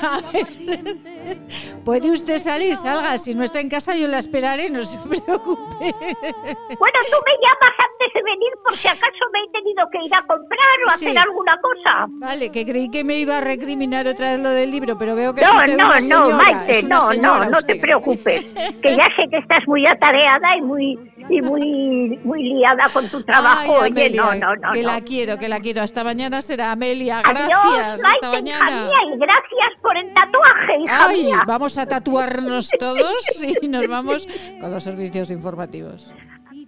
[0.00, 1.38] a ver,
[1.84, 3.16] puede usted salir, salga.
[3.18, 5.76] Si no está en casa, yo la esperaré, no se preocupe.
[5.80, 10.14] Bueno, tú me llamas antes de venir por si acaso me he tenido que ir
[10.14, 11.06] a comprar o Sí.
[11.06, 12.06] hacer alguna cosa.
[12.08, 15.34] Vale, que creí que me iba a recriminar otra vez lo del libro, pero veo
[15.34, 15.98] que es No, usted no, una
[16.30, 16.36] no.
[16.36, 18.44] Maite, es una no, no, no te preocupes.
[18.82, 20.98] Que ya sé que estás muy atareada y muy
[21.30, 23.80] y muy muy liada con tu trabajo.
[23.82, 24.72] Ay, Oye, no, Amelia, no, no.
[24.72, 24.86] que no.
[24.92, 25.82] la quiero, que la quiero.
[25.82, 27.20] Hasta mañana será Amelia.
[27.24, 28.02] Adiós, Gracias.
[28.04, 28.84] Hasta mañana.
[28.86, 31.42] mía, y gracias por el tatuaje, hija Ay, mía.
[31.46, 34.26] vamos a tatuarnos todos y nos vamos
[34.60, 36.06] con los servicios informativos.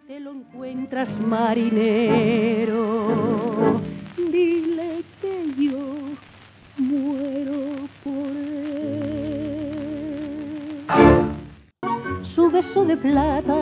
[0.07, 2.81] te lo encuentras marinero,
[4.17, 5.79] dile que yo
[6.79, 8.45] muero por él.
[12.23, 13.55] Su beso de plata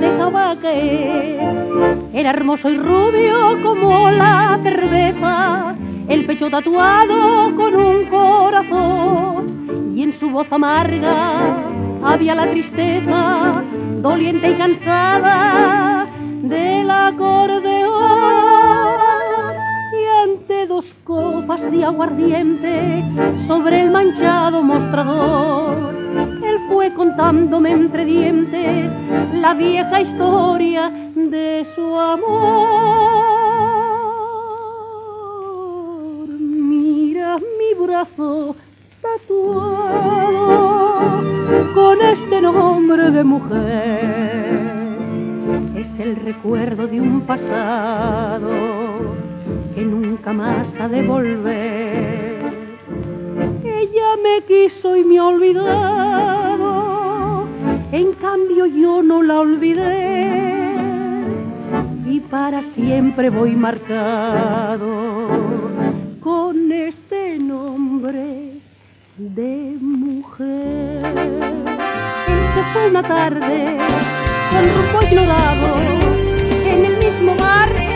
[0.00, 5.74] dejaba caer, era hermoso y rubio como la cerveza,
[6.08, 9.92] el pecho tatuado con un corazón.
[9.94, 11.56] Y en su voz amarga
[12.02, 13.62] había la tristeza
[14.00, 16.06] doliente y cansada
[16.42, 17.90] del acordeón
[20.68, 23.02] dos copas de aguardiente
[23.46, 25.94] sobre el manchado mostrador
[26.42, 28.92] él fue contándome entre dientes
[29.34, 32.68] la vieja historia de su amor
[36.28, 38.54] mira mi brazo
[39.00, 40.70] tatuado
[41.74, 44.70] con este nombre de mujer.
[45.76, 49.09] Es el recuerdo de un pasado
[49.74, 52.52] que nunca más ha de volver.
[53.64, 56.68] Ella me quiso y me ha olvidado,
[57.92, 60.74] en cambio yo no la olvidé.
[62.06, 65.08] Y para siempre voy marcado
[66.20, 68.60] con este nombre
[69.16, 71.04] de mujer.
[72.28, 73.76] Él se fue una tarde
[74.50, 75.68] con rumbo ignorado
[76.66, 77.89] en el mismo barco.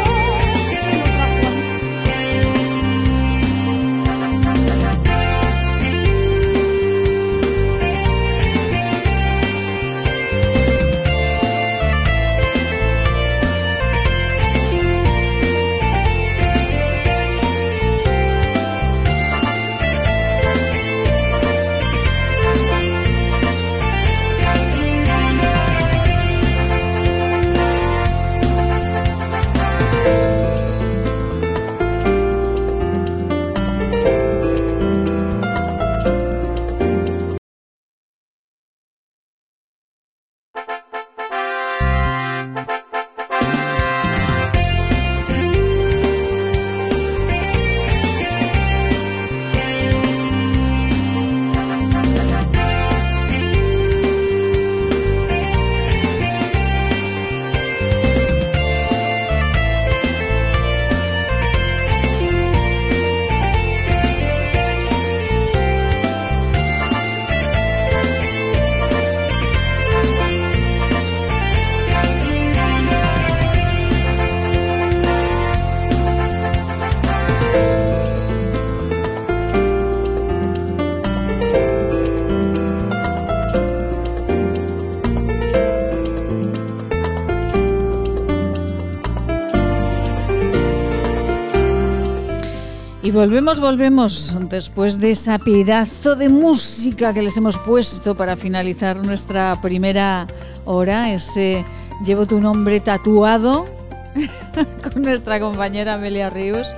[93.24, 99.58] Volvemos, volvemos, después de esa pedazo de música que les hemos puesto para finalizar nuestra
[99.62, 100.26] primera
[100.66, 101.64] hora, ese
[102.04, 103.66] Llevo tu nombre tatuado
[104.92, 106.68] con nuestra compañera Amelia Ríos.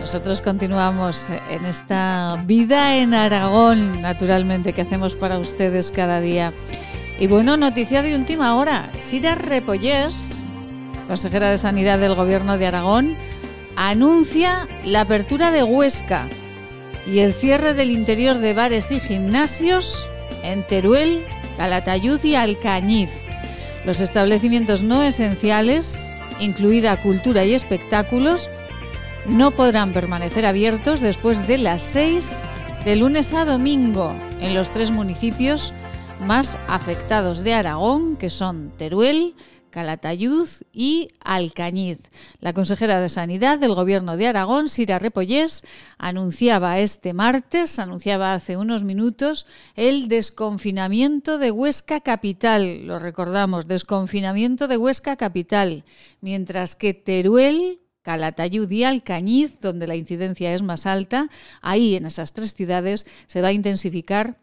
[0.00, 6.52] Nosotros continuamos en esta vida en Aragón, naturalmente, que hacemos para ustedes cada día.
[7.18, 8.90] Y bueno, noticia de última hora.
[8.98, 10.42] Sira Repollés,
[11.08, 13.16] consejera de Sanidad del Gobierno de Aragón,
[13.76, 16.28] anuncia la apertura de Huesca
[17.06, 20.06] y el cierre del interior de bares y gimnasios
[20.42, 21.22] en Teruel,
[21.56, 23.10] Calatayud y Alcañiz.
[23.84, 26.08] Los establecimientos no esenciales,
[26.40, 28.48] incluida cultura y espectáculos,
[29.26, 32.40] no podrán permanecer abiertos después de las 6
[32.84, 35.72] de lunes a domingo en los tres municipios
[36.20, 39.34] más afectados de Aragón, que son Teruel,
[39.74, 42.08] Calatayud y Alcañiz.
[42.38, 45.64] La consejera de Sanidad del Gobierno de Aragón, Sira Repollés,
[45.98, 52.86] anunciaba este martes, anunciaba hace unos minutos, el desconfinamiento de Huesca Capital.
[52.86, 55.82] Lo recordamos, desconfinamiento de Huesca Capital.
[56.20, 61.28] Mientras que Teruel, Calatayud y Alcañiz, donde la incidencia es más alta,
[61.62, 64.38] ahí en esas tres ciudades se va a intensificar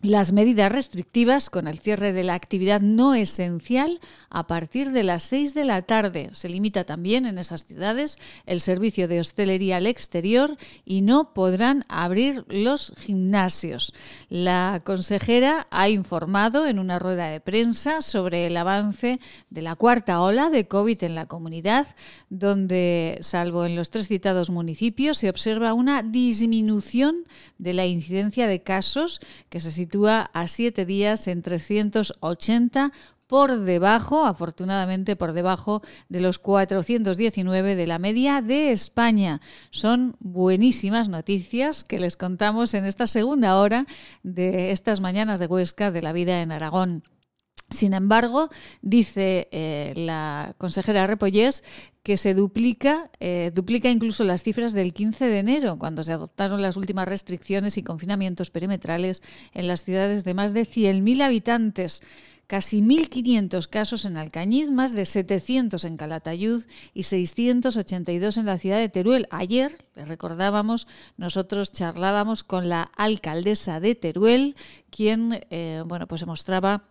[0.00, 5.24] las medidas restrictivas con el cierre de la actividad no esencial a partir de las
[5.24, 6.30] 6 de la tarde.
[6.34, 11.84] Se limita también en esas ciudades el servicio de hostelería al exterior y no podrán
[11.88, 13.92] abrir los gimnasios.
[14.28, 19.18] La consejera ha informado en una rueda de prensa sobre el avance
[19.50, 21.88] de la cuarta ola de COVID en la comunidad,
[22.30, 27.24] donde, salvo en los tres citados municipios, se observa una disminución
[27.58, 29.87] de la incidencia de casos que se sitúa
[30.32, 32.92] a siete días en 380
[33.26, 39.40] por debajo, afortunadamente por debajo de los 419 de la media de España.
[39.70, 43.86] Son buenísimas noticias que les contamos en esta segunda hora
[44.22, 47.02] de estas mañanas de Huesca de la vida en Aragón.
[47.70, 48.48] Sin embargo,
[48.80, 51.64] dice eh, la consejera Repollés
[52.02, 56.62] que se duplica, eh, duplica incluso las cifras del 15 de enero, cuando se adoptaron
[56.62, 62.00] las últimas restricciones y confinamientos perimetrales en las ciudades de más de 100.000 habitantes.
[62.46, 68.78] Casi 1.500 casos en Alcañiz, más de 700 en Calatayud y 682 en la ciudad
[68.78, 69.28] de Teruel.
[69.30, 70.86] Ayer, recordábamos,
[71.18, 74.56] nosotros charlábamos con la alcaldesa de Teruel,
[74.88, 76.84] quien eh, bueno, pues se mostraba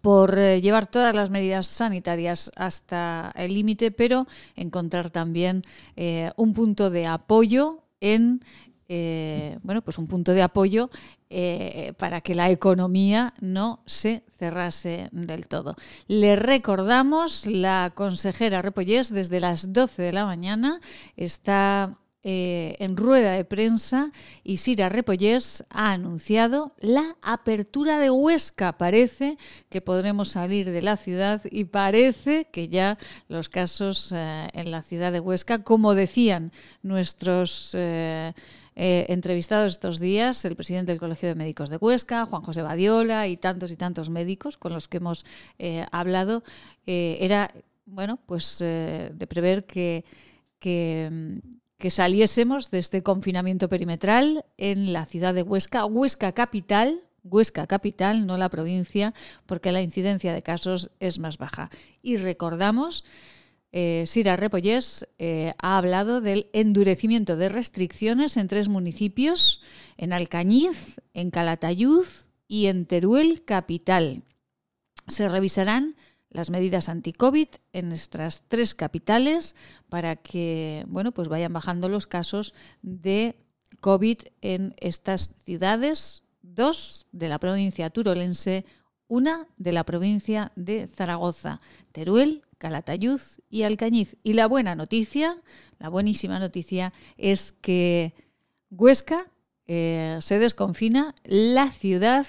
[0.00, 5.62] por eh, llevar todas las medidas sanitarias hasta el límite, pero encontrar también
[5.96, 8.44] eh, un punto de apoyo en
[8.88, 10.90] eh, bueno, pues un punto de apoyo
[11.98, 15.74] para que la economía no se cerrase del todo.
[16.06, 20.80] Le recordamos, la consejera Repollés desde las 12 de la mañana
[21.16, 21.98] está
[22.28, 24.10] eh, en rueda de prensa
[24.42, 28.76] y Sira Repollés ha anunciado la apertura de Huesca.
[28.76, 32.98] Parece que podremos salir de la ciudad y parece que ya
[33.28, 36.50] los casos eh, en la ciudad de Huesca, como decían
[36.82, 37.70] nuestros...
[37.74, 38.32] Eh,
[38.78, 43.38] entrevistados estos días el presidente del Colegio de Médicos de Huesca, Juan José Badiola y
[43.38, 45.24] tantos y tantos médicos con los que hemos
[45.92, 46.44] hablado,
[46.84, 47.54] era
[47.86, 50.04] bueno, pues de prever que,
[50.58, 51.40] que,
[51.78, 58.26] que saliésemos de este confinamiento perimetral en la ciudad de Huesca, Huesca capital, Huesca capital,
[58.26, 59.12] no la provincia,
[59.46, 61.70] porque la incidencia de casos es más baja.
[62.02, 63.04] Y recordamos,
[63.72, 69.60] eh, Sira Repollés eh, ha hablado del endurecimiento de restricciones en tres municipios,
[69.96, 72.06] en Alcañiz, en Calatayud
[72.48, 74.22] y en Teruel capital.
[75.08, 75.96] Se revisarán
[76.36, 79.56] las medidas anti-COVID en nuestras tres capitales
[79.88, 83.36] para que bueno, pues vayan bajando los casos de
[83.80, 88.66] COVID en estas ciudades, dos de la provincia turolense,
[89.08, 91.62] una de la provincia de Zaragoza,
[91.92, 94.16] Teruel, Calatayud y Alcañiz.
[94.22, 95.42] Y la buena noticia,
[95.78, 98.12] la buenísima noticia es que
[98.68, 99.30] Huesca
[99.68, 102.26] eh, se desconfina la ciudad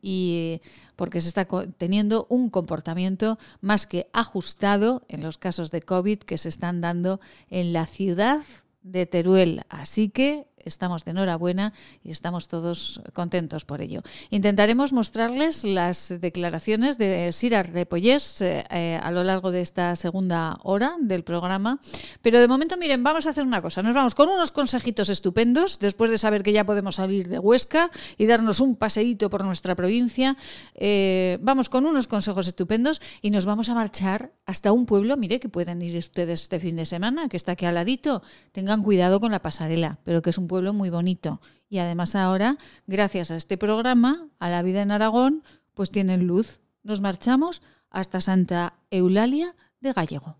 [0.00, 0.62] y
[1.00, 1.46] porque se está
[1.78, 7.20] teniendo un comportamiento más que ajustado en los casos de COVID que se están dando
[7.48, 8.42] en la ciudad
[8.82, 9.62] de Teruel.
[9.70, 14.02] Así que estamos de enhorabuena y estamos todos contentos por ello.
[14.30, 20.58] Intentaremos mostrarles las declaraciones de Sira Repollés eh, eh, a lo largo de esta segunda
[20.62, 21.80] hora del programa,
[22.22, 25.78] pero de momento miren, vamos a hacer una cosa, nos vamos con unos consejitos estupendos
[25.78, 29.74] después de saber que ya podemos salir de Huesca y darnos un paseíto por nuestra
[29.74, 30.36] provincia.
[30.74, 35.40] Eh, vamos con unos consejos estupendos y nos vamos a marchar hasta un pueblo, mire
[35.40, 38.22] que pueden ir ustedes este fin de semana, que está aquí al ladito.
[38.52, 41.40] Tengan cuidado con la pasarela, pero que es un pueblo muy bonito.
[41.68, 45.44] Y además ahora, gracias a este programa, a la vida en Aragón,
[45.74, 46.58] pues tienen luz.
[46.82, 50.39] Nos marchamos hasta Santa Eulalia de Gallego.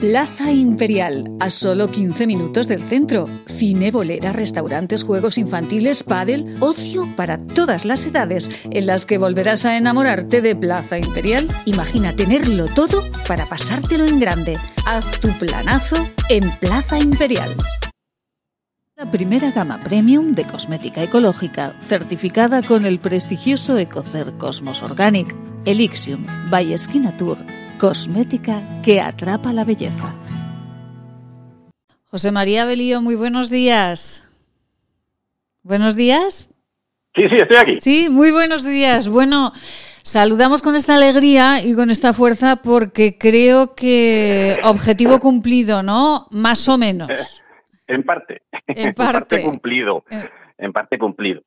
[0.00, 3.24] Plaza Imperial, a solo 15 minutos del centro.
[3.46, 9.64] Cine, bolera, restaurantes, juegos infantiles, pádel, ocio para todas las edades, en las que volverás
[9.64, 11.48] a enamorarte de Plaza Imperial.
[11.64, 14.56] Imagina tenerlo todo para pasártelo en grande.
[14.86, 15.96] Haz tu planazo
[16.28, 17.56] en Plaza Imperial.
[18.94, 25.34] La primera gama premium de cosmética ecológica, certificada con el prestigioso Ecocer Cosmos Organic,
[25.64, 27.38] Elixium by Skinatur
[27.78, 30.12] Cosmética que atrapa la belleza.
[32.10, 34.28] José María Belío, muy buenos días.
[35.62, 36.52] Buenos días.
[37.14, 37.76] Sí, sí, estoy aquí.
[37.80, 39.08] Sí, muy buenos días.
[39.08, 39.52] Bueno,
[40.02, 46.26] saludamos con esta alegría y con esta fuerza porque creo que objetivo cumplido, ¿no?
[46.30, 47.10] Más o menos.
[47.90, 48.42] En parte.
[48.66, 49.42] En parte.
[49.42, 50.04] cumplido.
[50.58, 51.40] En parte cumplido.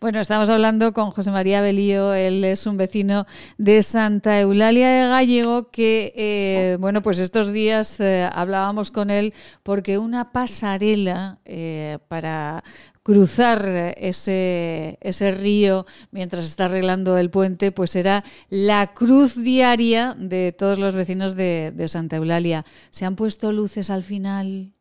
[0.00, 3.26] Bueno, estamos hablando con José María Belío, él es un vecino
[3.58, 9.32] de Santa Eulalia de Gallego que, eh, bueno, pues estos días eh, hablábamos con él
[9.62, 12.64] porque una pasarela eh, para
[13.04, 20.50] cruzar ese, ese río mientras está arreglando el puente, pues era la cruz diaria de
[20.50, 22.64] todos los vecinos de, de Santa Eulalia.
[22.90, 24.72] ¿Se han puesto luces al final?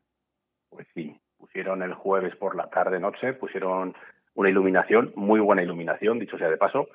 [0.72, 3.94] Pues sí, pusieron el jueves por la tarde, noche, pusieron
[4.40, 6.88] una iluminación, muy buena iluminación, dicho sea de paso,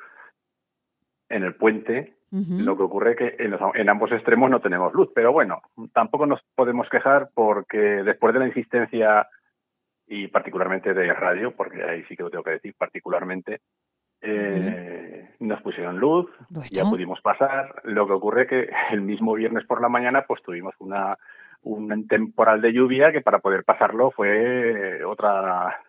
[1.28, 2.14] en el puente.
[2.30, 6.40] Lo que ocurre es que en, ambos extremos no tenemos luz, pero bueno, tampoco nos
[6.56, 9.28] podemos quejar porque después de la insistencia
[10.08, 13.60] y particularmente de radio, porque ahí sí que lo tengo que decir, particularmente,
[14.20, 16.28] eh, nos pusieron luz,
[16.72, 17.82] ya pudimos pasar.
[17.84, 21.16] Lo que ocurre es que el mismo viernes por la mañana pues tuvimos una
[21.62, 25.83] un temporal de lluvia que para poder pasarlo fue otra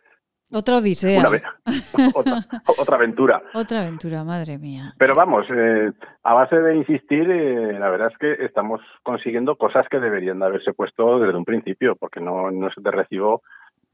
[0.51, 1.23] otra odisea.
[2.77, 3.41] otra, aventura.
[3.53, 4.93] Otra aventura, madre mía.
[4.97, 5.91] Pero vamos, eh,
[6.23, 10.45] a base de insistir, eh, la verdad es que estamos consiguiendo cosas que deberían de
[10.45, 13.41] haberse puesto desde un principio, porque no, no es de recibo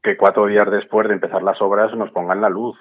[0.03, 2.77] que cuatro días después de empezar las obras nos pongan la luz.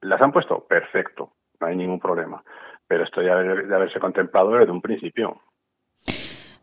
[0.00, 0.66] ¿Las han puesto?
[0.66, 2.42] Perfecto, no hay ningún problema.
[2.86, 5.40] Pero esto ya debe de haberse contemplado desde un principio.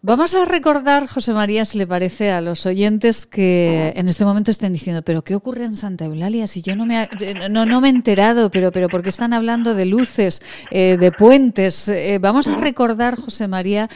[0.02, 4.50] Vamos a recordar, José María, si le parece, a los oyentes que en este momento
[4.50, 6.48] estén diciendo, pero ¿qué ocurre en Santa Eulalia?
[6.48, 7.10] Si yo no me,
[7.52, 10.42] no, no me he enterado, pero, pero ¿por qué están hablando de luces,
[10.72, 11.90] eh, de puentes?
[11.90, 13.90] Eh, vamos a recordar, José María,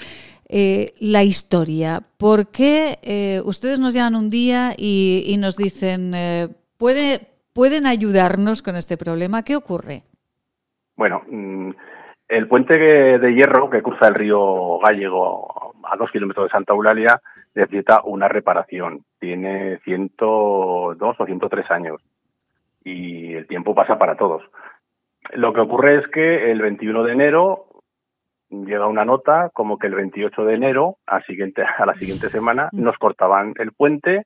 [0.49, 2.01] eh, la historia.
[2.18, 6.14] ¿Por qué ustedes nos llaman un día y, y nos dicen,
[6.76, 9.43] ¿puede, ¿pueden ayudarnos con este problema?
[9.43, 10.04] ¿Qué ocurre?
[10.97, 11.72] Bueno, mm,
[12.28, 17.21] el puente de hierro que cruza el río Gallego a dos kilómetros de Santa Eulalia
[17.53, 19.05] necesita una reparación.
[19.19, 22.01] Tiene 102 o 103 años
[22.83, 24.43] y el tiempo pasa para todos.
[25.33, 27.67] Lo que ocurre es que el 21 de enero
[28.49, 32.69] llega una nota como que el 28 de enero, a, siguiente, a la siguiente semana,
[32.71, 32.81] mm.
[32.81, 34.25] nos cortaban el puente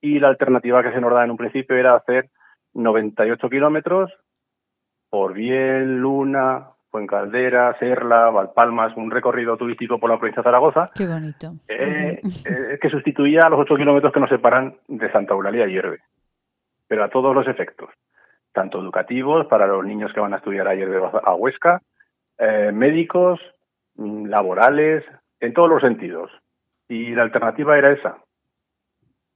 [0.00, 2.28] y la alternativa que se nos da en un principio era hacer
[2.74, 4.12] 98 kilómetros
[5.08, 10.92] por bien, luna, Fuencaldera, Serla, Valpalmas, un recorrido turístico por la provincia de Zaragoza.
[10.94, 11.54] Qué bonito.
[11.66, 15.72] Eh, eh, que sustituía a los ocho kilómetros que nos separan de Santa Eulalia y
[15.72, 16.02] Hierve.
[16.86, 17.90] Pero a todos los efectos,
[18.52, 21.82] tanto educativos para los niños que van a estudiar a Hierve a Huesca,
[22.38, 23.40] eh, médicos,
[23.96, 25.04] mm, laborales,
[25.40, 26.30] en todos los sentidos.
[26.88, 28.18] Y la alternativa era esa.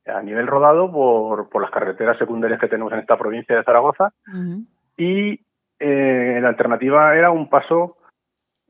[0.07, 4.13] A nivel rodado por, por las carreteras secundarias que tenemos en esta provincia de Zaragoza
[4.97, 5.41] y
[5.79, 7.97] eh, la alternativa era un paso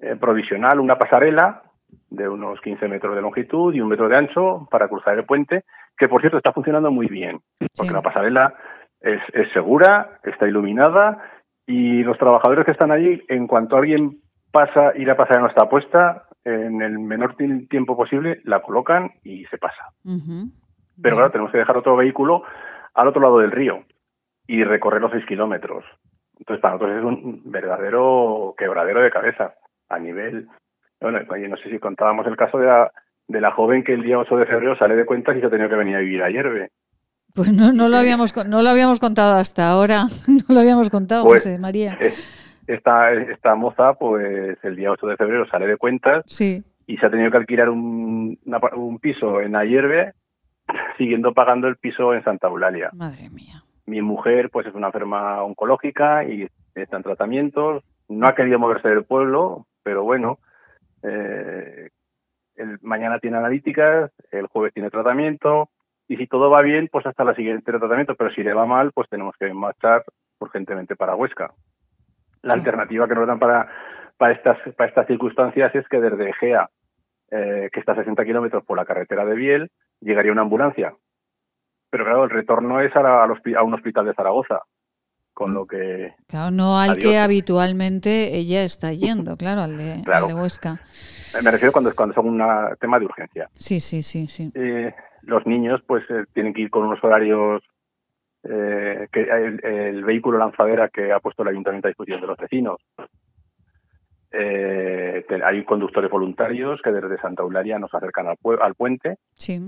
[0.00, 1.62] eh, provisional, una pasarela
[2.10, 5.64] de unos 15 metros de longitud y un metro de ancho para cruzar el puente,
[5.96, 7.40] que por cierto está funcionando muy bien,
[7.76, 8.54] porque la pasarela
[9.00, 11.18] es, es, segura, está iluminada
[11.66, 14.18] y los trabajadores que están allí, en cuanto alguien
[14.52, 19.10] pasa y la pasarela no está puesta, en el menor ti- tiempo posible, la colocan
[19.22, 19.84] y se pasa.
[21.02, 22.42] Pero claro, tenemos que dejar otro vehículo
[22.94, 23.84] al otro lado del río
[24.46, 25.84] y recorrer los seis kilómetros.
[26.38, 29.54] Entonces, para nosotros es un verdadero quebradero de cabeza
[29.88, 30.46] a nivel.
[31.00, 32.90] Bueno, oye, no sé si contábamos el caso de la,
[33.28, 35.50] de la joven que el día 8 de febrero sale de cuentas y se ha
[35.50, 36.70] tenido que venir a vivir a Hierve.
[37.34, 40.04] Pues no, no, lo habíamos, no lo habíamos contado hasta ahora.
[40.48, 41.96] No lo habíamos contado, Pues, José María.
[42.00, 42.34] es-
[42.66, 46.62] Esta, esta moza, pues el día 8 de febrero sale de cuentas Sí.
[46.86, 50.12] y se ha tenido que alquilar un, una un piso en Ayerbe,
[50.98, 52.90] siguiendo pagando el piso en Santa Eulalia.
[52.92, 53.62] Madre mía.
[53.88, 57.82] Mi mujer, pues es una enferma oncológica y está en tratamientos.
[58.06, 60.38] No ha querido moverse del pueblo, pero bueno,
[61.02, 61.88] eh,
[62.56, 65.70] el, mañana tiene analíticas, el jueves tiene tratamiento
[66.06, 68.14] y si todo va bien, pues hasta la siguiente tratamiento.
[68.14, 70.04] Pero si le va mal, pues tenemos que marchar
[70.38, 71.54] urgentemente para Huesca.
[72.42, 73.72] La alternativa que nos dan para,
[74.18, 76.68] para, estas, para estas circunstancias es que desde Egea,
[77.30, 79.70] eh, que está a 60 kilómetros por la carretera de Biel,
[80.00, 80.92] llegaría una ambulancia.
[81.90, 84.60] Pero claro, el retorno es a, la- al a un hospital de Zaragoza,
[85.32, 87.04] con lo que Claro, no al Adiós.
[87.04, 90.26] que habitualmente ella está yendo, claro, al de, al Claro.
[90.26, 90.80] de Huesca.
[91.42, 92.42] me refiero cuando, cuando son un
[92.80, 93.48] tema de urgencia.
[93.54, 94.50] Sí, sí, sí, sí.
[94.54, 97.62] Eh, los niños pues eh, tienen que ir con unos horarios
[98.44, 102.36] eh, que el, el vehículo lanzadera que ha puesto el ayuntamiento a disposición de los
[102.38, 102.76] vecinos.
[104.30, 109.58] Eh, hay conductores voluntarios que desde Santa Eulalia nos acercan al, pue- al puente Sí.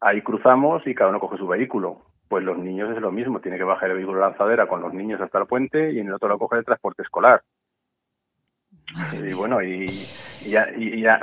[0.00, 2.02] Ahí cruzamos y cada uno coge su vehículo.
[2.28, 5.20] Pues los niños es lo mismo, tiene que bajar el vehículo lanzadera con los niños
[5.20, 7.42] hasta el puente y en el otro lo coge el transporte escolar.
[9.12, 9.86] Y bueno, y,
[10.44, 11.20] y ya, y ya-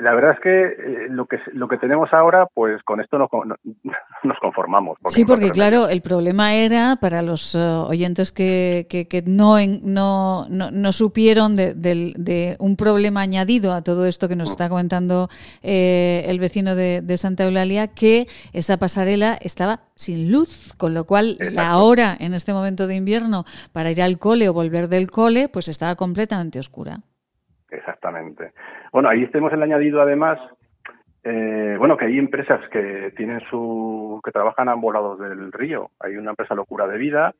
[0.00, 3.28] la verdad es que eh, lo que lo que tenemos ahora, pues con esto nos,
[4.24, 4.98] nos conformamos.
[5.08, 9.80] Sí, porque claro, el problema era para los eh, oyentes que, que- que no, en-
[9.84, 14.50] no, no, no supieron de, del- de un problema añadido a todo esto que nos
[14.50, 15.28] está comentando
[15.62, 21.04] eh, el vecino de, de Santa Eulalia, que esa pasarela estaba sin luz, con lo
[21.04, 25.10] cual la hora en este momento de invierno para ir al cole o volver del
[25.10, 26.98] cole, pues estaba completamente oscura.
[27.70, 28.52] Exactamente.
[28.92, 30.38] Bueno, ahí tenemos el añadido además,
[31.24, 35.90] eh, bueno, que hay empresas que tienen su, que trabajan a ambos lados del río.
[36.00, 37.34] Hay una empresa Locura de Vida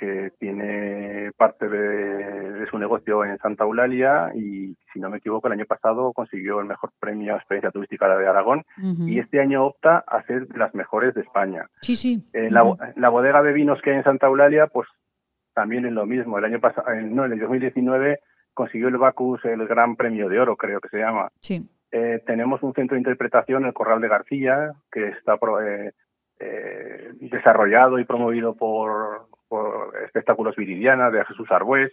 [0.00, 5.46] que tiene parte de, de su negocio en Santa Eulalia y, si no me equivoco,
[5.46, 9.06] el año pasado consiguió el mejor premio a experiencia turística de Aragón Ujú.
[9.06, 11.66] y este año opta a ser de las mejores de España.
[11.82, 12.24] Sí, sí.
[12.32, 12.64] Eh, la,
[12.96, 14.88] la bodega de vinos que hay en Santa Eulalia, pues
[15.52, 16.38] también es lo mismo.
[16.38, 18.20] El año pasado, no, en el 2019
[18.54, 21.28] consiguió el Bacus el Gran Premio de Oro, creo que se llama.
[21.40, 21.68] Sí.
[21.92, 25.92] Eh, tenemos un centro de interpretación, el Corral de García, que está pro- eh,
[26.38, 31.92] eh, desarrollado y promovido por, por Espectáculos Viridiana de Jesús Arbués.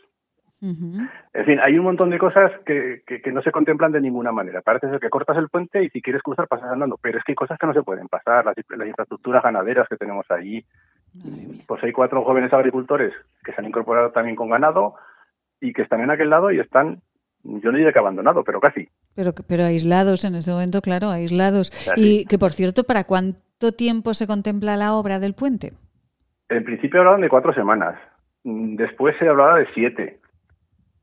[0.59, 1.01] Ujú.
[1.33, 4.31] En fin, hay un montón de cosas que, que, que no se contemplan de ninguna
[4.31, 4.61] manera.
[4.61, 7.33] Parece ser que cortas el puente y si quieres cruzar pasas andando, pero es que
[7.33, 10.65] hay cosas que no se pueden pasar, las, las infraestructuras ganaderas que tenemos allí.
[11.67, 14.95] Pues hay cuatro jóvenes agricultores que se han incorporado también con ganado
[15.61, 17.01] y que están en aquel lado y están,
[17.43, 18.89] yo no diré que abandonado, pero casi.
[19.15, 21.71] Pero, pero aislados en este momento, claro, aislados.
[21.95, 25.73] Y que, por cierto, ¿para cuánto tiempo se contempla la obra del puente?
[26.49, 27.99] En principio hablaban de cuatro semanas,
[28.43, 30.19] después se hablaba de siete.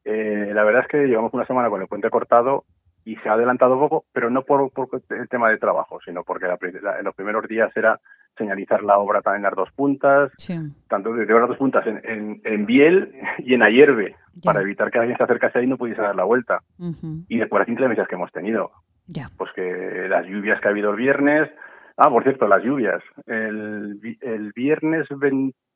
[0.05, 2.65] Eh, la verdad es que llevamos una semana con el puente cortado
[3.05, 6.47] y se ha adelantado poco, pero no por, por el tema de trabajo, sino porque
[6.47, 8.01] la pri- la- en los primeros días era
[8.37, 10.55] señalizar la obra también en las dos puntas, Sí.
[10.89, 14.91] tanto de de las dos puntas en, en, en Biel y en Ayerbe, para evitar
[14.91, 16.61] que alguien se acercase ahí y no pudiese dar la vuelta.
[16.79, 17.25] Ujú.
[17.29, 18.73] Y después las inclemencias que hemos tenido.
[19.07, 19.27] Ya.
[19.39, 21.51] Pues que las lluvias que ha habido el viernes.
[21.97, 23.03] Ah, por cierto, las lluvias.
[23.27, 25.07] El, vi- el viernes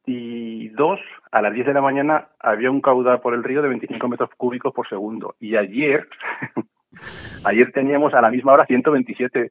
[0.06, 1.00] 22
[1.30, 4.30] a las 10 de la mañana había un caudal por el río de 25 metros
[4.36, 5.34] cúbicos por segundo.
[5.38, 6.08] Y ayer,
[7.44, 9.50] ayer teníamos a la misma hora 127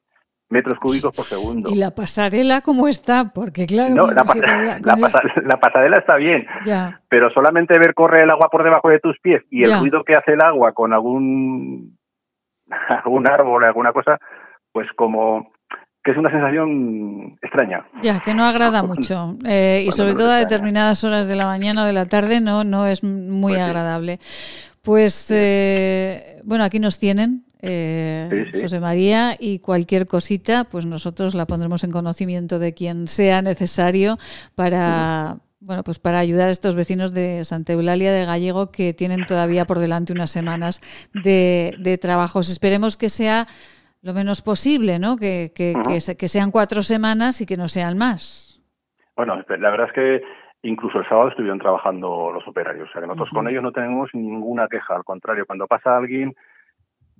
[0.50, 1.68] metros cúbicos por segundo.
[1.70, 3.32] ¿Y la pasarela cómo está?
[3.34, 5.20] Porque, claro, No, la, la pasa-
[5.60, 7.00] pasarela está bien, Ya.
[7.10, 9.80] pero solamente ver correr el agua por debajo de tus pies y el Ya.
[9.80, 11.98] ruido que hace el agua con algún
[13.04, 14.18] algún árbol, alguna cosa,
[14.72, 15.50] pues como
[16.02, 17.84] que es una sensación extraña.
[18.02, 19.36] Ya, que no agrada mucho.
[19.46, 22.40] Eh, y sobre no todo a determinadas horas de la mañana o de la tarde
[22.40, 24.18] no, no es muy agradable.
[24.82, 27.44] Pues, eh, bueno, aquí nos tienen.
[27.60, 28.62] eh, Sí, sí.
[28.62, 34.16] José María y cualquier cosita pues nosotros la pondremos en conocimiento de quien sea necesario
[34.54, 39.26] para bueno pues para ayudar a estos vecinos de Santa Eulalia de Gallego que tienen
[39.26, 40.80] todavía por delante unas semanas
[41.12, 43.48] de, de trabajos esperemos que sea
[44.02, 45.74] lo menos posible no que, que,
[46.16, 48.60] que sean cuatro semanas y que no sean más.
[49.16, 50.20] Bueno, la verdad es que
[50.62, 54.10] incluso el sábado estuvieron trabajando los operarios, o sea que nosotros con ellos no tenemos
[54.12, 56.34] ninguna queja, al contrario, cuando pasa alguien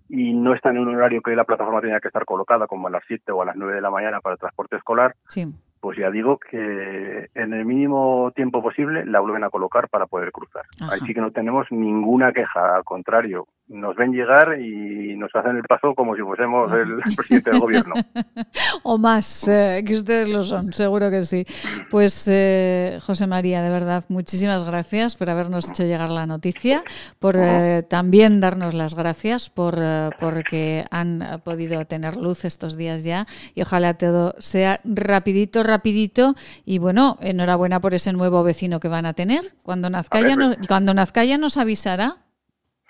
[0.09, 2.91] y no están en un horario que la plataforma tenía que estar colocada, como a
[2.91, 5.45] las 7 o a las 9 de la mañana para el transporte escolar, Sí.
[5.81, 10.33] pues ya digo que en el mínimo tiempo posible la vuelven a colocar para poder
[10.33, 10.65] cruzar.
[10.81, 10.95] Ajá.
[10.95, 15.57] Ahí sí que no tenemos ninguna queja, al contrario, nos ven llegar y nos hacen
[15.57, 17.95] el paso como si fuésemos el presidente del gobierno.
[18.83, 21.45] O más, eh, que ustedes lo son, seguro que sí.
[21.91, 26.83] Pues eh, José María, de verdad, muchísimas gracias por habernos hecho llegar la noticia,
[27.19, 33.05] por eh, también darnos las gracias por eh, porque han podido tener luz estos días
[33.05, 38.89] ya y ojalá todo sea rapidito, rapidito y bueno, enhorabuena por ese nuevo vecino que
[38.89, 39.55] van a tener.
[39.63, 42.17] Cuando nazca, A ver, ya, no- ve- cuando nazca ya nos avisará.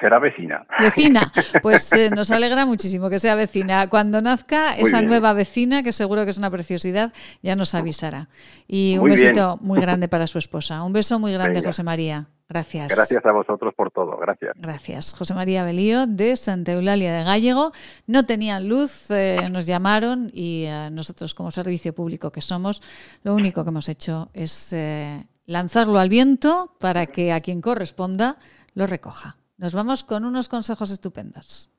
[0.01, 0.65] Será vecina.
[0.79, 1.33] Vecina,
[1.63, 3.89] pues eh, nos alegra muchísimo que sea vecina.
[3.89, 5.09] Cuando nazca Muy esa bien.
[5.11, 8.29] nueva vecina, que seguro que es una preciosidad, ya nos avisará.
[8.69, 9.29] Y un Muy bien.
[9.33, 10.83] besito muy grande para su esposa.
[10.85, 11.69] Un beso muy grande, Venga.
[11.71, 12.29] José María.
[12.49, 12.89] Gracias.
[12.89, 14.53] Gracias a vosotros por todo, gracias.
[14.57, 15.13] Gracias.
[15.13, 17.73] José María Belío de Santa Eulalia de Gallego.
[18.07, 22.81] No tenían luz, eh, nos llamaron y eh, nosotros como servicio público que somos,
[23.25, 24.75] lo único que hemos hecho es
[25.45, 28.39] lanzarlo al viento para que a quien corresponda
[28.75, 29.38] lo recoja.
[29.59, 31.71] Nos vamos con unos consejos estupendos.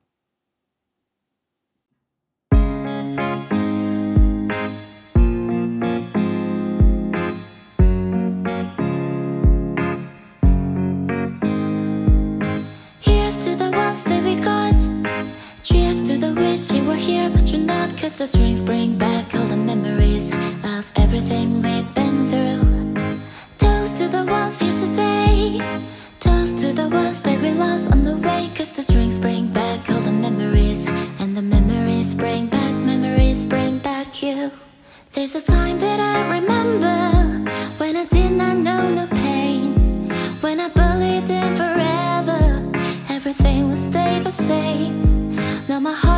[13.00, 14.74] Here's to the ones that we got.
[15.62, 17.96] Cheers to the wish you were here, but you're not.
[17.96, 20.30] Cause the drinks bring back all the memories
[20.64, 23.24] of everything we've been through.
[23.56, 25.60] Toast to the ones here today.
[26.20, 28.20] Toast to the ones we lost on the
[28.80, 30.86] the drinks bring back all the memories.
[31.18, 34.50] And the memories bring back, memories bring back you.
[35.12, 40.08] There's a time that I remember when I did not know no pain.
[40.40, 42.42] When I believed in forever,
[43.08, 45.36] everything would stay the same.
[45.68, 46.09] Now my heart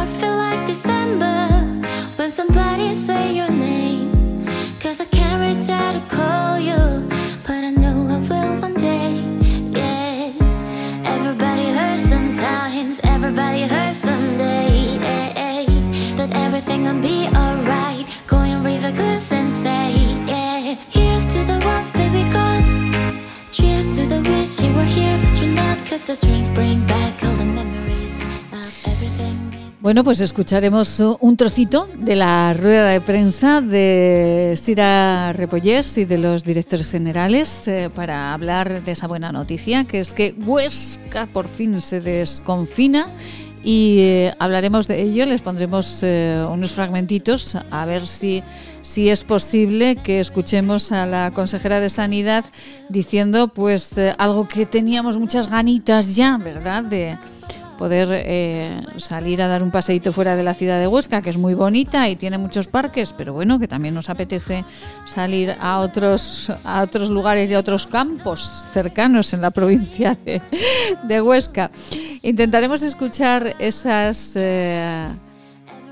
[29.83, 36.19] Bueno, pues escucharemos un trocito de la rueda de prensa de Sira Repollés y de
[36.19, 41.49] los directores generales eh, para hablar de esa buena noticia, que es que Huesca por
[41.49, 43.09] fin se desconfina
[43.65, 48.43] y eh, hablaremos de ello, les pondremos eh, unos fragmentitos a ver si,
[48.83, 52.45] si es posible que escuchemos a la consejera de Sanidad
[52.89, 56.83] diciendo pues eh, algo que teníamos muchas ganitas ya, ¿verdad?
[56.83, 57.17] De,
[57.83, 61.37] poder eh, salir a dar un paseíto fuera de la ciudad de Huesca, que es
[61.37, 64.65] muy bonita y tiene muchos parques, pero bueno, que también nos apetece
[65.05, 70.41] salir a otros, a otros lugares y a otros campos cercanos en la provincia de,
[71.03, 71.73] de Huesca.
[72.23, 74.35] Intentaremos escuchar esas...
[74.37, 75.09] eh,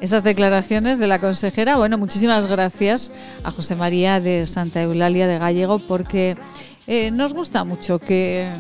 [0.01, 1.77] esas declaraciones de la consejera.
[1.77, 3.13] Bueno, muchísimas gracias
[3.45, 6.37] a José María de Santa Eulalia de Gallego porque
[6.87, 8.51] eh, nos gusta mucho que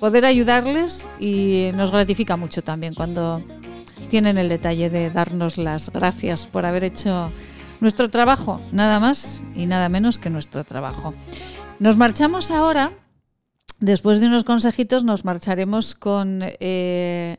[0.00, 3.42] poder ayudarles y nos gratifica mucho también cuando
[4.10, 7.32] tienen el detalle de darnos las gracias por haber hecho
[7.80, 11.14] nuestro trabajo, nada más y nada menos que nuestro trabajo.
[11.78, 12.92] Nos marchamos ahora,
[13.80, 17.36] después de unos consejitos, nos marcharemos con eh,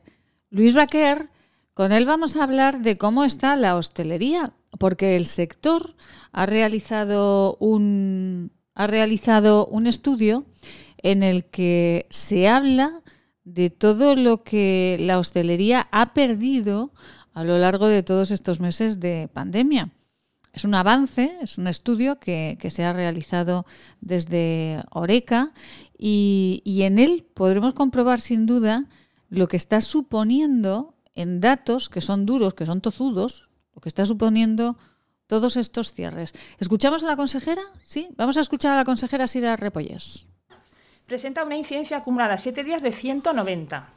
[0.49, 1.29] Luis Baquer.
[1.79, 5.95] Con él vamos a hablar de cómo está la hostelería, porque el sector
[6.33, 10.43] ha realizado un, ha realizado un estudio
[10.97, 13.01] en el que se habla
[13.45, 16.91] de todo lo que la hostelería ha perdido
[17.33, 19.89] a lo largo de todos estos meses de pandemia.
[20.51, 23.65] Es un avance, es un estudio que, que se ha realizado
[24.01, 25.53] desde Oreca
[25.97, 28.89] y, y en él podremos comprobar sin duda
[29.29, 34.05] lo que está suponiendo en datos que son duros, que son tozudos, lo que está
[34.05, 34.77] suponiendo
[35.27, 36.33] todos estos cierres.
[36.59, 37.61] ¿Escuchamos a la consejera?
[37.85, 40.25] Sí, vamos a escuchar a la consejera Sira Repollés.
[41.05, 43.89] presenta una incidencia acumulada a 7 días de 190,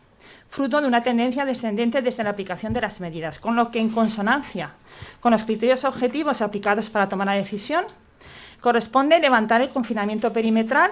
[0.49, 3.91] fruto de una tendencia descendente desde la aplicación de las medidas, con lo que en
[3.91, 4.75] consonancia
[5.21, 7.85] con los criterios objetivos aplicados para tomar la decisión,
[8.61, 10.91] corresponde levantar el confinamiento perimetral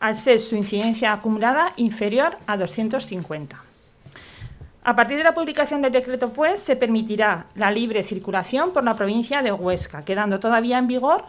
[0.00, 3.63] al ser su incidencia acumulada inferior a 250.
[4.86, 8.94] A partir de la publicación del decreto, pues, se permitirá la libre circulación por la
[8.94, 11.24] provincia de Huesca, quedando todavía en vigor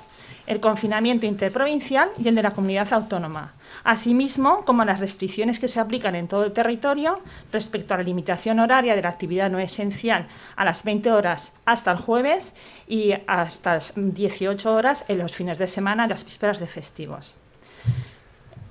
[0.45, 3.53] el confinamiento interprovincial y el de la comunidad autónoma,
[3.85, 7.19] asimismo como las restricciones que se aplican en todo el territorio
[7.53, 10.27] respecto a la limitación horaria de la actividad no esencial
[10.57, 12.57] a las 20 horas hasta el jueves
[12.89, 17.35] y hasta las 18 horas en los fines de semana y las vísperas de festivos.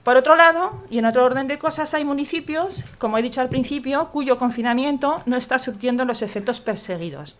[0.04, 3.48] Por otro lado, y en otro orden de cosas, hay municipios, como he dicho al
[3.48, 7.38] principio, cuyo confinamiento no está surtiendo los efectos perseguidos.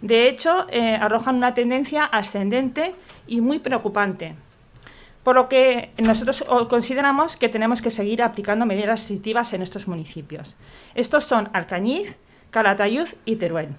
[0.00, 2.94] De hecho, eh, arrojan una tendencia ascendente
[3.26, 4.34] y muy preocupante.
[5.24, 10.56] Por lo que nosotros consideramos que tenemos que seguir aplicando medidas restrictivas en estos municipios.
[10.94, 12.16] Estos son Alcañiz,
[12.50, 13.74] Calatayud y Teruel.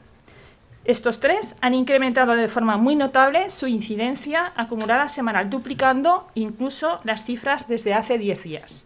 [0.87, 7.25] Estos tres han incrementado de forma muy notable su incidencia acumulada semanal, duplicando incluso las
[7.25, 8.85] cifras desde hace 10 días.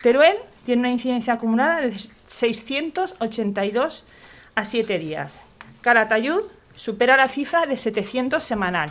[0.00, 1.92] Teruel tiene una incidencia acumulada de
[2.26, 4.06] 682
[4.54, 5.42] a 7 días.
[5.80, 6.42] Calatayud
[6.76, 8.90] supera la cifra de 700 semanal.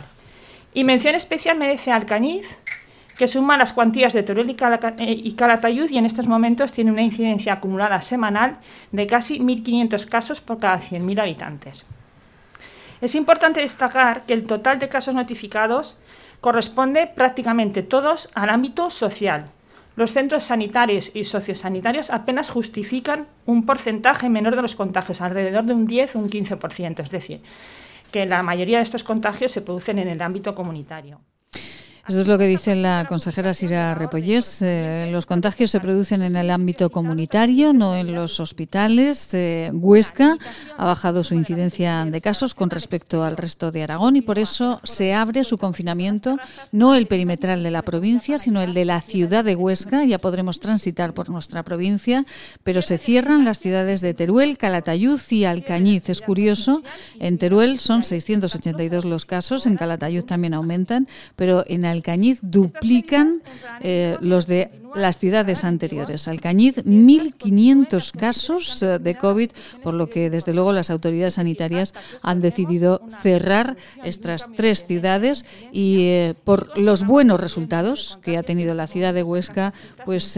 [0.74, 2.46] Y mención especial merece Alcañiz,
[3.16, 7.54] que suma las cuantías de Teruel y Calatayud y en estos momentos tiene una incidencia
[7.54, 8.58] acumulada semanal
[8.92, 11.86] de casi 1.500 casos por cada 100.000 habitantes.
[13.04, 15.98] Es importante destacar que el total de casos notificados
[16.40, 19.50] corresponde prácticamente todos al ámbito social.
[19.94, 25.74] Los centros sanitarios y sociosanitarios apenas justifican un porcentaje menor de los contagios, alrededor de
[25.74, 27.42] un 10 o un 15%, es decir,
[28.10, 31.20] que la mayoría de estos contagios se producen en el ámbito comunitario.
[32.06, 34.60] Eso es lo que dice la consejera Sira Repollés.
[34.60, 39.32] Eh, los contagios se producen en el ámbito comunitario, no en los hospitales.
[39.32, 40.36] Eh, Huesca
[40.76, 44.80] ha bajado su incidencia de casos con respecto al resto de Aragón y por eso
[44.84, 46.36] se abre su confinamiento,
[46.72, 50.04] no el perimetral de la provincia, sino el de la ciudad de Huesca.
[50.04, 52.26] Ya podremos transitar por nuestra provincia,
[52.64, 56.10] pero se cierran las ciudades de Teruel, Calatayud y Alcañiz.
[56.10, 56.82] Es curioso,
[57.18, 63.42] en Teruel son 682 los casos, en Calatayud también aumentan, pero en Alcañiz duplican
[63.80, 66.28] eh, los de las ciudades anteriores.
[66.28, 69.50] Alcañiz, 1.500 casos eh, de COVID,
[69.82, 76.02] por lo que desde luego las autoridades sanitarias han decidido cerrar estas tres ciudades y
[76.02, 79.72] eh, por los buenos resultados que ha tenido la ciudad de Huesca,
[80.04, 80.36] pues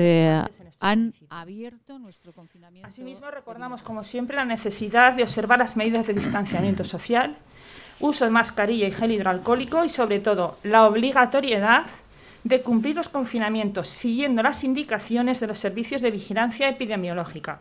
[0.79, 2.87] han abierto nuestro confinamiento.
[2.87, 7.39] Asimismo, recordamos, como siempre, la necesidad de observar las medidas de distanciamiento social
[8.01, 11.87] uso de mascarilla y gel hidroalcohólico y sobre todo la obligatoriedad
[12.45, 17.59] de cumplir los confinamientos siguiendo las indicaciones de los servicios de vigilancia epidemiológica,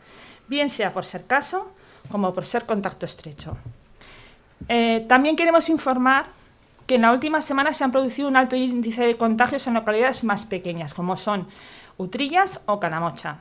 [0.48, 1.72] bien sea por ser caso
[2.12, 3.58] como por ser contacto estrecho.
[4.70, 6.28] Eh, también queremos informar
[6.86, 10.24] que en la última semana se han producido un alto índice de contagios en localidades
[10.24, 11.48] más pequeñas, como son
[11.98, 13.38] Utrillas o Canamocha.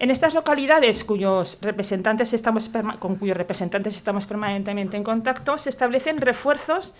[0.00, 6.16] En estas localidades cuyos representantes estamos, con cuyos representantes estamos permanentemente en contacto, se establecen
[6.16, 6.94] refuerzos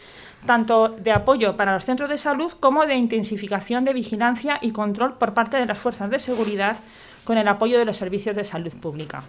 [0.44, 5.14] tanto de apoyo para los centros de salud como de intensificación de vigilancia y control
[5.14, 6.76] por parte de las fuerzas de seguridad
[7.24, 9.22] con el apoyo de los servicios de salud pública.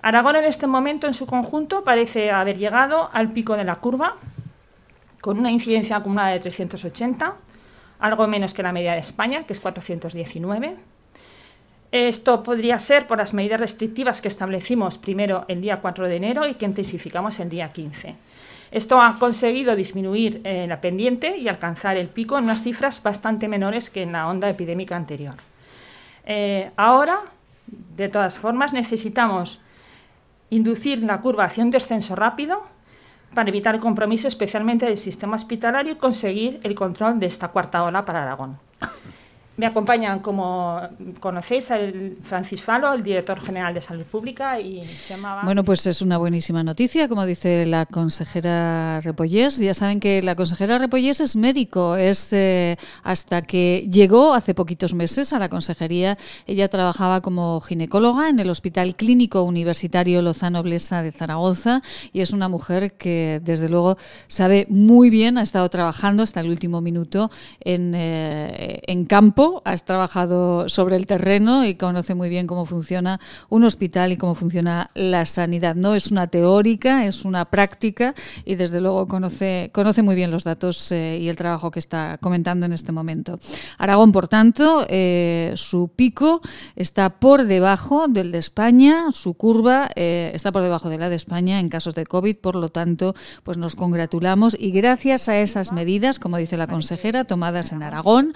[0.00, 4.14] Aragón en este momento en su conjunto parece haber llegado al pico de la curva
[5.20, 7.34] con una incidencia acumulada de 380,
[7.98, 10.76] algo menos que la media de España, que es 419
[11.92, 16.46] esto podría ser por las medidas restrictivas que establecimos primero el día 4 de enero
[16.46, 18.14] y que intensificamos el día 15.
[18.70, 23.48] Esto ha conseguido disminuir eh, la pendiente y alcanzar el pico en unas cifras bastante
[23.48, 25.34] menores que en la onda epidémica anterior.
[26.24, 27.18] Eh, ahora,
[27.96, 29.62] de todas formas, necesitamos
[30.50, 32.62] inducir la curva hacia un descenso rápido
[33.34, 37.82] para evitar el compromiso especialmente del sistema hospitalario y conseguir el control de esta cuarta
[37.82, 38.58] ola para Aragón.
[39.60, 40.80] Me acompañan, como
[41.20, 45.42] conocéis, el Francis Falo, el director general de Salud Pública, y se llamaba...
[45.42, 49.58] Bueno, pues es una buenísima noticia, como dice la consejera Repollés.
[49.58, 54.94] Ya saben que la consejera Repollés es médico, es eh, hasta que llegó hace poquitos
[54.94, 56.16] meses a la consejería,
[56.46, 61.82] ella trabajaba como ginecóloga en el Hospital Clínico Universitario Lozano Blesa de Zaragoza
[62.14, 66.48] y es una mujer que desde luego sabe muy bien, ha estado trabajando hasta el
[66.48, 67.30] último minuto
[67.60, 73.20] en, eh, en campo has trabajado sobre el terreno y conoce muy bien cómo funciona
[73.48, 75.74] un hospital y cómo funciona la sanidad.
[75.74, 78.14] No es una teórica, es una práctica
[78.44, 82.18] y desde luego conoce, conoce muy bien los datos eh, y el trabajo que está
[82.20, 83.38] comentando en este momento.
[83.78, 86.40] Aragón, por tanto, eh, su pico
[86.76, 91.16] está por debajo del de España, su curva eh, está por debajo de la de
[91.16, 93.14] España en casos de COVID, por lo tanto,
[93.44, 98.32] pues nos congratulamos y gracias a esas medidas, como dice la consejera, tomadas en Aragón,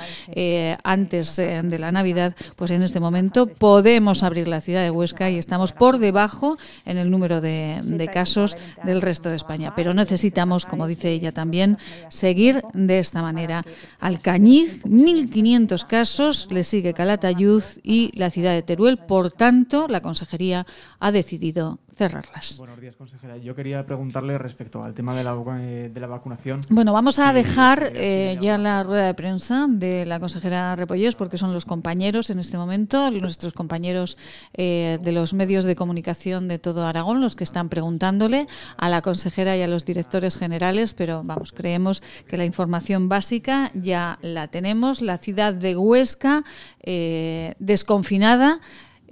[0.82, 4.90] ha antes eh, de la Navidad, pues en este momento podemos abrir la ciudad de
[4.90, 6.56] Huesca y estamos por debajo
[6.86, 9.74] en el número de, casos del resto de España.
[9.76, 11.76] Pero necesitamos, como dice ella también,
[12.08, 13.64] seguir de esta manera.
[14.00, 18.98] Alcañiz, 1.500 casos, le sigue Calatayud y la ciudad de Teruel.
[18.98, 20.66] Por tanto, la Consejería
[21.00, 22.56] ha decidido cerrarlas.
[22.58, 23.36] Buenos días, consejera.
[23.36, 26.60] Yo quería preguntarle respecto al tema de la, eh, de la vacunación.
[26.68, 31.38] Bueno, vamos a dejar eh, ya la rueda de prensa de la consejera Repollés porque
[31.38, 34.18] son los compañeros en este momento, nuestros compañeros
[34.54, 38.46] eh, de los medios de comunicación de todo Aragón, los que están preguntándole
[38.76, 43.70] a la consejera y a los directores generales, pero vamos, creemos que la información básica
[43.74, 45.00] ya la tenemos.
[45.00, 46.44] La ciudad de Huesca
[47.58, 48.60] desconfinada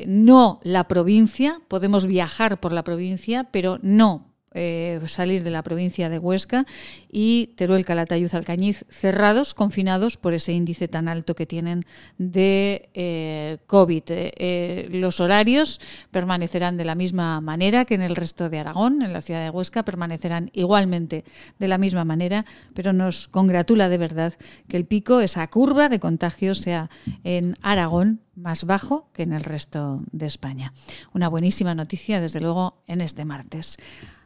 [0.07, 6.09] no la provincia, podemos viajar por la provincia, pero no eh, salir de la provincia
[6.09, 6.67] de Huesca
[7.11, 11.85] y Teruel, Calatayud, Alcañiz cerrados, confinados por ese índice tan alto que tienen
[12.19, 14.03] de eh, COVID.
[14.09, 15.81] Eh, los horarios
[16.11, 19.51] permanecerán de la misma manera que en el resto de Aragón, en la ciudad de
[19.51, 21.25] Huesca, permanecerán igualmente
[21.59, 24.35] de la misma manera, pero nos congratula de verdad
[24.69, 26.91] que el pico, esa curva de contagios, sea
[27.25, 30.73] en Aragón más bajo que en el resto de España.
[31.13, 33.79] Una buenísima noticia, desde luego, en este martes.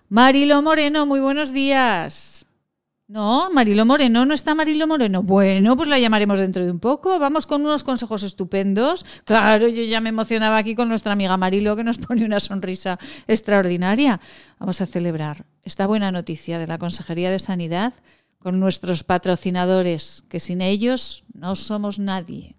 [0.08, 2.46] Marilo Moreno, muy buenos días.
[3.08, 5.22] No, Marilo Moreno, no está Marilo Moreno.
[5.22, 7.18] Bueno, pues la llamaremos dentro de un poco.
[7.18, 9.04] Vamos con unos consejos estupendos.
[9.24, 12.98] Claro, yo ya me emocionaba aquí con nuestra amiga Marilo que nos pone una sonrisa
[13.26, 14.20] extraordinaria.
[14.60, 17.94] Vamos a celebrar esta buena noticia de la Consejería de Sanidad
[18.38, 22.56] con nuestros patrocinadores, que sin ellos no somos nadie.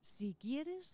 [0.00, 0.93] Si quieres,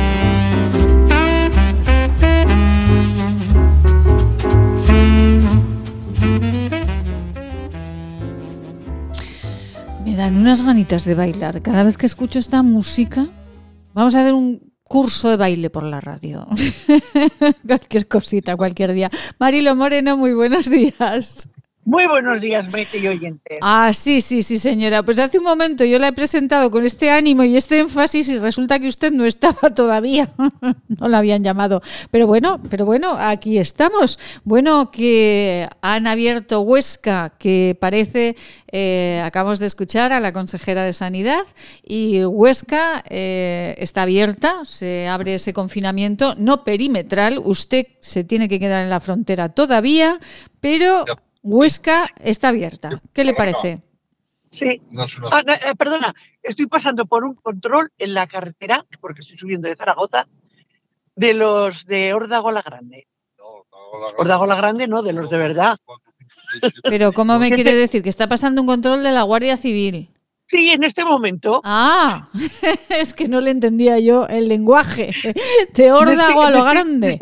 [10.21, 11.63] Dan unas ganitas de bailar.
[11.63, 13.27] Cada vez que escucho esta música,
[13.95, 16.47] vamos a hacer un curso de baile por la radio.
[17.67, 19.09] cualquier cosita, cualquier día.
[19.39, 21.49] Marilo Moreno, muy buenos días.
[21.83, 23.57] Muy buenos días, Maite y oyentes.
[23.59, 25.01] Ah, sí, sí, sí, señora.
[25.01, 28.37] Pues hace un momento yo la he presentado con este ánimo y este énfasis y
[28.37, 30.31] resulta que usted no estaba todavía.
[30.87, 31.81] no la habían llamado.
[32.11, 34.19] Pero bueno, pero bueno, aquí estamos.
[34.43, 38.35] Bueno, que han abierto Huesca, que parece,
[38.71, 41.43] eh, acabamos de escuchar a la consejera de Sanidad,
[41.83, 47.39] y Huesca eh, está abierta, se abre ese confinamiento, no perimetral.
[47.39, 50.19] Usted se tiene que quedar en la frontera todavía,
[50.59, 51.05] pero...
[51.43, 53.01] Huesca está abierta.
[53.13, 53.81] ¿Qué le parece?
[54.49, 54.81] Sí.
[55.31, 56.13] Ah, no, eh, perdona,
[56.43, 60.27] estoy pasando por un control en la carretera, porque estoy subiendo de Zaragoza,
[61.15, 63.07] de los de Ordago la Grande.
[64.17, 65.77] Ordago la Grande, no, de los de verdad.
[66.83, 68.03] Pero ¿cómo me quiere decir?
[68.03, 70.09] Que está pasando un control de la Guardia Civil.
[70.49, 71.61] Sí, en este momento.
[71.63, 72.29] Ah,
[72.89, 75.13] es que no le entendía yo el lenguaje.
[75.73, 77.19] De órdago a lo grande.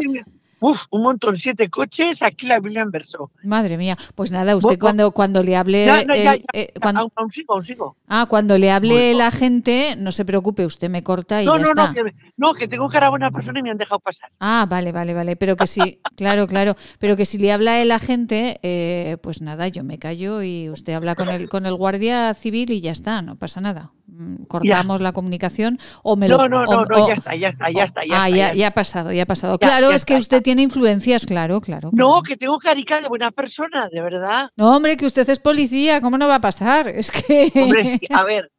[0.62, 3.32] Uf, un montón, siete coches, aquí la Biblia en verso.
[3.44, 3.98] Madre mía.
[4.16, 5.86] Pues nada, usted Bueno, cuando, cuando le hable...
[5.86, 7.96] Ya, no, ya, el- ya, eh, cuando- aún, aún sigo, aún sigo.
[8.08, 11.64] ah, cuando le hable la gente, no se preocupe, usted me corta y No, ya
[11.64, 11.88] no, está.
[11.88, 14.30] no, que, no, que tengo cara a buena persona y me han dejado pasar.
[14.40, 15.36] Ah, vale, vale, vale.
[15.38, 16.76] Pero que sí, claro, claro.
[17.00, 20.94] Pero que si le habla el agente, eh, pues nada, yo me callo y usted
[20.94, 23.92] habla con el, con el guardia civil y ya está, no pasa nada.
[24.20, 26.38] Mm, Cortamos la comunicación o me lo.
[26.38, 28.38] No, no, o- no, no, ya está, ya está, ya está, ya ah, está.
[28.38, 29.54] ya, ya ha pasado, ya ha pasado.
[29.62, 31.90] Ya, claro, es que usted tiene influencias, claro, claro.
[31.94, 34.50] No, que tengo carica de buena persona, de verdad.
[34.58, 36.88] No, hombre, que usted es policía, ¿cómo no va a pasar?
[37.00, 37.50] Es que.
[37.56, 38.52] Hombre, a ver,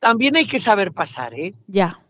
[0.00, 1.52] también hay que saber pasar, ¿eh?
[1.66, 2.00] Ya,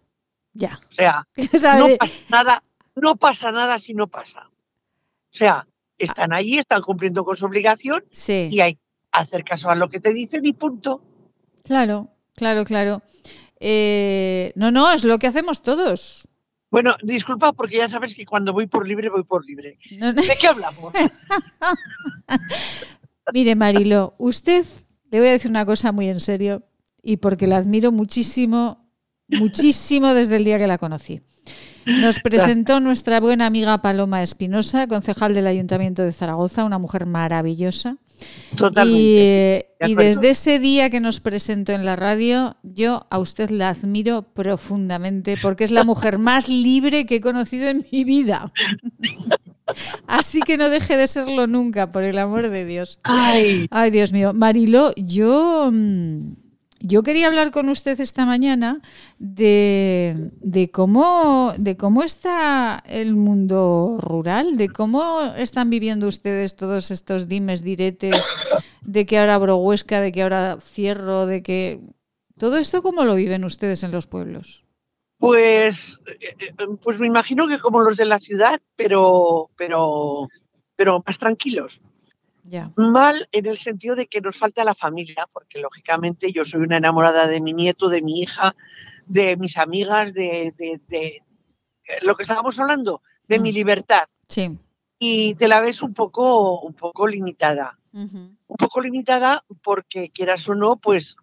[0.53, 0.79] ya.
[0.89, 1.27] O sea,
[1.77, 2.62] no pasa nada,
[2.95, 4.49] no pasa nada si no pasa.
[4.49, 5.66] O sea,
[5.99, 8.49] están allí, están cumpliendo con su obligación Sí.
[8.53, 8.81] y hay que
[9.11, 11.03] hacer caso a lo que te dicen y punto.
[11.65, 13.02] Claro, claro, claro.
[13.60, 16.28] Eh, no, no, es lo que hacemos todos.
[16.70, 19.78] Bueno, disculpa porque ya sabes que cuando voy por libre, voy por libre.
[19.98, 20.22] No, no.
[20.22, 20.92] ¿De qué hablamos?
[23.32, 24.64] Mire, Marilo, usted,
[25.10, 26.62] le voy a decir una cosa muy en serio
[27.02, 28.88] y porque la admiro muchísimo,
[29.28, 31.20] muchísimo desde el día que la conocí.
[31.84, 37.96] Nos presentó nuestra buena amiga Paloma Espinosa, concejal del Ayuntamiento de Zaragoza, una mujer maravillosa.
[38.57, 43.19] Totalmente, Y, eh, de desde ese día que nos presentó en la radio, yo a
[43.19, 48.05] usted la admiro profundamente porque es la mujer más libre que he conocido en mi
[48.05, 48.53] vida.
[50.07, 52.99] Así que no deje de serlo nunca, por el amor de Dios.
[53.05, 54.32] Ay, Ay, Dios mío.
[54.35, 56.32] Marilo, yo, mm,
[56.82, 58.82] yo quería hablar con usted esta mañana
[59.18, 66.90] de, de cómo, de cómo está el mundo rural, de cómo están viviendo ustedes todos
[66.90, 68.20] estos dimes, diretes,
[68.82, 71.80] de que ahora abro Huesca, de que ahora cierro, de que...
[72.38, 74.64] Todo esto, ¿cómo lo viven ustedes en los pueblos?
[75.18, 76.52] Pues, eh, eh,
[76.82, 80.28] pues me imagino que como los de la ciudad, pero, pero,
[80.74, 81.80] pero más tranquilos.
[82.77, 86.77] Mal en el sentido de que nos falta la familia, porque lógicamente yo soy una
[86.77, 88.55] enamorada de mi nieto, de mi hija,
[89.07, 91.23] de mis amigas, de, de- de-
[92.03, 94.05] lo que estábamos hablando, de mi libertad.
[94.29, 94.59] Sí.
[94.99, 97.79] Y te la ves un poco, un poco limitada.
[98.47, 101.16] Un poco limitada porque quieras o no, pues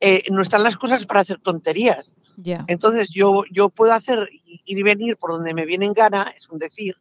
[0.00, 2.12] eh, no están las cosas para hacer tonterías.
[2.36, 2.64] Ya.
[2.68, 6.48] Entonces yo, yo puedo hacer ir y venir por donde me viene en gana, es
[6.48, 6.96] un decir,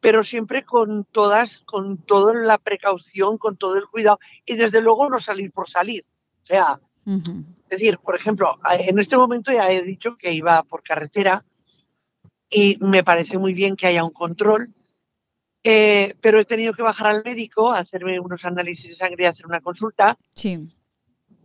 [0.00, 5.08] pero siempre con todas, con toda la precaución, con todo el cuidado y desde luego
[5.08, 6.04] no salir por salir.
[6.44, 10.82] O sea, es decir, por ejemplo, en este momento ya he dicho que iba por
[10.82, 11.44] carretera
[12.50, 14.72] y me parece muy bien que haya un control,
[15.64, 19.26] eh, pero he tenido que bajar al médico a hacerme unos análisis de sangre y
[19.26, 20.68] hacer una consulta Sí.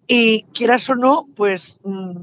[0.08, 2.20] y quieras o no, pues mm,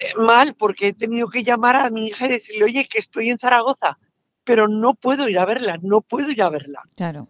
[0.00, 3.30] eh, mal, porque he tenido que llamar a mi hija y decirle, oye, que estoy
[3.30, 3.98] en Zaragoza,
[4.48, 6.80] pero no puedo ir a verla, no puedo ir a verla.
[6.96, 7.28] Claro.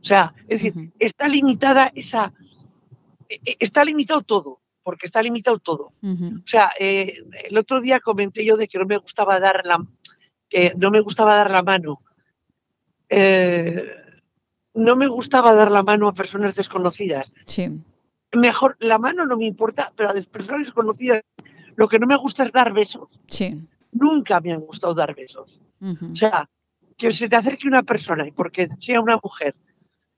[0.00, 2.32] O sea, es decir, está limitada esa,
[3.28, 5.92] e- e- está limitado todo, porque está limitado todo.
[6.02, 7.12] O sea, eh,
[7.44, 9.86] el otro día comenté yo de que no me gustaba dar la,
[10.48, 12.00] que no me gustaba dar la mano.
[13.10, 13.84] Eh,
[14.72, 17.34] no me gustaba dar la mano a personas desconocidas.
[17.44, 17.68] Sí.
[18.32, 21.20] Mejor, la mano no me importa, pero a las personas desconocidas
[21.76, 23.08] lo que no me gusta es dar besos.
[23.28, 23.60] Sí.
[23.92, 25.60] Nunca me han gustado dar besos.
[25.82, 26.48] O sea,
[26.96, 29.54] que se te acerque una persona y porque sea una mujer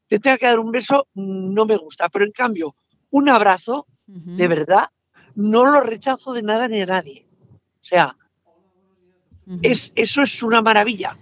[0.09, 2.09] te tenga que dar un beso, no me gusta.
[2.10, 2.74] Pero en cambio,
[3.10, 4.90] un abrazo, de verdad,
[5.34, 7.26] no lo rechazo de nada ni de nadie.
[7.80, 8.14] O sea,
[9.62, 11.16] es, eso es una maravilla.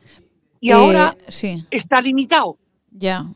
[0.58, 1.64] Y Eh, ahora sí.
[1.70, 2.58] está limitado.
[2.90, 3.32] Ya.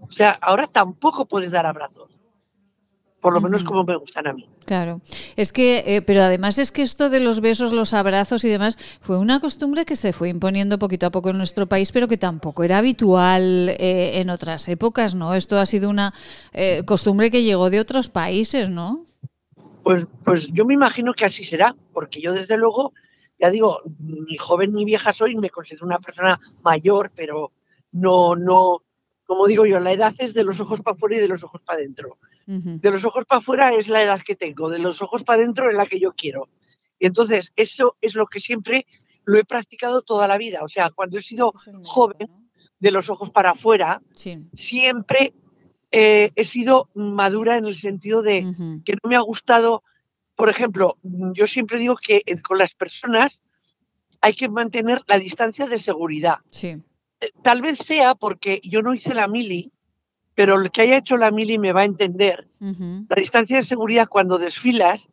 [0.00, 2.01] O sea, ahora tampoco puedes dar abrazos.
[3.22, 4.48] Por lo menos como me gustan a mí.
[4.66, 5.00] Claro,
[5.36, 8.76] es que, eh, pero además es que esto de los besos, los abrazos y demás
[9.00, 12.18] fue una costumbre que se fue imponiendo poquito a poco en nuestro país, pero que
[12.18, 15.34] tampoco era habitual eh, en otras épocas, ¿no?
[15.34, 16.12] Esto ha sido una
[16.52, 19.06] eh, costumbre que llegó de otros países, ¿no?
[19.84, 22.92] Pues, pues yo me imagino que así será, porque yo desde luego,
[23.38, 27.52] ya digo, ni joven ni vieja soy, me considero una persona mayor, pero
[27.92, 28.82] no, no,
[29.26, 31.60] como digo yo, la edad es de los ojos para afuera y de los ojos
[31.64, 32.18] para adentro.
[32.46, 35.68] De los ojos para afuera es la edad que tengo, de los ojos para adentro
[35.68, 36.48] es la que yo quiero.
[36.98, 38.86] Y entonces eso es lo que siempre
[39.24, 40.60] lo he practicado toda la vida.
[40.62, 41.52] O sea, cuando he sido
[41.84, 42.28] joven,
[42.82, 44.02] de los ojos para afuera,
[44.54, 45.34] siempre
[45.92, 48.40] eh, he sido madura en el sentido de
[48.84, 49.84] que no me ha gustado,
[50.34, 53.40] por ejemplo, yo siempre digo que eh, con las personas
[54.20, 56.38] hay que mantener la distancia de seguridad.
[56.50, 56.76] Sí.
[57.20, 59.70] Eh, Tal vez sea porque yo no hice la mili,
[60.34, 62.48] pero el que haya hecho la mili me va a entender.
[63.08, 65.08] La distancia de seguridad cuando desfilas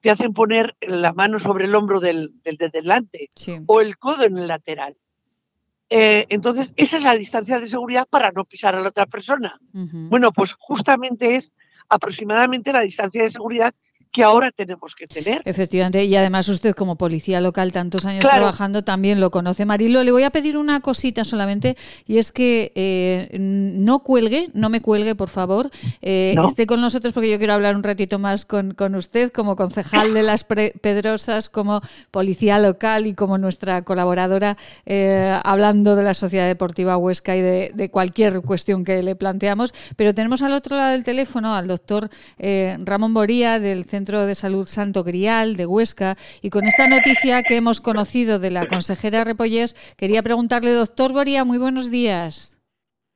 [0.00, 3.30] te hacen poner la mano sobre el hombro del, del de delante
[3.66, 4.96] o el codo en el lateral.
[5.90, 9.60] Eh, entonces, esa es la distancia de seguridad para no pisar a la otra persona.
[9.72, 11.52] Bueno, pues justamente es
[11.88, 13.74] aproximadamente la distancia de seguridad
[14.14, 15.42] que ahora tenemos que tener.
[15.44, 18.36] Efectivamente, y además usted como policía local tantos años Claro.
[18.38, 19.64] trabajando también lo conoce.
[19.66, 21.76] Marilo, le voy a pedir una cosita solamente
[22.06, 25.70] y es que eh, no cuelgue, no me cuelgue, por favor.
[26.00, 26.46] Eh, No.
[26.46, 30.14] Esté con nosotros porque yo quiero hablar un ratito más con, con usted como concejal
[30.14, 31.80] de las Pre- Pedrosas, como
[32.12, 37.72] policía local y como nuestra colaboradora eh, hablando de la Sociedad Deportiva Huesca y de,
[37.74, 39.74] de cualquier cuestión que le planteamos.
[39.96, 44.34] Pero tenemos al otro lado del teléfono al doctor eh, Ramón Boría del Centro de
[44.34, 49.24] Salud Santo Grial de Huesca y con esta noticia que hemos conocido de la consejera
[49.24, 52.58] Repollés, quería preguntarle, doctor Boría, muy buenos días.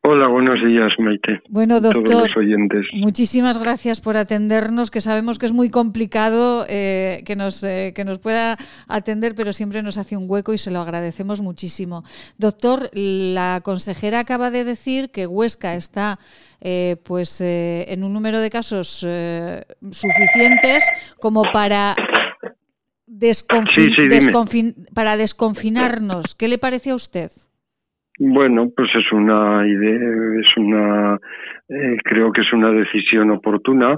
[0.02, 1.42] Hola, buenos días, Maite.
[1.50, 2.86] Bueno, A Todos doctor, los oyentes.
[2.94, 8.04] Muchísimas gracias por atendernos, que sabemos que es muy complicado eh, que, nos, eh, que
[8.04, 8.56] nos pueda
[8.86, 12.04] atender, pero siempre nos hace un hueco y se lo agradecemos muchísimo.
[12.38, 16.18] Doctor, la consejera acaba de decir que Huesca está
[16.60, 20.84] eh, pues eh, en un número de casos eh, suficientes
[21.20, 21.94] como para
[23.70, 26.34] Sí, sí, desconfin- para desconfinarnos.
[26.34, 27.30] ¿Qué le parece a usted?
[28.18, 30.08] Bueno, pues es una idea,
[30.40, 31.14] es una,
[31.68, 33.96] eh, creo que es una decisión oportuna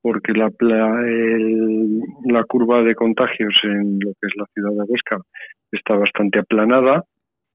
[0.00, 4.84] porque la, pla- el- la curva de contagios en lo que es la ciudad de
[4.90, 5.18] Huesca
[5.72, 7.04] está bastante aplanada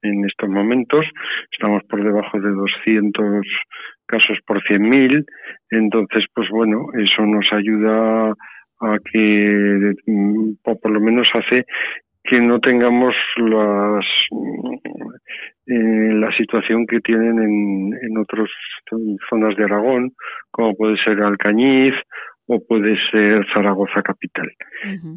[0.02, 1.04] en estos momentos.
[1.52, 3.46] Estamos por debajo de 200
[4.06, 5.24] casos por 100.000.
[5.70, 8.30] Entonces, pues bueno, eso nos ayuda
[8.80, 11.64] a que, mm, o por lo menos hace
[12.24, 14.74] que no tengamos las mm,
[15.66, 18.48] eh, la situación que tienen en, en otras
[19.30, 20.12] zonas de Aragón,
[20.50, 21.94] como puede ser Alcañiz
[22.46, 24.50] o puede ser Zaragoza capital.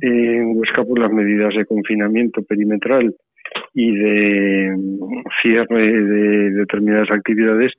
[0.02, 3.14] En Huesca, pues las medidas de confinamiento perimetral
[3.74, 7.74] y de mm, cierre de determinadas actividades,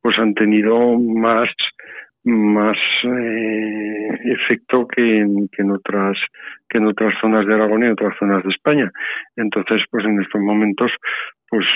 [0.00, 1.48] pues han tenido más
[2.24, 6.16] más eh, efecto que en, que en otras
[6.68, 8.90] que en otras zonas de Aragón y en otras zonas de España.
[9.36, 10.90] Entonces, pues en estos momentos,
[11.48, 11.66] pues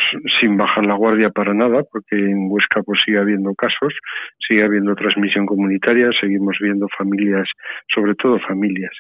[0.40, 3.94] sin bajar la guardia para nada, porque en Huesca pues sigue habiendo casos,
[4.46, 7.48] sigue habiendo transmisión comunitaria, seguimos viendo familias,
[7.94, 8.92] sobre todo familias,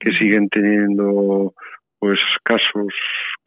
[0.00, 1.52] que siguen teniendo
[1.98, 2.92] pues casos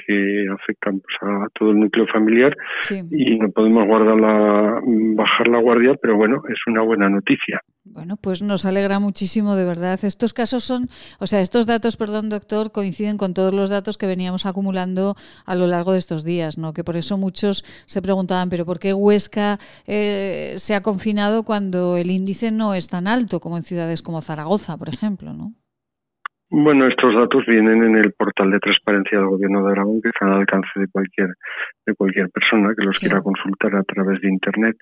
[0.07, 2.55] que afectan pues, a todo el núcleo familiar
[3.11, 4.81] y no podemos guardar la,
[5.15, 7.61] bajar la guardia, pero bueno, es una buena noticia.
[7.83, 9.99] Bueno, pues nos alegra muchísimo, de verdad.
[10.03, 10.89] Estos casos son,
[11.19, 15.15] o sea, estos datos, perdón, doctor, coinciden con todos los datos que veníamos acumulando
[15.45, 16.73] a lo largo de estos días, ¿no?
[16.73, 21.97] Que por eso muchos se preguntaban, pero ¿por qué Huesca eh, se ha confinado cuando
[21.97, 25.53] el índice no es tan alto como en ciudades como Zaragoza, por ejemplo, ¿no?
[26.49, 30.27] Bueno, estos datos vienen en el portal de transparencia del Gobierno de Aragón, que está
[30.27, 31.27] al alcance de cualquier
[31.85, 34.77] de cualquier persona que los quiera consultar a través de Internet.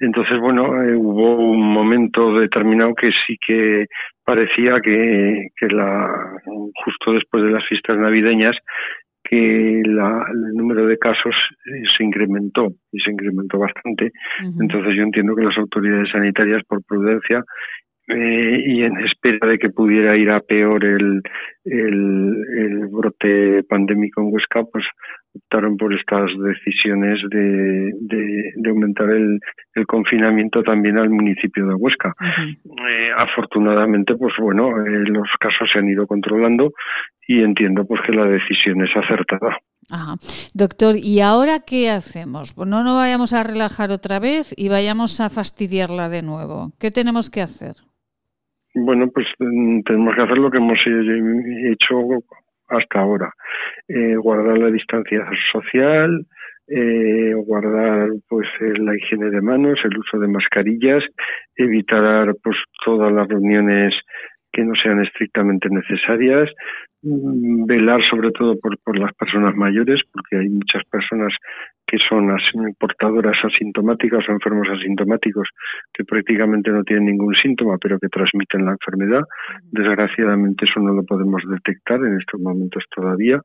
[0.00, 3.86] Entonces, bueno, eh, hubo un momento determinado que sí que
[4.24, 6.08] parecía que, que la
[6.84, 8.56] justo después de las fiestas navideñas
[9.24, 11.34] que la, el número de casos
[11.66, 14.10] eh, se incrementó y se incrementó bastante.
[14.60, 17.42] Entonces yo entiendo que las autoridades sanitarias, por prudencia,
[18.14, 21.22] eh, y en espera de que pudiera ir a peor el,
[21.64, 24.84] el, el brote pandémico en Huesca, pues
[25.34, 29.40] optaron por estas decisiones de, de, de aumentar el,
[29.74, 32.14] el, confinamiento también al municipio de Huesca.
[32.20, 36.72] eh, afortunadamente, pues bueno, eh, los casos se han ido controlando
[37.26, 39.56] y entiendo pues que la decisión es acertada.
[39.90, 40.16] Ajá.
[40.54, 42.52] Doctor, ¿y ahora qué hacemos?
[42.52, 46.72] Pues no nos vayamos a relajar otra vez y vayamos a fastidiarla de nuevo.
[46.78, 47.74] ¿Qué tenemos que hacer?
[48.74, 52.00] Bueno, pues mm, tenemos que hacer lo que hemos hecho
[52.68, 53.32] hasta ahora.
[53.88, 56.26] Eh, guardar la distancia social,
[56.68, 61.04] eh, guardar pues eh, la higiene de manos, el uso de mascarillas,
[61.56, 63.92] evitar pues todas las reuniones
[64.52, 66.48] que no sean estrictamente necesarias,
[67.02, 71.32] velar sobre todo por, por las personas mayores, porque hay muchas personas
[71.92, 72.26] que son
[72.78, 75.46] portadoras asintomáticas o enfermos asintomáticos
[75.92, 79.22] que prácticamente no tienen ningún síntoma pero que transmiten la enfermedad.
[79.70, 83.40] Desgraciadamente eso no lo podemos detectar en estos momentos todavía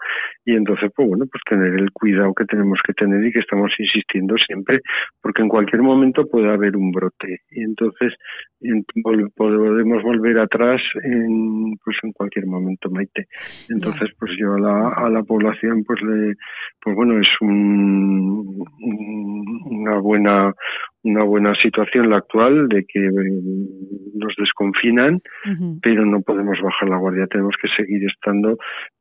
[0.45, 3.71] y entonces pues bueno pues tener el cuidado que tenemos que tener y que estamos
[3.77, 4.79] insistiendo siempre
[5.21, 8.13] porque en cualquier momento puede haber un brote y entonces
[9.35, 13.27] podemos volver atrás en pues en cualquier momento Maite.
[13.69, 16.35] Entonces pues yo a la, a la población pues le
[16.81, 18.63] pues bueno es un
[19.65, 20.53] una buena
[21.03, 23.41] una buena situación la actual de que eh,
[24.15, 25.21] nos desconfinan,
[25.81, 28.57] pero no podemos bajar la guardia, tenemos que seguir estando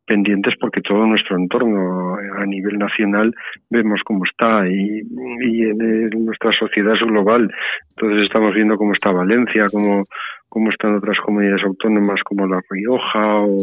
[0.07, 3.35] pendientes porque todo nuestro entorno a nivel nacional
[3.71, 5.03] vemos cómo está y,
[5.41, 7.53] y en, nuestra sociedad es global.
[7.91, 10.07] Entonces estamos viendo cómo está Valencia, cómo,
[10.49, 13.59] cómo están otras comunidades autónomas como La Rioja o,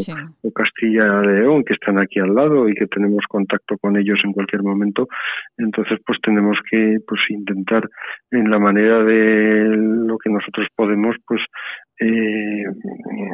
[0.53, 4.33] Castilla y León, que están aquí al lado y que tenemos contacto con ellos en
[4.33, 5.07] cualquier momento.
[5.57, 7.89] Entonces, pues tenemos que pues intentar
[8.31, 11.41] en la manera de lo que nosotros podemos, pues
[11.99, 12.63] eh,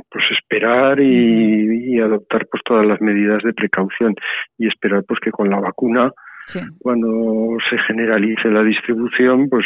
[0.09, 4.15] pues esperar y, y, adoptar pues todas las medidas de precaución
[4.57, 6.11] y esperar pues que con la vacuna
[6.79, 9.65] cuando se generalice la distribución pues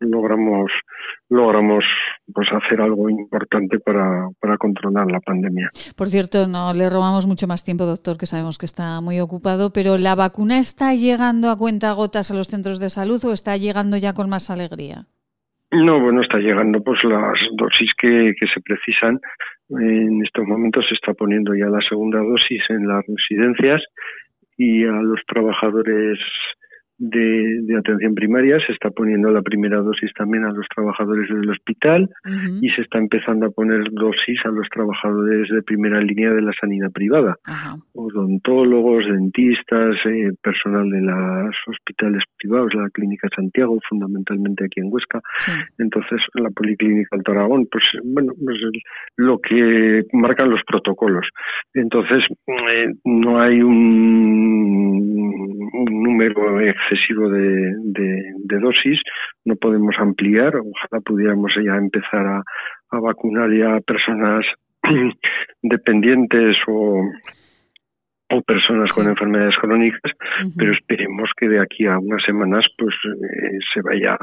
[0.00, 0.70] logramos
[1.28, 1.84] logramos
[2.32, 5.70] pues hacer algo importante para, para controlar la pandemia.
[5.96, 9.72] Por cierto, no le robamos mucho más tiempo, doctor, que sabemos que está muy ocupado,
[9.72, 13.56] pero ¿la vacuna está llegando a cuenta gotas a los centros de salud o está
[13.56, 15.06] llegando ya con más alegría?
[15.72, 19.18] No, bueno, está llegando pues las dosis que, que se precisan.
[19.70, 23.82] En estos momentos se está poniendo ya la segunda dosis en las residencias
[24.58, 26.18] y a los trabajadores
[27.02, 32.08] de, atención primaria, se está poniendo la primera dosis también a los trabajadores del hospital
[32.60, 36.52] y se está empezando a poner dosis a los trabajadores de primera línea de la
[36.60, 37.36] sanidad privada,
[37.94, 45.20] odontólogos, dentistas, eh, personal de los hospitales privados, la Clínica Santiago, fundamentalmente aquí en Huesca.
[45.78, 48.58] Entonces, la Policlínica Alto Aragón, pues bueno, pues
[49.16, 51.26] lo que marcan los protocolos.
[51.74, 55.32] Entonces, eh, no hay un,
[55.72, 56.91] un número excesivo
[57.30, 59.00] de, de, dosis,
[59.44, 62.42] no podemos ampliar, ojalá pudiéramos ya empezar a,
[62.90, 64.44] a vacunar ya a personas
[65.62, 67.02] dependientes o,
[68.32, 70.12] o personas con enfermedades crónicas,
[70.56, 74.16] pero esperemos que de aquí a unas semanas pues eh, se vaya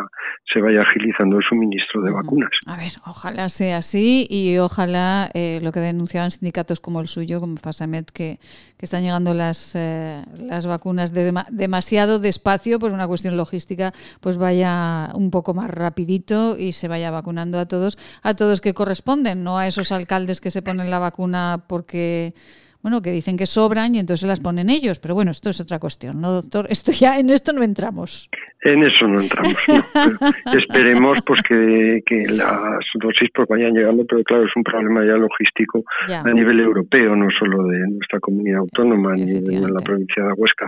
[0.52, 2.50] se vaya agilizando el suministro de vacunas.
[2.66, 7.40] A ver, ojalá sea así y ojalá eh, lo que denunciaban sindicatos como el suyo,
[7.40, 8.40] como Fasamed, que,
[8.78, 15.12] que están llegando las eh, las vacunas demasiado despacio por una cuestión logística, pues vaya
[15.14, 19.58] un poco más rapidito y se vaya vacunando a todos, a todos que corresponden, no
[19.58, 22.34] a esos alcaldes que se ponen la vacuna porque
[22.82, 25.00] bueno, que dicen que sobran y entonces las ponen ellos.
[25.00, 26.68] Pero bueno, esto es otra cuestión, ¿no, doctor?
[26.70, 28.30] Esto ya, en esto no entramos.
[28.62, 29.56] En eso no entramos.
[30.58, 35.16] esperemos pues que, que, las dosis pues vayan llegando, pero claro, es un problema ya
[35.16, 40.34] logístico a nivel europeo, no solo de nuestra comunidad autónoma ni de la provincia de
[40.34, 40.68] Huesca.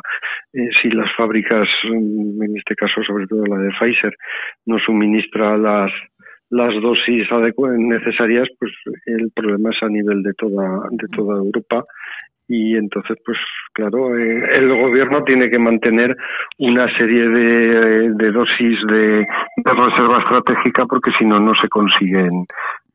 [0.53, 4.15] Eh, si las fábricas, en este caso sobre todo la de Pfizer,
[4.65, 5.91] no suministra las
[6.51, 7.27] las dosis
[7.77, 8.71] necesarias, pues
[9.05, 11.85] el problema es a nivel de toda de toda Europa.
[12.47, 13.37] Y entonces pues
[13.73, 16.15] claro eh, el gobierno tiene que mantener
[16.59, 19.25] una serie de, de dosis de,
[19.55, 22.45] de reserva estratégica porque si no no se consiguen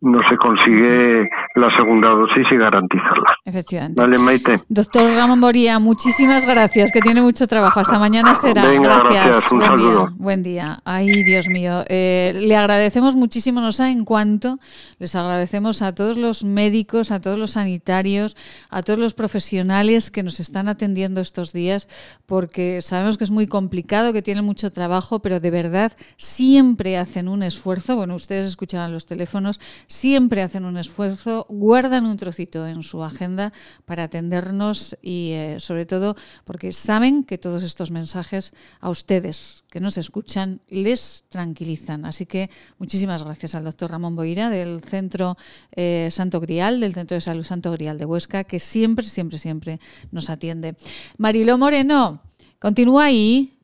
[0.00, 3.34] no se consigue la segunda dosis y garantizarla.
[3.44, 4.00] Efectivamente.
[4.00, 4.60] Vale, Maite.
[4.68, 7.80] Doctor Ramón Boría, muchísimas gracias, que tiene mucho trabajo.
[7.80, 8.66] Hasta mañana será.
[8.66, 9.50] Venga, gracias.
[9.50, 10.06] Un buen saludo.
[10.06, 10.78] Día, buen día.
[10.84, 11.82] Ay, Dios mío.
[11.88, 14.58] Eh, le agradecemos muchísimo, no saben cuánto.
[14.98, 18.36] Les agradecemos a todos los médicos, a todos los sanitarios,
[18.68, 21.88] a todos los profesionales que nos están atendiendo estos días,
[22.26, 27.28] porque sabemos que es muy complicado, que tienen mucho trabajo, pero de verdad siempre hacen
[27.28, 27.96] un esfuerzo.
[27.96, 33.52] Bueno, ustedes escuchaban los teléfonos siempre hacen un esfuerzo, guardan un trocito en su agenda
[33.84, 39.80] para atendernos y eh, sobre todo porque saben que todos estos mensajes a ustedes que
[39.80, 42.04] nos escuchan les tranquilizan.
[42.04, 45.36] Así que muchísimas gracias al doctor Ramón Boira del Centro
[45.72, 49.80] eh, Santo Grial, del Centro de Salud Santo Grial de Huesca, que siempre, siempre, siempre
[50.10, 50.76] nos atiende.
[51.18, 52.22] Mariló Moreno,
[52.58, 53.55] continúa ahí.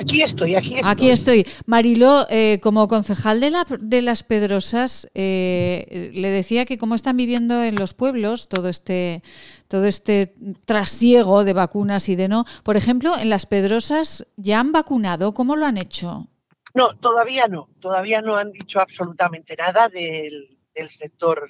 [0.00, 0.90] Aquí estoy, aquí estoy.
[0.90, 1.46] Aquí estoy.
[1.66, 7.16] Mariló, eh, como concejal de, la- de las Pedrosas, eh, le decía que cómo están
[7.16, 9.22] viviendo en los pueblos todo este,
[9.68, 10.34] todo este
[10.64, 12.44] trasiego de vacunas y de no.
[12.62, 15.34] Por ejemplo, en las Pedrosas ya han vacunado.
[15.34, 16.28] ¿Cómo lo han hecho?
[16.74, 17.68] No, todavía no.
[17.80, 21.48] Todavía no han dicho absolutamente nada del, del sector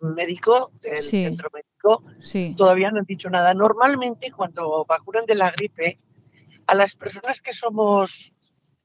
[0.00, 1.24] médico, del Sí.
[1.24, 2.04] centro médico.
[2.20, 2.54] Sí.
[2.56, 3.52] Todavía no han dicho nada.
[3.54, 5.98] Normalmente, cuando vacunan de la gripe,
[6.70, 8.32] a las personas que somos,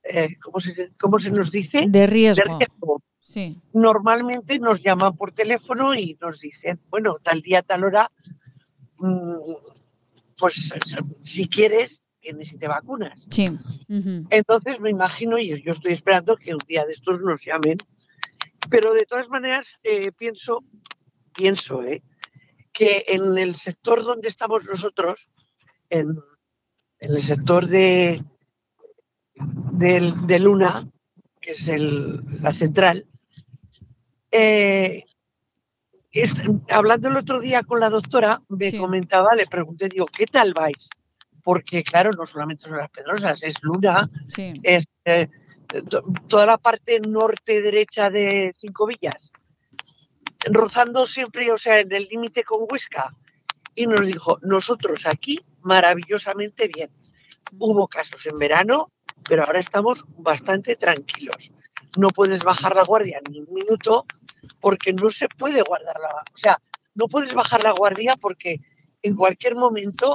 [0.04, 1.86] eh, ¿cómo, se, cómo se nos dice?
[1.88, 2.58] De riesgo.
[2.58, 3.04] riesgo.
[3.20, 3.62] Sí.
[3.74, 8.12] Normalmente nos llaman por teléfono y nos dicen, bueno, tal día, tal hora,
[8.98, 9.36] mm,
[10.36, 10.74] pues
[11.22, 13.28] si quieres, vienes y te vacunas.
[13.30, 13.52] Sí.
[14.32, 17.78] Entonces me imagino, y yo estoy esperando que un día de estos nos llamen,
[18.68, 20.64] pero de todas maneras eh, pienso,
[21.36, 22.02] pienso, eh,
[22.74, 25.30] que en el sector donde estamos nosotros,
[25.92, 26.18] en,
[27.00, 28.24] en el sector de,
[29.36, 30.88] de Luna,
[31.42, 33.06] que es el- la central,
[34.32, 35.04] eh,
[36.12, 40.54] es- hablando el otro día con la doctora, me comentaba, le pregunté, digo, ¿qué tal
[40.54, 40.90] vais?
[41.44, 44.54] Porque claro, no solamente son las Pedrosas, es Luna, Sí.
[44.64, 45.28] es eh,
[45.90, 49.32] to- toda la parte norte derecha de Cinco Villas,
[50.50, 53.14] rozando siempre, o sea, en el límite con Huesca.
[53.76, 56.90] Y nos dijo, nosotros aquí maravillosamente bien.
[57.58, 58.92] Hubo casos en verano,
[59.28, 61.52] pero ahora estamos bastante tranquilos.
[61.98, 64.06] No puedes bajar la guardia ni un minuto
[64.62, 66.62] porque no se puede guardar la, o sea,
[66.94, 68.62] no puedes bajar la guardia porque
[69.02, 70.14] en cualquier momento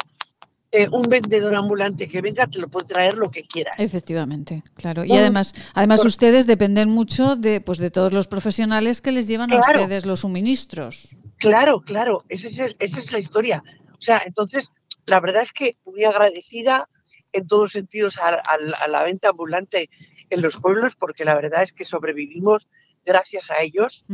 [0.73, 3.75] eh, un vendedor ambulante que venga te lo puede traer lo que quieras.
[3.79, 5.05] Efectivamente, claro.
[5.05, 9.53] Y además, además ustedes dependen mucho de, pues, de todos los profesionales que les llevan
[9.53, 11.17] a ustedes los suministros.
[11.39, 13.65] Claro, claro, esa es, esa es la historia.
[13.93, 14.71] O sea, entonces,
[15.07, 16.89] la verdad es que muy agradecida
[17.33, 19.89] en todos sentidos a, a- a la venta ambulante
[20.31, 22.69] en los pueblos, porque la verdad es que sobrevivimos
[23.05, 24.05] gracias a ellos,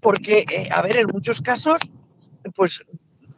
[0.00, 1.80] porque, eh, a ver, en muchos casos,
[2.54, 2.82] pues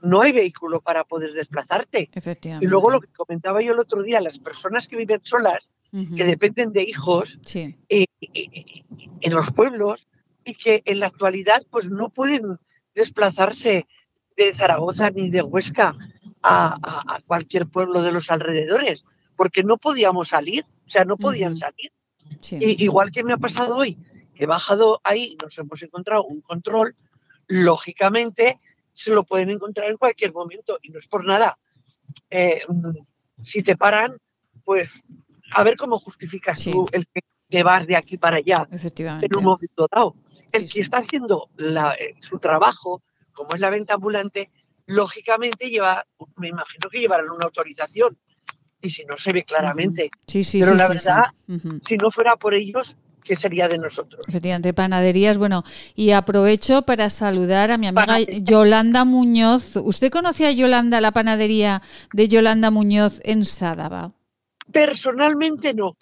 [0.03, 2.11] no hay vehículo para poder desplazarte.
[2.13, 2.65] Efectivamente.
[2.67, 5.69] Y luego lo que comentaba yo el otro día, las personas que viven solas,
[6.15, 7.75] que dependen de hijos, Sí.
[7.89, 8.85] eh, eh,
[9.23, 10.07] en los pueblos
[10.45, 12.59] y que en la actualidad pues no pueden
[12.95, 13.87] desplazarse
[14.37, 15.97] de Zaragoza ni de Huesca
[16.49, 19.05] a, a- a cualquier pueblo de los alrededores,
[19.37, 21.93] porque no podíamos salir, o sea, no podían salir.
[22.41, 22.59] Sí.
[22.61, 23.99] Y- igual que me ha pasado hoy,
[24.35, 26.95] que he bajado ahí nos hemos encontrado un control,
[27.49, 28.61] lógicamente
[28.93, 31.59] se lo pueden encontrar en cualquier momento y no es por nada.
[32.31, 32.91] Eh, mm,
[33.43, 34.17] si te paran,
[34.65, 35.05] pues
[35.53, 39.27] a ver cómo justificas tú el que te vas de aquí para allá Efectivamente.
[39.27, 40.17] en un momento dado.
[40.53, 43.03] El que está haciendo la- eh, su trabajo,
[43.33, 44.51] como es la venta ambulante,
[44.87, 46.05] lógicamente lleva,
[46.37, 48.17] me imagino que llevarán una autorización.
[48.81, 50.11] Y si no se ve claramente.
[50.27, 51.23] Sí, sí, Pero sí, la verdad,
[51.85, 52.95] si no fuera por ellos,
[53.25, 54.23] ¿qué sería de nosotros?
[54.29, 55.39] Efectivamente, panaderías.
[55.39, 55.65] Bueno,
[55.95, 59.77] y aprovecho para saludar a mi amiga Yolanda Muñoz.
[59.77, 61.83] ¿Usted conoce a Yolanda, la panadería
[62.13, 64.13] de Yolanda Muñoz en Sádava?
[64.71, 65.97] Personalmente no.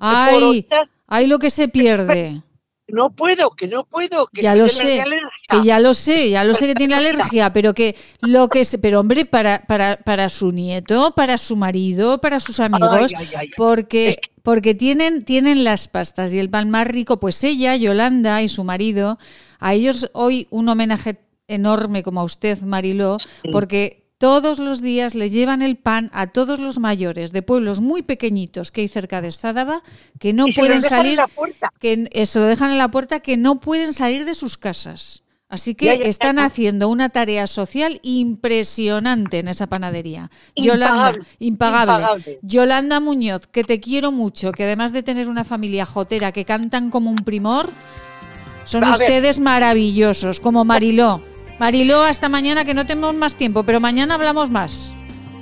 [0.00, 2.42] Ay, ahorita- ay, lo que se pierde.
[2.88, 4.26] No puedo, que no puedo.
[4.28, 5.04] Que Ya lo sé.
[5.48, 8.78] Que ya lo sé, ya lo sé que tiene alergia, pero que lo que es,
[8.80, 13.36] pero hombre, para, para, para su nieto, para su marido, para sus amigos, ay, ay,
[13.36, 13.50] ay.
[13.56, 18.48] porque, porque tienen, tienen las pastas y el pan más rico, pues ella, Yolanda y
[18.48, 19.18] su marido,
[19.58, 23.18] a ellos hoy un homenaje enorme como a usted, Mariló,
[23.52, 28.02] porque todos los días le llevan el pan a todos los mayores de pueblos muy
[28.02, 29.82] pequeñitos que hay cerca de Sádava,
[30.18, 31.70] que no Y pueden salir la puerta.
[31.78, 35.23] que eh, se lo dejan en la puerta, que no pueden salir de sus casas.
[35.48, 40.30] Así que están haciendo una tarea social impresionante en esa panadería.
[40.56, 41.94] Yolanda, Impagable, impagable.
[41.94, 42.38] impagable.
[42.42, 46.90] Yolanda Muñoz, que te quiero mucho, que además de tener una familia jotera que cantan
[46.90, 47.70] como un primor,
[48.64, 49.02] son A ver.
[49.02, 51.20] ustedes maravillosos, como Mariló.
[51.60, 54.92] Mariló, hasta mañana, que no tenemos más tiempo, pero mañana hablamos más.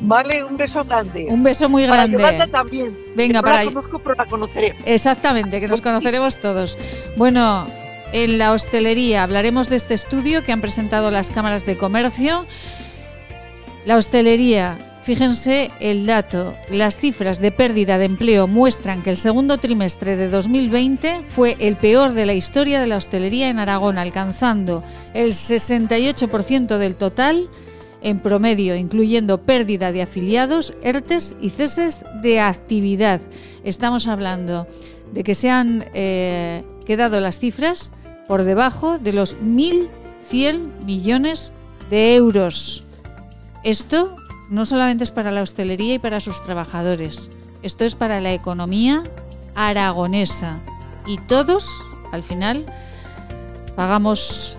[0.01, 1.27] Vale, un beso grande.
[1.31, 2.19] Un beso muy Para grande.
[2.19, 2.99] Yolanda también.
[3.15, 4.75] Venga, que no para- la conozco, pero la conoceré.
[4.85, 6.77] Exactamente, que nos conoceremos todos.
[7.17, 7.67] Bueno,
[8.13, 12.47] en la hostelería hablaremos de este estudio que han presentado las cámaras de comercio.
[13.87, 19.59] La hostelería, fíjense el dato, las cifras de pérdida de empleo muestran que el segundo
[19.59, 24.85] trimestre de 2020 fue el peor de la historia de la hostelería en Aragón, alcanzando
[25.15, 27.49] el 68% del total
[28.03, 33.21] en promedio, incluyendo pérdida de afiliados, ERTES y ceses de actividad.
[33.65, 34.67] Estamos hablando
[35.13, 37.93] de que se han eh, quedado las cifras
[38.27, 41.53] por debajo de los 1.100 millones
[41.91, 42.85] de euros.
[43.65, 44.17] Esto
[44.51, 47.31] no solamente es para la hostelería y para sus trabajadores,
[47.63, 49.05] Esto es para la economía
[49.55, 50.59] aragonesa.
[51.07, 51.69] Y todos,
[52.11, 52.67] al final,
[53.77, 54.59] pagamos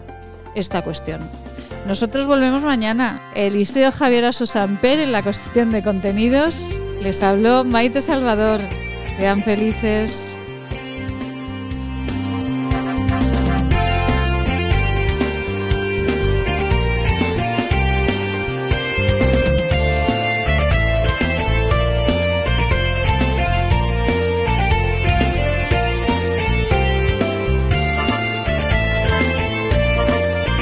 [0.55, 1.21] esta cuestión.
[1.87, 3.21] Nosotros volvemos mañana.
[3.35, 6.55] Eliseo Javier Asosamper en la Constitución de Contenidos.
[7.01, 8.61] Les habló Maite Salvador.
[9.17, 10.33] Sean felices.